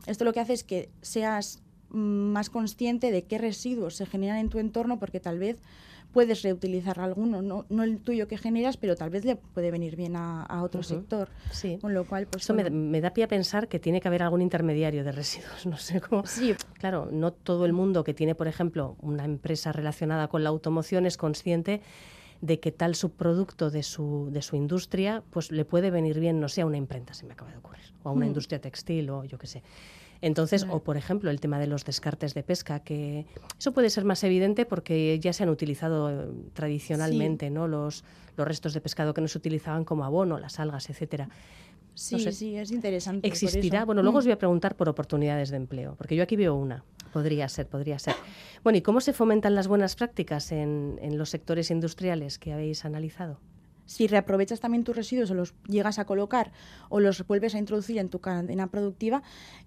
esto 0.06 0.24
lo 0.24 0.32
que 0.32 0.40
hace 0.40 0.52
es 0.52 0.64
que 0.64 0.88
seas 1.02 1.62
mm, 1.90 1.98
más 1.98 2.50
consciente 2.50 3.10
de 3.10 3.24
qué 3.24 3.38
residuos 3.38 3.96
se 3.96 4.06
generan 4.06 4.38
en 4.38 4.48
tu 4.48 4.58
entorno, 4.58 4.98
porque 4.98 5.20
tal 5.20 5.38
vez 5.38 5.58
puedes 6.18 6.42
reutilizar 6.42 6.98
alguno, 6.98 7.42
no, 7.42 7.64
no 7.68 7.84
el 7.84 8.00
tuyo 8.00 8.26
que 8.26 8.36
generas, 8.36 8.76
pero 8.76 8.96
tal 8.96 9.08
vez 9.08 9.24
le 9.24 9.36
puede 9.36 9.70
venir 9.70 9.94
bien 9.94 10.16
a, 10.16 10.64
otro 10.64 10.82
sector. 10.82 11.28
Sí. 11.52 11.78
Con 11.80 11.94
lo 11.94 12.08
cual, 12.08 12.26
pues. 12.26 12.42
Eso 12.42 12.54
me, 12.54 13.00
da 13.00 13.10
pie 13.10 13.22
a 13.22 13.28
pensar 13.28 13.68
que 13.68 13.78
tiene 13.78 14.00
que 14.00 14.08
haber 14.08 14.24
algún 14.24 14.42
intermediario 14.42 15.04
de 15.04 15.12
residuos, 15.12 15.64
no 15.66 15.76
sé 15.76 16.00
cómo. 16.00 16.26
Sí. 16.26 16.56
Claro, 16.80 17.08
no 17.12 17.32
todo 17.32 17.66
el 17.66 17.72
mundo 17.72 18.02
que 18.02 18.14
tiene, 18.14 18.34
por 18.34 18.48
ejemplo, 18.48 18.96
una 19.00 19.24
empresa 19.24 19.70
relacionada 19.70 20.26
con 20.26 20.42
la 20.42 20.48
automoción 20.48 21.06
es 21.06 21.16
consciente 21.16 21.82
de 22.40 22.58
que 22.58 22.72
tal 22.72 22.96
subproducto 22.96 23.70
de 23.70 23.84
su, 23.84 24.28
de 24.32 24.42
su 24.42 24.56
industria 24.56 25.22
pues 25.30 25.52
le 25.52 25.64
puede 25.64 25.92
venir 25.92 26.18
bien, 26.18 26.40
no 26.40 26.48
sé, 26.48 26.62
a 26.62 26.66
una 26.66 26.78
imprenta, 26.78 27.14
se 27.14 27.26
me 27.26 27.34
acaba 27.34 27.52
de 27.52 27.58
ocurrir, 27.58 27.94
o 28.02 28.08
a 28.08 28.12
una 28.12 28.24
mm. 28.24 28.28
industria 28.28 28.60
textil 28.60 29.08
o 29.10 29.22
yo 29.22 29.38
qué 29.38 29.46
sé. 29.46 29.62
Entonces, 30.20 30.66
o 30.68 30.82
por 30.82 30.96
ejemplo, 30.96 31.30
el 31.30 31.40
tema 31.40 31.58
de 31.58 31.66
los 31.66 31.84
descartes 31.84 32.34
de 32.34 32.42
pesca, 32.42 32.80
que 32.80 33.26
eso 33.58 33.72
puede 33.72 33.88
ser 33.90 34.04
más 34.04 34.24
evidente 34.24 34.66
porque 34.66 35.18
ya 35.20 35.32
se 35.32 35.44
han 35.44 35.48
utilizado 35.48 36.10
eh, 36.10 36.28
tradicionalmente, 36.54 37.50
¿no? 37.50 37.68
Los, 37.68 38.04
los 38.36 38.48
restos 38.48 38.74
de 38.74 38.80
pescado 38.80 39.14
que 39.14 39.20
no 39.20 39.28
se 39.28 39.38
utilizaban 39.38 39.84
como 39.84 40.04
abono, 40.04 40.38
las 40.38 40.58
algas, 40.58 40.90
etcétera. 40.90 41.28
Sí, 41.94 42.32
sí, 42.32 42.56
es 42.56 42.70
interesante. 42.70 43.26
¿Existirá? 43.26 43.84
Bueno, 43.84 44.02
luego 44.02 44.18
os 44.18 44.24
mm. 44.24 44.28
voy 44.28 44.32
a 44.32 44.38
preguntar 44.38 44.76
por 44.76 44.88
oportunidades 44.88 45.50
de 45.50 45.56
empleo, 45.56 45.94
porque 45.96 46.14
yo 46.14 46.22
aquí 46.22 46.36
veo 46.36 46.54
una. 46.54 46.84
Podría 47.12 47.48
ser, 47.48 47.66
podría 47.66 47.98
ser. 47.98 48.14
Bueno, 48.62 48.78
¿y 48.78 48.82
cómo 48.82 49.00
se 49.00 49.12
fomentan 49.12 49.54
las 49.54 49.66
buenas 49.66 49.96
prácticas 49.96 50.52
en, 50.52 50.98
en 51.00 51.16
los 51.16 51.30
sectores 51.30 51.70
industriales 51.70 52.38
que 52.38 52.52
habéis 52.52 52.84
analizado? 52.84 53.40
Si 53.88 54.06
reaprovechas 54.06 54.60
también 54.60 54.84
tus 54.84 54.94
residuos 54.94 55.30
o 55.30 55.34
los 55.34 55.54
llegas 55.66 55.98
a 55.98 56.04
colocar 56.04 56.52
o 56.90 57.00
los 57.00 57.26
vuelves 57.26 57.54
a 57.54 57.58
introducir 57.58 57.96
en 57.96 58.10
tu 58.10 58.20
cadena 58.20 58.66
productiva, 58.66 59.22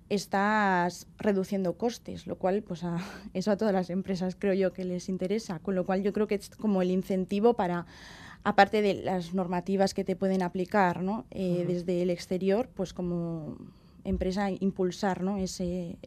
estás 0.09 1.07
reduciendo 1.17 1.73
costes, 1.73 2.27
lo 2.27 2.37
cual, 2.37 2.61
pues 2.61 2.83
a, 2.83 2.99
eso 3.33 3.49
a 3.49 3.57
todas 3.57 3.73
las 3.73 3.89
empresas 3.89 4.35
creo 4.37 4.53
yo 4.53 4.73
que 4.73 4.85
les 4.85 5.09
interesa, 5.09 5.57
con 5.57 5.73
lo 5.73 5.87
cual 5.87 6.03
yo 6.03 6.13
creo 6.13 6.27
que 6.27 6.35
es 6.35 6.51
como 6.51 6.83
el 6.83 6.91
incentivo 6.91 7.55
para 7.55 7.87
aparte 8.43 8.83
de 8.83 8.93
las 8.93 9.33
normativas 9.33 9.95
que 9.95 10.03
te 10.03 10.15
pueden 10.15 10.43
aplicar 10.43 11.01
¿no? 11.01 11.25
Eh, 11.31 11.65
desde 11.67 12.03
el 12.03 12.11
exterior, 12.11 12.69
pues 12.75 12.93
como 12.93 13.57
empresa 14.03 14.51
impulsar 14.51 15.23
¿no? 15.23 15.37
ese, 15.37 15.97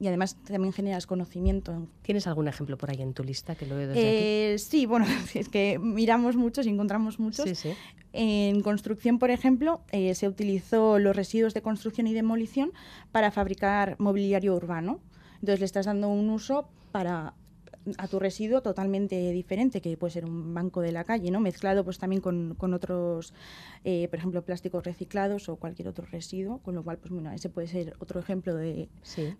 y 0.00 0.06
además 0.06 0.36
también 0.44 0.72
generas 0.72 1.06
conocimiento. 1.06 1.88
¿Tienes 2.02 2.26
algún 2.26 2.48
ejemplo 2.48 2.78
por 2.78 2.90
ahí 2.90 3.02
en 3.02 3.14
tu 3.14 3.24
lista 3.24 3.54
que 3.54 3.66
lo 3.66 3.76
veo 3.76 3.88
desde 3.88 4.00
aquí? 4.00 4.08
Eh, 4.10 4.56
sí, 4.58 4.86
bueno, 4.86 5.06
es 5.34 5.48
que 5.48 5.78
miramos 5.78 6.36
muchos 6.36 6.66
y 6.66 6.70
encontramos 6.70 7.18
muchos. 7.18 7.64
En 8.12 8.62
construcción, 8.62 9.18
por 9.18 9.30
ejemplo, 9.30 9.82
eh, 9.90 10.14
se 10.14 10.28
utilizó 10.28 10.98
los 10.98 11.14
residuos 11.14 11.52
de 11.52 11.62
construcción 11.62 12.06
y 12.06 12.14
demolición 12.14 12.72
para 13.12 13.30
fabricar 13.30 13.96
mobiliario 13.98 14.54
urbano. 14.54 15.00
Entonces 15.34 15.60
le 15.60 15.66
estás 15.66 15.86
dando 15.86 16.08
un 16.08 16.30
uso 16.30 16.68
para 16.90 17.34
a 17.96 18.08
tu 18.08 18.18
residuo 18.18 18.60
totalmente 18.60 19.32
diferente, 19.32 19.80
que 19.80 19.96
puede 19.96 20.12
ser 20.12 20.24
un 20.24 20.52
banco 20.52 20.80
de 20.80 20.92
la 20.92 21.04
calle, 21.04 21.30
¿no? 21.30 21.40
Mezclado 21.40 21.84
pues 21.84 21.98
también 21.98 22.20
con, 22.20 22.54
con 22.56 22.74
otros, 22.74 23.32
eh, 23.84 24.08
por 24.08 24.18
ejemplo, 24.18 24.42
plásticos 24.42 24.84
reciclados 24.84 25.48
o 25.48 25.56
cualquier 25.56 25.88
otro 25.88 26.04
residuo, 26.06 26.58
con 26.58 26.74
lo 26.74 26.82
cual, 26.82 26.98
pues 26.98 27.12
bueno, 27.12 27.30
ese 27.32 27.48
puede 27.48 27.68
ser 27.68 27.94
otro 27.98 28.20
ejemplo 28.20 28.54
de, 28.54 28.88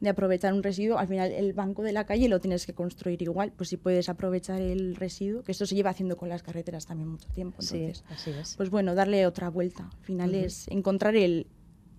de 0.00 0.08
aprovechar 0.08 0.52
un 0.54 0.62
residuo. 0.62 0.98
Al 0.98 1.08
final, 1.08 1.32
el 1.32 1.52
banco 1.52 1.82
de 1.82 1.92
la 1.92 2.04
calle 2.04 2.28
lo 2.28 2.40
tienes 2.40 2.66
que 2.66 2.74
construir 2.74 3.20
igual, 3.22 3.52
pues 3.56 3.68
si 3.68 3.76
puedes 3.76 4.08
aprovechar 4.08 4.60
el 4.60 4.96
residuo, 4.96 5.42
que 5.42 5.52
esto 5.52 5.66
se 5.66 5.74
lleva 5.74 5.90
haciendo 5.90 6.16
con 6.16 6.28
las 6.28 6.42
carreteras 6.42 6.86
también 6.86 7.08
mucho 7.08 7.28
tiempo. 7.30 7.56
Entonces, 7.60 8.04
así 8.08 8.30
es. 8.30 8.56
Pues 8.56 8.70
bueno, 8.70 8.94
darle 8.94 9.26
otra 9.26 9.50
vuelta. 9.50 9.90
Al 9.92 10.04
final 10.04 10.34
es 10.34 10.68
encontrar 10.68 11.16
el, 11.16 11.46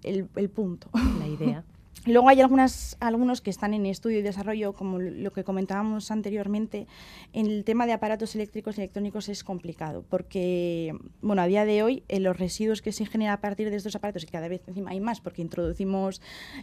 el, 0.04 0.28
el 0.36 0.50
punto. 0.50 0.90
La 1.20 1.28
idea. 1.28 1.64
Luego 2.06 2.30
hay 2.30 2.40
algunas, 2.40 2.96
algunos 3.02 3.42
que 3.42 3.50
están 3.50 3.74
en 3.74 3.86
estudio 3.86 4.20
y 4.20 4.22
desarrollo, 4.22 4.74
como 4.74 5.00
lo 5.00 5.32
que 5.32 5.44
comentábamos 5.44 6.12
anteriormente. 6.12 6.88
En 7.34 7.48
el 7.48 7.64
tema 7.66 7.86
de 7.86 7.94
aparatos 7.94 8.36
eléctricos 8.36 8.78
y 8.78 8.82
electrónicos 8.82 9.28
es 9.28 9.44
complicado, 9.44 10.06
porque 10.10 10.96
bueno, 11.22 11.42
a 11.42 11.48
día 11.48 11.66
de 11.66 11.84
hoy 11.84 12.04
eh, 12.08 12.20
los 12.20 12.38
residuos 12.38 12.82
que 12.82 12.94
se 12.94 13.06
generan 13.06 13.34
a 13.34 13.42
partir 13.42 13.70
de 13.70 13.76
estos 13.76 13.96
aparatos, 13.96 14.24
y 14.24 14.28
cada 14.28 14.48
vez 14.48 14.62
encima 14.68 14.92
hay 14.92 15.02
más, 15.02 15.20
porque 15.20 15.42
introducimos 15.42 16.22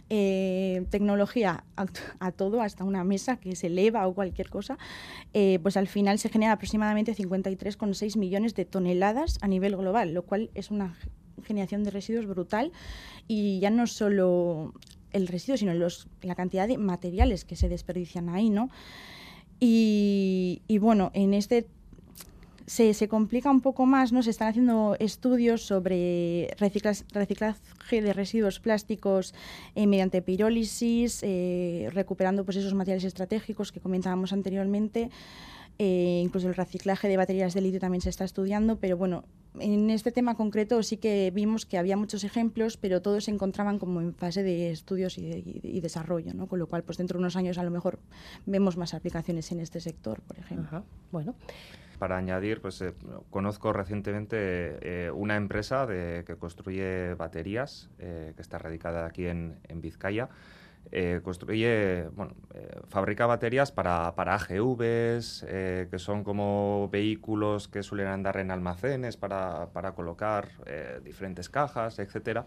eh, 0.09 0.85
tecnología 0.89 1.63
a, 2.19 2.31
todo, 2.31 2.61
hasta 2.61 2.83
una 2.83 3.03
mesa 3.03 3.37
que 3.37 3.55
se 3.55 3.67
eleva 3.67 4.07
o 4.07 4.13
cualquier 4.13 4.49
cosa, 4.49 4.77
eh, 5.33 5.59
pues 5.61 5.77
al 5.77 5.87
final 5.87 6.17
se 6.17 6.29
generan 6.29 6.53
aproximadamente 6.53 7.13
53,6 7.13 8.17
millones 8.17 8.55
de 8.55 8.65
toneladas 8.65 9.37
a 9.41 9.47
nivel 9.47 9.77
global, 9.77 10.13
lo 10.13 10.23
cual 10.23 10.49
es 10.55 10.71
una 10.71 10.97
generación 11.43 11.83
de 11.83 11.91
residuos 11.91 12.25
brutal 12.25 12.71
y 13.27 13.59
ya 13.59 13.69
no 13.69 13.85
solo 13.85 14.73
el 15.17 15.27
residuo, 15.27 15.57
sino 15.57 15.73
la 16.21 16.35
cantidad 16.35 16.67
de 16.67 16.77
materiales 16.77 17.45
que 17.45 17.55
se 17.55 17.69
desperdician 17.69 18.29
ahí, 18.29 18.49
¿no? 18.49 18.69
Y, 19.59 20.61
bueno, 20.79 21.11
en 21.13 21.33
este 21.33 21.67
se, 22.67 22.93
se, 22.93 23.07
complica 23.07 23.49
un 23.49 23.61
poco 23.61 23.85
más, 23.85 24.11
¿no? 24.11 24.21
Se 24.21 24.29
están 24.29 24.49
haciendo 24.49 24.95
estudios 24.99 25.61
sobre 25.61 26.53
reciclaje 26.59 28.01
de 28.01 28.13
residuos 28.13 28.59
plásticos 28.59 29.33
eh, 29.73 29.87
mediante 29.87 30.21
pirólisis, 30.21 31.21
eh, 31.23 31.89
recuperando 31.93 32.43
pues, 32.43 32.57
esos 32.57 32.73
materiales 32.73 33.05
estratégicos 33.05 33.71
que 33.71 33.79
comentábamos 33.79 34.33
anteriormente. 34.33 35.09
Eh, 35.79 36.21
incluso 36.23 36.47
el 36.47 36.55
reciclaje 36.55 37.07
de 37.07 37.17
baterías 37.17 37.53
de 37.53 37.61
litio 37.61 37.79
también 37.79 38.01
se 38.01 38.09
está 38.09 38.23
estudiando, 38.23 38.79
pero 38.79 38.97
bueno, 38.97 39.25
en 39.59 39.91
este 39.91 40.11
tema 40.11 40.35
concreto 40.35 40.81
sí 40.81 40.97
que 40.97 41.31
vimos 41.33 41.67
que 41.67 41.77
había 41.77 41.95
muchos 41.95 42.23
ejemplos, 42.23 42.77
pero 42.77 43.01
todos 43.01 43.25
se 43.25 43.31
encontraban 43.31 43.77
como 43.77 44.01
en 44.01 44.15
fase 44.15 44.41
de 44.41 44.71
estudios 44.71 45.19
y, 45.19 45.79
desarrollo, 45.79 46.33
¿no? 46.33 46.47
con 46.47 46.57
lo 46.57 46.65
cual 46.67 46.83
pues 46.83 46.97
dentro 46.97 47.17
de 47.17 47.19
unos 47.19 47.35
años 47.35 47.59
a 47.59 47.63
lo 47.63 47.69
mejor 47.69 47.99
vemos 48.47 48.75
más 48.75 48.95
aplicaciones 48.95 49.51
en 49.51 49.59
este 49.59 49.79
sector, 49.79 50.21
por 50.21 50.39
ejemplo. 50.39 50.83
Bueno. 51.11 51.35
Para 51.99 52.17
añadir, 52.17 52.61
pues 52.61 52.81
eh, 52.81 52.93
conozco 53.29 53.73
recientemente 53.73 54.37
eh, 54.81 55.11
una 55.11 55.35
empresa 55.35 55.85
de, 55.85 56.23
que 56.25 56.35
construye 56.35 57.13
baterías, 57.13 57.89
que 57.97 58.33
está 58.37 58.57
radicada 58.57 59.05
aquí 59.05 59.27
en, 59.27 59.59
en 59.67 59.81
Vizcaya, 59.81 60.29
eh, 60.91 61.19
construye, 61.21 62.07
bueno, 62.15 62.33
eh, 62.53 62.79
fabrica 62.87 63.25
baterías 63.25 63.71
para, 63.71 64.15
para 64.15 64.35
AGVs, 64.35 65.45
eh, 65.47 65.87
que 65.91 65.99
son 65.99 66.23
como 66.23 66.89
vehículos 66.91 67.67
que 67.67 67.83
suelen 67.83 68.07
andar 68.07 68.37
en 68.37 68.51
almacenes 68.51 69.17
para, 69.17 69.67
para 69.73 69.93
colocar 69.93 70.47
diferentes 71.03 71.49
cajas, 71.49 71.99
etc. 71.99 72.41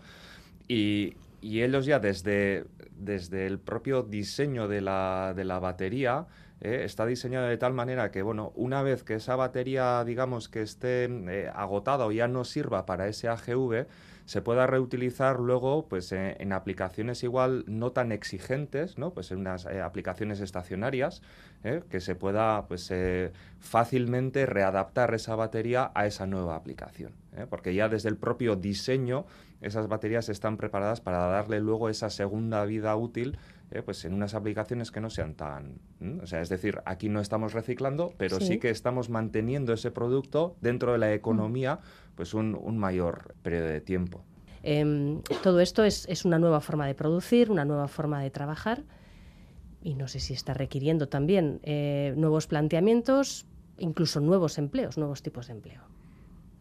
Y, 0.68 1.16
y, 1.42 1.62
ellos 1.62 1.84
ya 1.84 1.98
desde, 1.98 2.64
desde 2.96 3.46
el 3.46 3.58
propio 3.58 4.02
diseño 4.02 4.68
de 4.68 4.80
la, 4.80 5.34
de 5.36 5.44
la 5.44 5.58
batería 5.58 6.26
está 6.60 7.06
diseñado 7.06 7.46
de 7.46 7.56
tal 7.56 7.72
manera 7.72 8.10
que, 8.10 8.20
bueno, 8.22 8.52
una 8.54 8.82
vez 8.82 9.02
que 9.02 9.14
esa 9.14 9.34
batería, 9.34 10.04
digamos, 10.04 10.48
que 10.48 10.60
esté 10.62 11.50
agotada 11.54 12.06
o 12.06 12.12
ya 12.12 12.28
no 12.28 12.44
sirva 12.44 12.84
para 12.84 13.08
ese 13.08 13.28
AGV, 13.28 13.86
se 14.30 14.42
pueda 14.42 14.68
reutilizar 14.68 15.40
luego 15.40 15.88
pues, 15.88 16.12
eh, 16.12 16.36
en 16.38 16.52
aplicaciones 16.52 17.24
igual 17.24 17.64
no 17.66 17.90
tan 17.90 18.12
exigentes, 18.12 18.96
¿no? 18.96 19.12
pues 19.12 19.32
en 19.32 19.38
unas 19.38 19.66
eh, 19.66 19.80
aplicaciones 19.80 20.38
estacionarias, 20.38 21.20
¿eh? 21.64 21.82
que 21.90 21.98
se 21.98 22.14
pueda 22.14 22.68
pues, 22.68 22.92
fácilmente 23.58 24.46
readaptar 24.46 25.12
esa 25.14 25.34
batería 25.34 25.90
a 25.96 26.06
esa 26.06 26.28
nueva 26.28 26.54
aplicación. 26.54 27.12
Porque 27.48 27.74
ya 27.74 27.88
desde 27.88 28.08
el 28.08 28.16
propio 28.16 28.54
diseño 28.54 29.26
esas 29.62 29.88
baterías 29.88 30.28
están 30.28 30.56
preparadas 30.56 31.00
para 31.00 31.26
darle 31.26 31.58
luego 31.58 31.88
esa 31.88 32.08
segunda 32.08 32.64
vida 32.64 32.94
útil 32.94 33.36
pues 33.84 34.04
en 34.04 34.14
unas 34.14 34.34
aplicaciones 34.34 34.90
que 34.90 35.00
no 35.00 35.10
sean 35.10 35.34
tan... 35.34 35.78
O 36.22 36.26
sea, 36.26 36.40
es 36.40 36.48
decir, 36.48 36.80
aquí 36.84 37.08
no 37.08 37.20
estamos 37.20 37.52
reciclando, 37.52 38.12
pero 38.16 38.40
sí, 38.40 38.58
que 38.58 38.70
estamos 38.70 39.08
manteniendo 39.10 39.72
ese 39.72 39.90
producto 39.92 40.56
dentro 40.60 40.92
de 40.92 40.98
la 40.98 41.14
economía 41.14 41.78
pues 42.16 42.34
un, 42.34 42.78
mayor 42.78 43.34
periodo 43.42 43.66
de 43.66 43.80
tiempo. 43.80 44.24
Em, 44.62 45.22
todo 45.42 45.60
esto 45.60 45.84
es, 45.84 46.24
una 46.24 46.38
nueva 46.38 46.60
forma 46.60 46.86
de 46.86 46.94
producir, 46.94 47.50
una 47.50 47.64
nueva 47.64 47.86
forma 47.86 48.20
de 48.22 48.30
trabajar 48.30 48.82
y 49.82 49.94
no 49.94 50.08
sé 50.08 50.20
si 50.20 50.34
está 50.34 50.52
requiriendo 50.52 51.08
también 51.08 51.60
eh, 51.62 52.12
nuevos 52.16 52.46
planteamientos, 52.46 53.46
incluso 53.78 54.20
nuevos 54.20 54.58
empleos, 54.58 54.98
nuevos 54.98 55.22
tipos 55.22 55.46
de 55.46 55.54
empleo. 55.54 55.82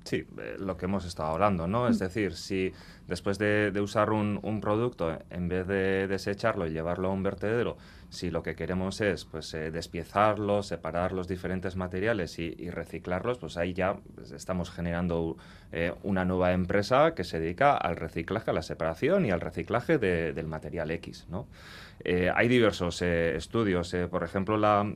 Sí, 0.10 0.26
eh, 0.40 0.56
lo 0.58 0.76
que 0.76 0.86
hemos 0.86 1.06
estado 1.06 1.30
hablando, 1.30 1.68
¿no? 1.68 1.88
Es 1.88 1.98
mm. 1.98 2.04
decir, 2.04 2.34
si 2.34 2.74
después 3.06 3.38
de, 3.38 3.72
usar 3.80 4.10
un, 4.10 4.60
producto, 4.60 5.16
en 5.30 5.48
vez 5.48 5.68
de 5.68 6.08
desecharlo 6.08 6.66
y 6.66 6.72
llevarlo 6.72 7.10
a 7.10 7.12
un 7.12 7.22
vertedero, 7.22 7.78
Si 8.10 8.32
lo 8.32 8.42
que 8.42 8.56
queremos 8.56 9.02
es 9.02 9.26
pues, 9.26 9.52
despiezarlos, 9.52 10.66
separar 10.66 11.12
los 11.12 11.28
diferentes 11.28 11.76
materiales 11.76 12.40
y, 12.40 12.72
reciclarlos, 12.72 13.38
pues 13.38 13.56
ahí 13.56 13.74
ya 13.74 14.00
pues, 14.16 14.32
estamos 14.32 14.72
generando 14.72 15.38
una 16.02 16.26
nueva 16.26 16.54
empresa 16.54 17.14
que 17.14 17.24
se 17.24 17.40
dedica 17.40 17.78
al 17.78 17.96
reciclaje, 17.96 18.50
a 18.50 18.54
la 18.54 18.64
separación 18.64 19.28
y 19.28 19.32
al 19.32 19.42
reciclaje 19.42 20.00
del 20.00 20.48
material 20.48 20.90
X. 20.90 21.28
¿no? 21.30 21.48
hay 22.34 22.48
diversos 22.48 23.04
estudios, 23.04 23.96
por 24.10 24.24
ejemplo, 24.24 24.58
la 24.58 24.92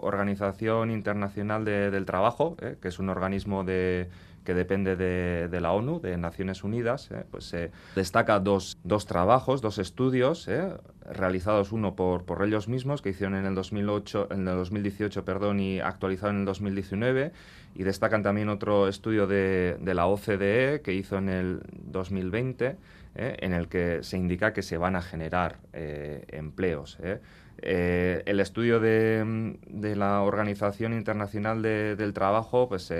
Organización 0.00 0.90
Internacional 0.90 1.66
del 1.66 2.06
Trabajo, 2.06 2.56
que 2.56 2.88
es 2.88 2.98
un 2.98 3.10
organismo 3.10 3.62
de 3.64 4.08
que 4.48 4.54
depende 4.54 4.96
de, 4.96 5.60
la 5.60 5.72
ONU, 5.72 6.00
de 6.00 6.16
Naciones 6.16 6.64
Unidas, 6.64 7.10
eh, 7.10 7.22
pues 7.30 7.44
se 7.44 7.70
destaca 7.94 8.40
dos, 8.40 8.78
dos, 8.82 9.04
trabajos, 9.04 9.60
dos 9.60 9.76
estudios, 9.76 10.48
eh, 10.48 10.72
realizados 11.04 11.70
uno 11.70 11.94
por, 11.94 12.24
por 12.24 12.42
ellos 12.42 12.66
mismos, 12.66 13.02
que 13.02 13.10
hicieron 13.10 13.36
en 13.36 13.44
el, 13.44 13.54
2008, 13.54 14.28
en 14.30 14.48
el 14.48 14.56
2018 14.56 15.22
perdón, 15.26 15.60
y 15.60 15.80
actualizado 15.80 16.30
en 16.30 16.38
el 16.38 16.44
2019, 16.46 17.32
y 17.74 17.82
destacan 17.82 18.22
también 18.22 18.48
otro 18.48 18.88
estudio 18.88 19.26
de, 19.26 19.76
de 19.82 19.92
la 19.92 20.06
OCDE 20.06 20.80
que 20.80 20.94
hizo 20.94 21.18
en 21.18 21.28
el 21.28 21.60
2020, 21.84 22.76
eh, 23.16 23.36
en 23.40 23.52
el 23.52 23.68
que 23.68 24.02
se 24.02 24.16
indica 24.16 24.54
que 24.54 24.62
se 24.62 24.78
van 24.78 24.96
a 24.96 25.02
generar 25.02 25.58
empleos. 25.74 26.96
Eh, 27.60 28.22
el 28.26 28.40
estudio 28.40 28.80
de, 28.80 29.94
la 29.96 30.22
Organización 30.22 30.92
Internacional 30.92 31.62
del 31.62 32.12
Trabajo 32.12 32.68
pues, 32.68 32.92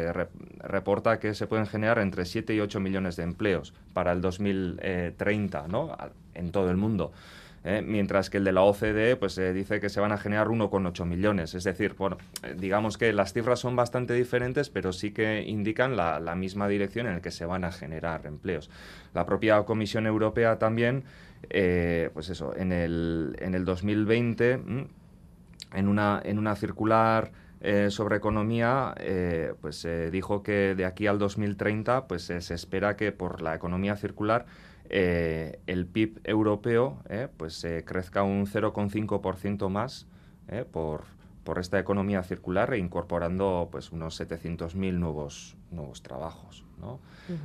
reporta 0.58 1.20
que 1.20 1.34
se 1.34 1.46
pueden 1.46 1.66
generar 1.66 1.98
entre 1.98 2.24
7 2.24 2.54
y 2.54 2.60
8 2.60 2.80
millones 2.80 3.16
de 3.16 3.22
empleos 3.22 3.72
para 3.92 4.12
el 4.12 4.20
2030 4.20 5.68
¿no? 5.68 5.96
en 6.34 6.50
todo 6.50 6.70
el 6.70 6.76
mundo. 6.76 7.12
¿eh? 7.64 7.82
mientras 7.84 8.30
que 8.30 8.38
el 8.38 8.44
de 8.44 8.52
la 8.52 8.62
OCDE 8.62 9.16
pues, 9.16 9.36
dice 9.36 9.80
que 9.80 9.88
se 9.88 10.00
van 10.00 10.12
a 10.12 10.18
generar 10.18 10.48
1,8 10.48 11.04
millones. 11.04 11.54
Es 11.54 11.64
decir, 11.64 11.94
bueno, 11.98 12.18
eh, 12.42 12.54
digamos 12.56 12.98
que 12.98 13.12
las 13.12 13.32
cifras 13.32 13.60
son 13.60 13.76
bastante 13.76 14.14
diferentes, 14.14 14.70
pero 14.70 14.92
sí 14.92 15.12
que 15.12 15.42
indican 15.42 15.96
la, 15.96 16.18
misma 16.34 16.68
dirección 16.68 17.06
en 17.06 17.14
la 17.14 17.20
que 17.20 17.30
se 17.30 17.44
van 17.44 17.64
a 17.64 17.72
generar 17.72 18.26
empleos. 18.26 18.70
La 19.14 19.26
propia 19.26 19.62
Comisión 19.64 20.06
Europea 20.06 20.58
también 20.58 21.04
eh, 21.50 22.10
pues 22.12 22.28
eso, 22.28 22.54
en 22.56 22.72
el, 22.72 23.36
en 23.38 23.54
el 23.54 23.64
2020, 23.64 24.52
en 25.74 25.88
una, 25.88 26.20
en 26.24 26.38
una 26.38 26.56
circular 26.56 27.32
eh, 27.60 27.88
sobre 27.90 28.16
economía, 28.16 28.94
eh, 28.98 29.54
pues 29.60 29.76
se 29.76 30.10
dijo 30.10 30.42
que 30.42 30.74
de 30.74 30.84
aquí 30.84 31.06
al 31.06 31.18
2030 31.18 32.06
pues, 32.06 32.22
se 32.24 32.54
espera 32.54 32.96
que 32.96 33.12
por 33.12 33.42
la 33.42 33.54
economía 33.54 33.96
circular 33.96 34.46
el 34.90 35.86
PIB 35.86 36.20
europeo 36.24 37.02
pues, 37.36 37.66
crezca 37.84 38.22
un 38.22 38.46
0,5% 38.46 39.68
más 39.68 40.06
por, 40.70 41.04
por 41.44 41.58
esta 41.58 41.78
economía 41.78 42.22
circular 42.22 42.72
e 42.72 42.78
incorporando 42.78 43.68
pues, 43.70 43.92
unos 43.92 44.18
700.000 44.18 44.94
nuevos, 44.94 45.56
nuevos 45.70 46.02
trabajos. 46.02 46.67
¿No? 46.80 47.00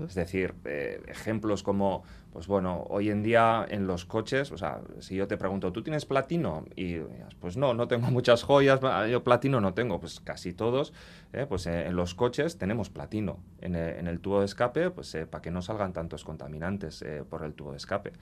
Es 0.08 0.16
decir, 0.16 0.54
eh, 0.66 1.02
ejemplos 1.08 1.62
como, 1.62 2.04
pues 2.32 2.48
bueno, 2.48 2.86
hoy 2.90 3.10
en 3.10 3.22
día 3.22 3.66
en 3.68 3.86
los 3.86 4.06
coches, 4.06 4.52
o 4.52 4.58
sea, 4.58 4.82
si 5.00 5.16
yo 5.16 5.28
te 5.28 5.38
pregunto, 5.38 5.74
¿tú 5.74 5.84
tienes 5.84 6.06
platino? 6.06 6.66
Y 6.76 7.00
pues 7.40 7.58
no, 7.58 7.74
no 7.74 7.88
tengo 7.88 8.08
muchas 8.12 8.44
joyas, 8.44 8.80
yo 9.10 9.24
platino 9.24 9.60
no 9.60 9.74
tengo, 9.74 10.00
pues 10.00 10.20
casi 10.20 10.54
todos, 10.54 10.94
¿eh? 11.34 11.46
pues 11.48 11.68
eh, 11.68 11.88
en 11.88 11.96
los 11.96 12.16
coches 12.16 12.58
tenemos 12.58 12.90
platino. 12.90 13.40
En, 13.62 13.76
el 13.76 14.20
tubo 14.20 14.40
de 14.40 14.46
escape, 14.46 14.92
pues 14.92 15.18
para 15.30 15.42
que 15.42 15.52
no 15.52 15.62
salgan 15.62 15.94
tantos 15.94 16.24
contaminantes 16.24 17.04
por 17.30 17.44
el 17.44 17.54
tubo 17.54 17.72
de 17.72 17.78
escape. 17.78 18.14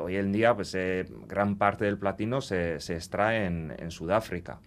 hoy 0.00 0.16
en 0.16 0.32
día, 0.32 0.54
pues 0.54 0.76
gran 1.26 1.56
parte 1.56 1.84
del 1.84 1.98
platino 1.98 2.40
se, 2.40 2.80
se 2.80 2.94
extrae 2.94 3.46
en 3.46 3.90
Sudáfrica. 3.90 4.60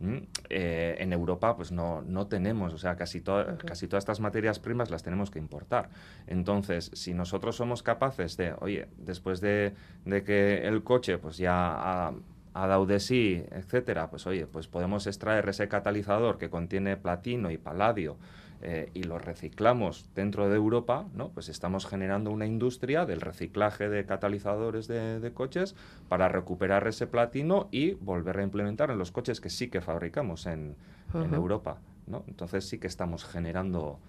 Mm, 0.00 0.18
eh, 0.48 0.96
en 1.00 1.12
Europa 1.12 1.56
pues 1.56 1.72
no, 1.72 2.02
no 2.02 2.28
tenemos, 2.28 2.72
o 2.72 2.78
sea, 2.78 2.94
casi, 2.94 3.20
casi 3.20 3.88
todas 3.88 4.02
estas 4.02 4.20
materias 4.20 4.60
primas 4.60 4.90
las 4.90 5.02
tenemos 5.02 5.30
que 5.30 5.40
importar. 5.40 5.90
Entonces, 6.26 6.90
si 6.94 7.14
nosotros 7.14 7.56
somos 7.56 7.82
capaces 7.82 8.36
de, 8.36 8.54
oye, 8.60 8.88
después 8.96 9.40
de, 9.40 9.74
de 10.04 10.22
que 10.22 10.66
el 10.68 10.84
coche 10.84 11.18
pues 11.18 11.36
ya 11.36 11.54
ha, 11.54 12.14
ha 12.54 12.66
dado 12.66 12.86
de 12.86 13.00
sí, 13.00 13.42
etcétera, 13.50 14.08
pues 14.08 14.26
oye, 14.26 14.46
pues 14.46 14.68
podemos 14.68 15.06
extraer 15.06 15.48
ese 15.48 15.68
catalizador 15.68 16.38
que 16.38 16.48
contiene 16.48 16.96
platino 16.96 17.50
y 17.50 17.58
paladio 17.58 18.16
eh, 18.60 18.90
y 18.92 19.04
lo 19.04 19.18
reciclamos 19.18 20.10
dentro 20.16 20.48
de 20.48 20.56
Europa, 20.56 21.06
¿no? 21.14 21.28
pues 21.28 21.48
estamos 21.48 21.86
generando 21.86 22.32
una 22.32 22.44
industria 22.44 23.06
del 23.06 23.20
reciclaje 23.20 23.88
de 23.88 24.04
catalizadores 24.04 24.88
de, 24.88 25.30
coches 25.32 25.76
para 26.08 26.28
recuperar 26.28 26.88
ese 26.88 27.06
platino 27.06 27.68
y 27.70 27.92
volver 27.92 28.38
a 28.40 28.42
implementar 28.42 28.90
en 28.90 28.98
los 28.98 29.12
coches 29.12 29.40
que 29.40 29.48
sí 29.48 29.68
que 29.68 29.80
fabricamos 29.80 30.46
en, 30.46 30.74
Europa. 31.14 31.78
¿no? 32.06 32.24
Entonces 32.26 32.68
sí 32.68 32.78
que 32.78 32.88
estamos 32.88 33.24
generando, 33.24 34.00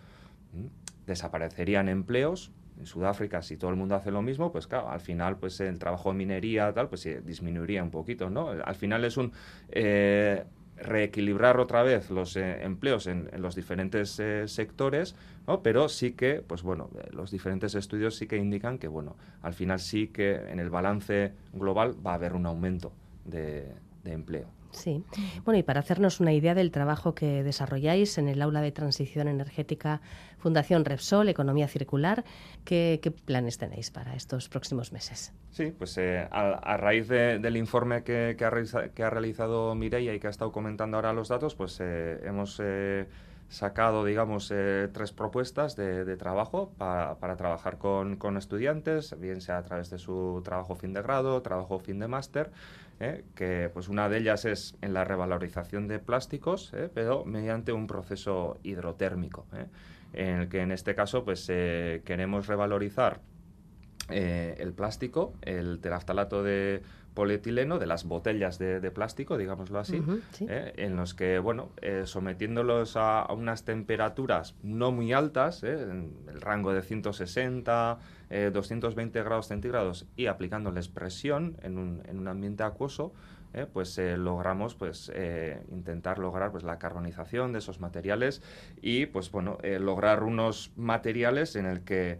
desaparecerían 1.06 1.88
empleos. 1.88 2.52
En 2.80 2.86
Sudáfrica, 2.86 3.42
si 3.42 3.56
todo 3.58 3.70
el 3.70 3.76
mundo 3.76 3.96
hace 3.96 4.10
lo 4.10 4.22
mismo, 4.22 4.52
pues 4.52 4.66
claro, 4.66 4.90
al 4.90 5.02
final 5.02 5.38
pues 5.38 5.60
el 5.60 5.78
trabajo 5.78 6.10
de 6.12 6.18
minería 6.18 6.74
tal, 6.74 6.90
pues 6.90 7.08
disminuiría 7.26 7.84
un 7.84 7.92
poquito, 7.92 8.30
¿no? 8.30 8.50
Al 8.50 8.76
final 8.76 9.06
es 9.06 9.18
un 9.18 9.32
eh, 9.70 10.46
reequilibrar 10.82 11.60
otra 11.60 11.84
vez 11.84 12.10
los 12.10 12.36
eh, 12.36 12.64
empleos 12.64 13.08
en, 13.08 13.30
los 13.38 13.56
diferentes 13.56 14.20
eh, 14.20 14.48
sectores, 14.48 15.16
pero 15.64 15.90
sí 15.90 16.12
que, 16.12 16.44
pues 16.46 16.62
bueno, 16.64 16.90
eh, 16.96 17.10
los 17.12 17.32
diferentes 17.32 17.76
estudios 17.76 18.16
sí 18.16 18.28
que 18.28 18.38
indican 18.38 18.78
que, 18.78 18.88
bueno, 18.88 19.16
al 19.42 19.54
final 19.54 19.80
sí 19.80 20.08
que 20.08 20.36
en 20.36 20.60
el 20.60 20.70
balance 20.70 21.34
global 21.54 21.96
va 22.06 22.12
a 22.12 22.16
haber 22.16 22.34
un 22.34 22.46
aumento 22.46 22.92
de 23.26 23.74
empleo. 24.06 24.59
Sí. 24.72 25.04
Bueno, 25.46 25.60
y 25.60 25.64
para 25.64 25.80
hacernos 25.80 26.20
una 26.20 26.34
idea 26.34 26.54
del 26.54 26.72
trabajo 26.72 27.16
que 27.16 27.44
desarrolláis 27.44 28.18
en 28.18 28.28
el 28.28 28.42
aula 28.42 28.62
de 28.62 28.72
transición 28.72 29.28
energética 29.28 30.02
Fundación 30.38 30.86
Repsol, 30.86 31.30
Economía 31.30 31.68
Circular, 31.68 32.24
¿qué, 32.64 33.14
planes 33.26 33.58
tenéis 33.58 33.92
para 33.92 34.16
estos 34.16 34.48
próximos 34.48 34.92
meses? 34.94 35.34
Sí, 35.52 35.74
pues 35.78 35.98
eh, 35.98 36.28
a, 36.32 36.78
raíz 36.78 37.08
del 37.08 37.58
informe 37.58 38.04
que, 38.04 38.38
ha 38.40 39.10
realizado 39.10 39.76
Mireia 39.76 40.14
y 40.14 40.20
que 40.20 40.28
ha 40.28 40.30
estado 40.30 40.52
comentando 40.52 40.98
ahora 40.98 41.14
los 41.14 41.28
datos, 41.28 41.56
pues 41.56 41.80
eh, 41.82 42.22
hemos 42.24 42.60
eh, 42.64 43.08
sacado, 43.50 44.06
digamos, 44.06 44.48
tres 44.94 45.12
propuestas 45.12 45.76
de, 45.76 46.16
trabajo 46.16 46.72
para, 46.78 47.36
trabajar 47.36 47.78
con, 47.78 48.16
con, 48.16 48.38
estudiantes, 48.38 49.20
bien 49.20 49.42
sea 49.42 49.58
a 49.58 49.64
través 49.64 49.90
de 49.90 49.98
su 49.98 50.42
trabajo 50.46 50.76
fin 50.76 50.94
de 50.94 51.02
grado, 51.02 51.42
trabajo 51.42 51.80
fin 51.80 52.00
de 52.00 52.08
máster, 52.08 52.52
¿eh? 53.00 53.24
que 53.36 53.70
pues 53.74 53.88
una 53.88 54.10
de 54.10 54.18
ellas 54.18 54.46
es 54.46 54.76
en 54.82 54.94
la 54.94 55.04
revalorización 55.04 55.88
de 55.88 56.00
plásticos, 56.00 56.74
¿eh? 56.74 56.90
pero 56.94 57.26
mediante 57.26 57.72
un 57.72 57.88
proceso 57.88 58.60
hidrotérmico, 58.64 59.48
¿eh? 59.54 59.66
en 60.14 60.42
el 60.42 60.50
que 60.50 60.62
en 60.62 60.72
este 60.72 60.96
caso 60.96 61.24
pues 61.24 61.46
queremos 61.46 62.48
revalorizar 62.48 63.22
el 64.10 64.74
plástico, 64.74 65.34
el 65.44 65.80
teraftalato 65.82 66.42
de 66.42 66.82
polietileno, 67.14 67.78
de 67.78 67.86
las 67.86 68.06
botellas 68.06 68.58
de, 68.58 68.90
plástico, 68.90 69.38
digámoslo 69.38 69.78
así, 69.78 70.02
en 70.40 70.96
los 70.96 71.14
que, 71.14 71.38
bueno, 71.38 71.70
sometiéndolos 72.06 72.96
a, 72.96 73.28
unas 73.32 73.66
temperaturas 73.66 74.56
no 74.64 74.92
muy 74.92 75.14
altas, 75.14 75.62
en 75.62 76.12
el 76.28 76.42
rango 76.42 76.74
de 76.74 76.82
160, 76.82 78.00
220 78.30 79.18
eh, 79.18 79.24
grados 79.24 79.48
centígrados 79.48 80.06
y 80.16 80.28
aplicándoles 80.28 80.88
presión 80.88 81.58
en 81.62 81.78
un, 81.78 82.04
en 82.08 82.20
un 82.20 82.28
ambiente 82.28 82.64
acuoso, 82.64 83.14
eh, 83.54 83.66
pues 83.72 83.98
eh, 83.98 84.18
logramos 84.18 84.76
pues 84.76 85.12
intentar 85.72 86.20
lograr 86.20 86.52
pues 86.52 86.64
la 86.64 86.78
carbonización 86.78 87.52
de 87.52 87.60
esos 87.60 87.80
materiales 87.80 88.44
y 88.82 89.08
pues 89.08 89.32
bueno 89.32 89.58
lograr 89.80 90.24
unos 90.24 90.72
materiales 90.76 91.56
en 91.56 91.66
el 91.66 91.82
que 91.82 92.20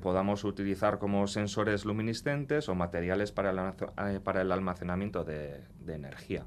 podamos 0.00 0.44
utilizar 0.44 0.98
como 0.98 1.26
sensores 1.26 1.84
luminiscentes 1.84 2.68
o 2.68 2.74
materiales 2.74 3.32
para 3.32 3.74
el, 4.06 4.20
para 4.20 4.42
el 4.42 4.52
almacenamiento 4.52 5.24
de, 5.24 5.64
energía 5.88 6.44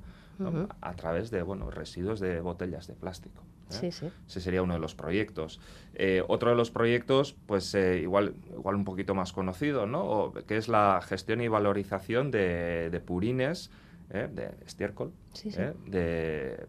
a 0.81 0.93
través 0.93 1.31
de 1.31 1.41
bueno 1.41 1.69
residuos 1.69 2.19
de 2.19 2.39
botellas 2.39 2.87
de 2.87 2.93
plástico. 2.93 3.43
¿Eh? 3.71 3.87
Ese 4.27 4.41
sería 4.41 4.61
uno 4.61 4.73
de 4.73 4.79
los 4.79 4.95
proyectos. 4.95 5.59
Eh, 5.93 6.23
otro 6.27 6.49
de 6.49 6.55
los 6.55 6.71
proyectos, 6.71 7.35
pues 7.45 7.73
eh, 7.75 7.99
igual, 8.01 8.35
igual 8.53 8.75
un 8.75 8.85
poquito 8.85 9.15
más 9.15 9.33
conocido, 9.33 9.85
¿no? 9.85 10.33
que 10.47 10.57
es 10.57 10.67
la 10.67 11.01
gestión 11.01 11.41
y 11.41 11.47
valorización 11.47 12.31
de, 12.31 13.01
purines, 13.05 13.71
de 14.09 14.51
estiércol, 14.65 15.11
de, 15.87 16.67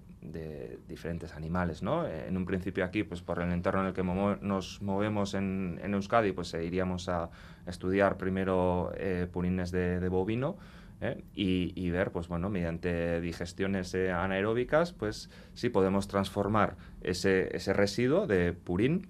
diferentes 0.88 1.34
animales, 1.34 1.82
¿no? 1.82 2.06
En 2.06 2.36
un 2.36 2.46
principio 2.46 2.84
aquí, 2.84 3.04
pues 3.04 3.22
por 3.22 3.40
el 3.40 3.52
entorno 3.52 3.82
en 3.82 3.86
el 3.88 3.92
que 3.92 4.02
nos 4.02 4.82
movemos 4.82 5.34
en, 5.34 5.80
Euskadi, 5.82 6.32
pues 6.32 6.54
iríamos 6.54 7.08
a 7.08 7.30
estudiar 7.66 8.16
primero 8.16 8.92
purines 9.32 9.70
de 9.70 10.08
bovino, 10.08 10.56
¿eh? 11.00 11.22
y, 11.34 11.90
ver, 11.90 12.10
pues 12.10 12.28
bueno, 12.28 12.50
mediante 12.50 13.20
digestiones 13.20 13.94
eh, 13.94 14.10
anaeróbicas, 14.10 14.92
pues 14.92 15.30
sí 15.54 15.68
podemos 15.68 16.08
transformar 16.08 16.76
ese, 17.02 17.54
ese 17.56 17.72
residuo 17.72 18.26
de 18.26 18.52
purín 18.52 19.08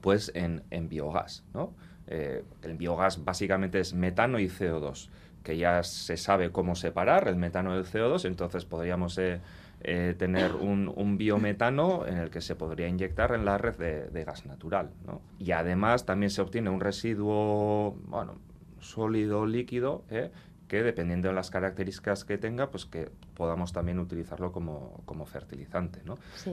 pues 0.00 0.32
en, 0.34 0.62
biogás, 0.88 1.44
¿no? 1.52 1.74
Eh, 2.06 2.42
el 2.62 2.76
biogás 2.76 3.24
básicamente 3.24 3.80
es 3.80 3.94
metano 3.94 4.38
y 4.38 4.48
CO2. 4.48 5.08
que 5.42 5.56
ya 5.56 5.82
se 5.82 6.16
sabe 6.16 6.50
cómo 6.50 6.74
separar 6.74 7.28
el 7.28 7.36
metano 7.36 7.74
del 7.74 7.84
CO2, 7.84 8.26
entonces 8.26 8.64
podríamos 8.64 9.18
eh, 9.18 10.14
tener 10.18 10.54
un, 10.54 11.16
biometano 11.16 12.06
en 12.06 12.18
el 12.18 12.30
que 12.30 12.42
se 12.42 12.54
podría 12.54 12.88
inyectar 12.88 13.32
en 13.32 13.46
la 13.46 13.56
red 13.56 14.10
de, 14.10 14.24
gas 14.24 14.44
natural. 14.44 14.90
Y 15.38 15.52
además 15.52 16.04
también 16.04 16.28
se 16.30 16.42
obtiene 16.42 16.68
un 16.68 16.80
residuo 16.80 17.96
bueno, 18.06 18.34
sólido, 18.80 19.46
líquido, 19.46 20.04
¿eh? 20.10 20.30
Que 20.70 20.82
dependiendo 20.84 21.28
de 21.28 21.34
las 21.34 21.50
características 21.50 22.24
que 22.24 22.38
tenga, 22.38 22.70
pues 22.70 22.86
que 22.86 23.10
podamos 23.34 23.72
también 23.72 23.98
utilizarlo 23.98 24.52
como, 24.52 25.26
fertilizante. 25.26 26.00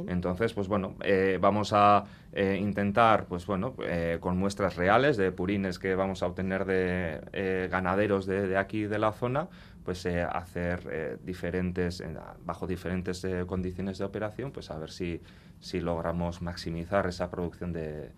Entonces, 0.07 0.53
pues 0.53 0.67
bueno, 0.67 0.95
eh, 1.03 1.37
vamos 1.39 1.71
a 1.71 2.03
intentar, 2.35 3.25
pues 3.27 3.45
bueno, 3.45 3.75
con 4.19 4.37
muestras 4.37 4.75
reales 4.75 5.17
de 5.17 5.31
purines 5.31 5.77
que 5.77 5.93
vamos 5.93 6.23
a 6.23 6.27
obtener 6.27 6.65
de 6.65 7.67
ganaderos 7.71 8.25
de, 8.25 8.47
de, 8.47 8.57
aquí 8.57 8.83
de 8.83 8.97
la 8.97 9.11
zona, 9.11 9.47
pues 9.87 10.05
eh, 10.05 10.21
hacer 10.21 10.85
eh, 10.91 11.17
diferentes, 11.23 12.03
bajo 12.43 12.67
diferentes 12.67 13.23
eh, 13.23 13.45
condiciones 13.47 13.97
de 13.97 14.03
operación, 14.03 14.51
pues 14.51 14.69
a 14.69 14.77
ver 14.77 14.91
si, 14.91 15.21
si 15.61 15.79
logramos 15.79 16.41
maximizar 16.41 17.07
esa 17.07 17.31
producción 17.31 17.71
de, 17.71 18.11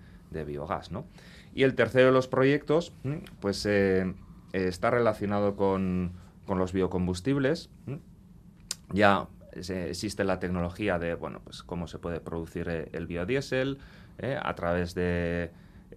biogás. 0.47 0.91
¿no? 0.91 1.05
Y 1.53 1.61
el 1.61 1.75
tercero 1.75 2.07
de 2.07 2.11
los 2.11 2.27
proyectos, 2.27 2.91
pues 3.39 3.67
está 4.53 4.89
relacionado 4.89 5.55
con, 5.55 6.13
con, 6.45 6.57
los 6.59 6.73
biocombustibles. 6.73 7.69
Ya 8.91 9.27
existe 9.53 10.23
la 10.23 10.39
tecnología 10.39 10.99
de, 10.99 11.15
bueno, 11.15 11.41
pues 11.43 11.63
cómo 11.63 11.87
se 11.87 11.99
puede 11.99 12.19
producir 12.19 12.69
el 12.91 13.07
biodiesel 13.07 13.79
a 14.41 14.55
través 14.55 14.95
de 14.95 15.51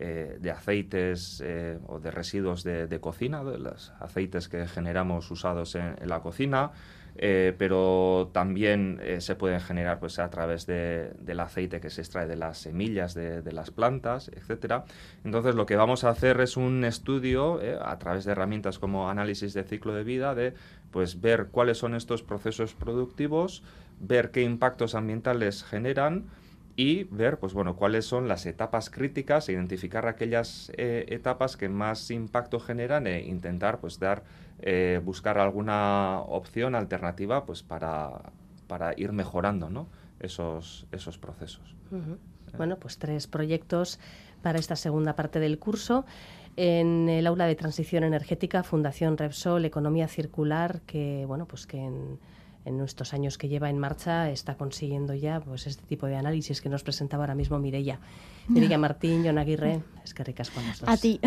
eh, 0.05 0.39
de 0.41 0.51
aceites 0.51 1.43
eh, 1.45 1.79
o 1.87 2.01
de 2.01 2.11
residuos 2.11 2.65
de, 2.65 2.99
cocina, 2.99 3.45
de 3.45 3.59
los 3.59 3.93
aceites 4.01 4.49
que 4.49 4.67
generamos 4.67 5.31
usados 5.31 5.75
en, 5.75 5.97
la 6.07 6.21
cocina, 6.21 6.71
eh, 7.17 7.55
pero 7.59 8.31
también 8.33 9.01
se 9.19 9.35
pueden 9.35 9.61
generar 9.61 10.01
pues, 10.01 10.19
a 10.19 10.31
través 10.31 10.67
del 10.67 11.41
aceite 11.41 11.81
que 11.81 11.91
se 11.91 12.01
extrae 12.01 12.27
de 12.27 12.37
las 12.37 12.59
semillas 12.59 13.15
de, 13.15 13.53
las 13.53 13.71
plantas, 13.71 14.29
etc. 14.29 14.83
Entonces 15.25 15.55
lo 15.55 15.67
que 15.67 15.77
vamos 15.77 16.05
a 16.05 16.11
hacer 16.11 16.41
es 16.41 16.57
un 16.57 16.85
estudio 16.85 17.61
a 17.83 17.99
través 17.99 18.25
de 18.25 18.33
herramientas 18.33 18.79
como 18.79 19.11
análisis 19.11 19.53
de 19.55 19.65
ciclo 19.65 19.95
de 19.95 20.05
vida, 20.05 20.35
de 20.35 20.55
pues, 20.91 21.21
ver 21.21 21.49
cuáles 21.51 21.79
son 21.79 21.95
estos 21.95 22.23
procesos 22.23 22.75
productivos, 22.75 23.63
ver 24.01 24.31
qué 24.31 24.43
impactos 24.43 24.95
ambientales 24.95 25.65
generan, 25.65 26.27
y 26.77 27.05
ver 27.05 27.39
pues 27.39 27.53
bueno 27.53 27.77
cuáles 27.77 28.07
son 28.07 28.29
las 28.29 28.47
etapas 28.47 28.89
críticas 28.89 29.49
identificar 29.49 30.07
aquellas 30.07 30.73
eh, 30.77 31.05
etapas 31.09 31.57
que 31.57 31.69
más 31.69 32.11
impacto 32.11 32.61
generan 32.61 33.07
e 33.07 33.21
intentar 33.23 33.79
pues 33.81 33.99
dar 33.99 34.23
eh, 34.61 35.01
buscar 35.05 35.39
alguna 35.39 36.21
opción 36.21 36.75
alternativa 36.75 37.45
pues 37.45 37.63
para, 37.63 38.33
para 38.69 38.95
ir 38.97 39.13
mejorando 39.13 39.69
¿no? 39.69 39.87
esos 40.21 40.87
esos 40.93 41.19
procesos. 41.19 41.75
Bueno 42.57 42.77
pues 42.77 42.99
tres 42.99 43.27
proyectos 43.27 43.99
para 44.43 44.59
esta 44.59 44.77
segunda 44.77 45.15
parte 45.15 45.41
del 45.41 45.59
curso. 45.59 46.05
En 46.57 47.09
el 47.09 47.27
aula 47.27 47.47
de 47.47 47.55
transición 47.55 48.05
energética 48.05 48.63
Fundación 48.63 49.17
Repsol 49.17 49.65
Economía 49.65 50.09
Circular 50.09 50.81
que 50.83 51.25
bueno 51.27 51.47
pues 51.47 51.67
que 51.67 51.79
en 51.79 52.19
en 52.65 52.79
nuestros 52.79 53.15
años 53.15 53.39
que 53.39 53.49
lleva 53.49 53.71
en 53.71 53.79
marcha 53.79 54.31
está 54.31 54.57
consiguiendo 54.57 55.15
ya 55.15 55.41
pues 55.41 55.67
este 55.67 55.85
tipo 55.85 56.07
de 56.07 56.17
análisis 56.17 56.61
que 56.61 56.69
nos 56.69 56.83
presentaba 56.83 57.25
ahora 57.25 57.35
mismo 57.35 57.59
Mireia. 57.59 58.01
Mireia 58.49 58.79
Martín, 58.79 59.23
John 59.25 59.39
Aguirre, 59.39 59.83
es 60.05 60.15
que 60.15 60.25
ricas 60.25 60.51
con 60.51 60.65
A 60.87 60.97
ti. 60.97 61.21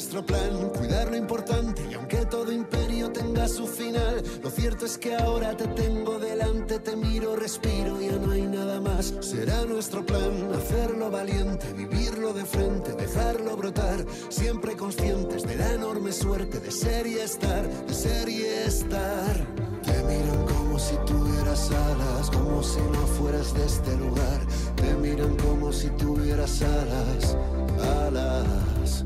Nuestro 0.00 0.24
plan 0.24 0.70
cuidar 0.70 1.10
lo 1.10 1.16
importante 1.18 1.86
y 1.90 1.92
aunque 1.92 2.24
todo 2.24 2.50
imperio 2.50 3.12
tenga 3.12 3.46
su 3.46 3.66
final, 3.66 4.22
lo 4.42 4.48
cierto 4.48 4.86
es 4.86 4.96
que 4.96 5.14
ahora 5.14 5.54
te 5.54 5.68
tengo 5.68 6.18
delante, 6.18 6.78
te 6.78 6.96
miro, 6.96 7.36
respiro, 7.36 8.00
ya 8.00 8.12
no 8.12 8.32
hay 8.32 8.46
nada 8.46 8.80
más. 8.80 9.12
Será 9.20 9.62
nuestro 9.66 10.06
plan 10.06 10.54
hacerlo 10.54 11.10
valiente, 11.10 11.70
vivirlo 11.74 12.32
de 12.32 12.46
frente, 12.46 12.92
dejarlo 12.94 13.58
brotar, 13.58 14.06
siempre 14.30 14.74
conscientes 14.74 15.42
de 15.42 15.56
la 15.56 15.74
enorme 15.74 16.12
suerte 16.12 16.60
de 16.60 16.70
ser 16.70 17.06
y 17.06 17.18
estar, 17.18 17.68
de 17.68 17.92
ser 17.92 18.26
y 18.30 18.40
estar. 18.40 19.36
Te 19.82 20.02
miran 20.04 20.46
como 20.46 20.78
si 20.78 20.96
tuvieras 21.04 21.70
alas, 21.72 22.30
como 22.30 22.62
si 22.62 22.80
no 22.80 23.06
fueras 23.18 23.52
de 23.52 23.66
este 23.66 23.94
lugar. 23.98 24.40
Te 24.76 24.94
miran 24.94 25.36
como 25.36 25.70
si 25.70 25.90
tuvieras 25.90 26.62
alas, 26.62 27.36
alas. 28.06 29.04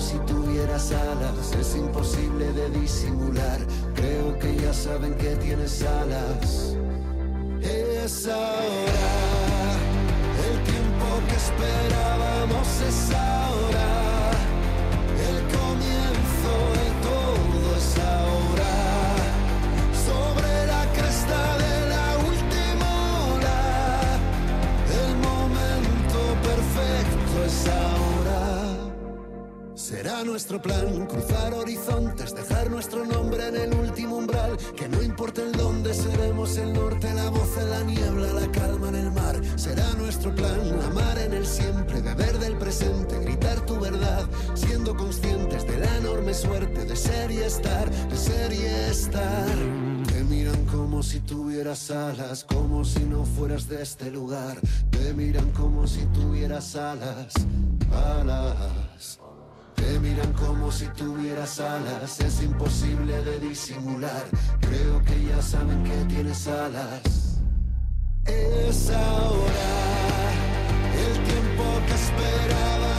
Si 0.00 0.16
tuvieras 0.20 0.92
alas, 0.92 1.52
es 1.60 1.76
imposible 1.76 2.50
de 2.54 2.70
disimular. 2.70 3.58
Creo 3.94 4.38
que 4.38 4.56
ya 4.56 4.72
saben 4.72 5.14
que 5.16 5.36
tienes 5.36 5.82
alas. 5.82 6.74
Es 7.60 8.26
ahora, 8.26 9.10
el 10.48 10.64
tiempo 10.64 11.06
que 11.28 11.36
esperábamos 11.36 12.80
es 12.88 13.14
ahora. 13.14 13.69
Nuestro 30.24 30.60
plan 30.60 31.06
cruzar 31.06 31.54
horizontes, 31.54 32.34
dejar 32.34 32.70
nuestro 32.70 33.04
nombre 33.06 33.48
en 33.48 33.56
el 33.56 33.74
último 33.74 34.16
umbral. 34.16 34.56
Que 34.76 34.86
no 34.86 35.02
importa 35.02 35.42
el 35.42 35.52
dónde, 35.52 35.94
seremos 35.94 36.56
el 36.58 36.74
norte, 36.74 37.12
la 37.14 37.30
voz 37.30 37.56
en 37.56 37.70
la 37.70 37.82
niebla, 37.82 38.32
la 38.34 38.52
calma 38.52 38.88
en 38.88 38.96
el 38.96 39.10
mar. 39.12 39.40
Será 39.56 39.90
nuestro 39.94 40.34
plan 40.34 40.60
amar 40.84 41.18
en 41.18 41.32
el 41.32 41.46
siempre, 41.46 42.02
beber 42.02 42.38
del 42.38 42.56
presente, 42.58 43.18
gritar 43.20 43.64
tu 43.64 43.80
verdad, 43.80 44.28
siendo 44.54 44.94
conscientes 44.94 45.66
de 45.66 45.78
la 45.78 45.96
enorme 45.96 46.34
suerte 46.34 46.84
de 46.84 46.96
ser 46.96 47.30
y 47.30 47.38
estar, 47.38 47.90
de 47.90 48.16
ser 48.16 48.52
y 48.52 48.64
estar. 48.90 49.56
Te 50.06 50.22
miran 50.24 50.64
como 50.66 51.02
si 51.02 51.20
tuvieras 51.20 51.90
alas, 51.90 52.44
como 52.44 52.84
si 52.84 53.00
no 53.00 53.24
fueras 53.24 53.68
de 53.68 53.82
este 53.82 54.10
lugar. 54.10 54.58
Te 54.90 55.14
miran 55.14 55.50
como 55.52 55.86
si 55.86 56.04
tuvieras 56.06 56.76
alas, 56.76 57.32
alas. 57.90 58.89
Te 59.90 59.98
miran 59.98 60.32
como 60.34 60.70
si 60.70 60.86
tuvieras 60.86 61.58
alas, 61.58 62.20
es 62.20 62.42
imposible 62.44 63.24
de 63.24 63.40
disimular. 63.40 64.24
Creo 64.60 65.02
que 65.02 65.24
ya 65.24 65.42
saben 65.42 65.82
que 65.82 66.04
tienes 66.04 66.46
alas. 66.46 67.40
Es 68.24 68.88
ahora, 68.90 69.70
el 70.94 71.24
tiempo 71.24 71.64
que 71.88 71.94
esperábamos 71.94 72.89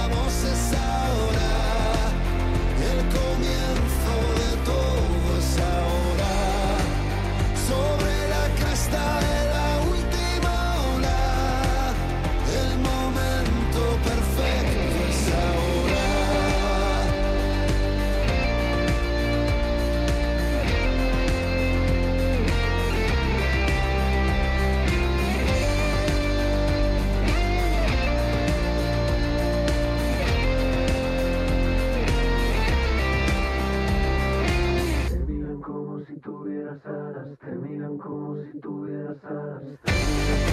te 36.79 37.51
miran 37.51 37.97
como 37.97 38.35
si 38.43 38.59
tuvieras 38.59 39.23
alas. 39.25 40.50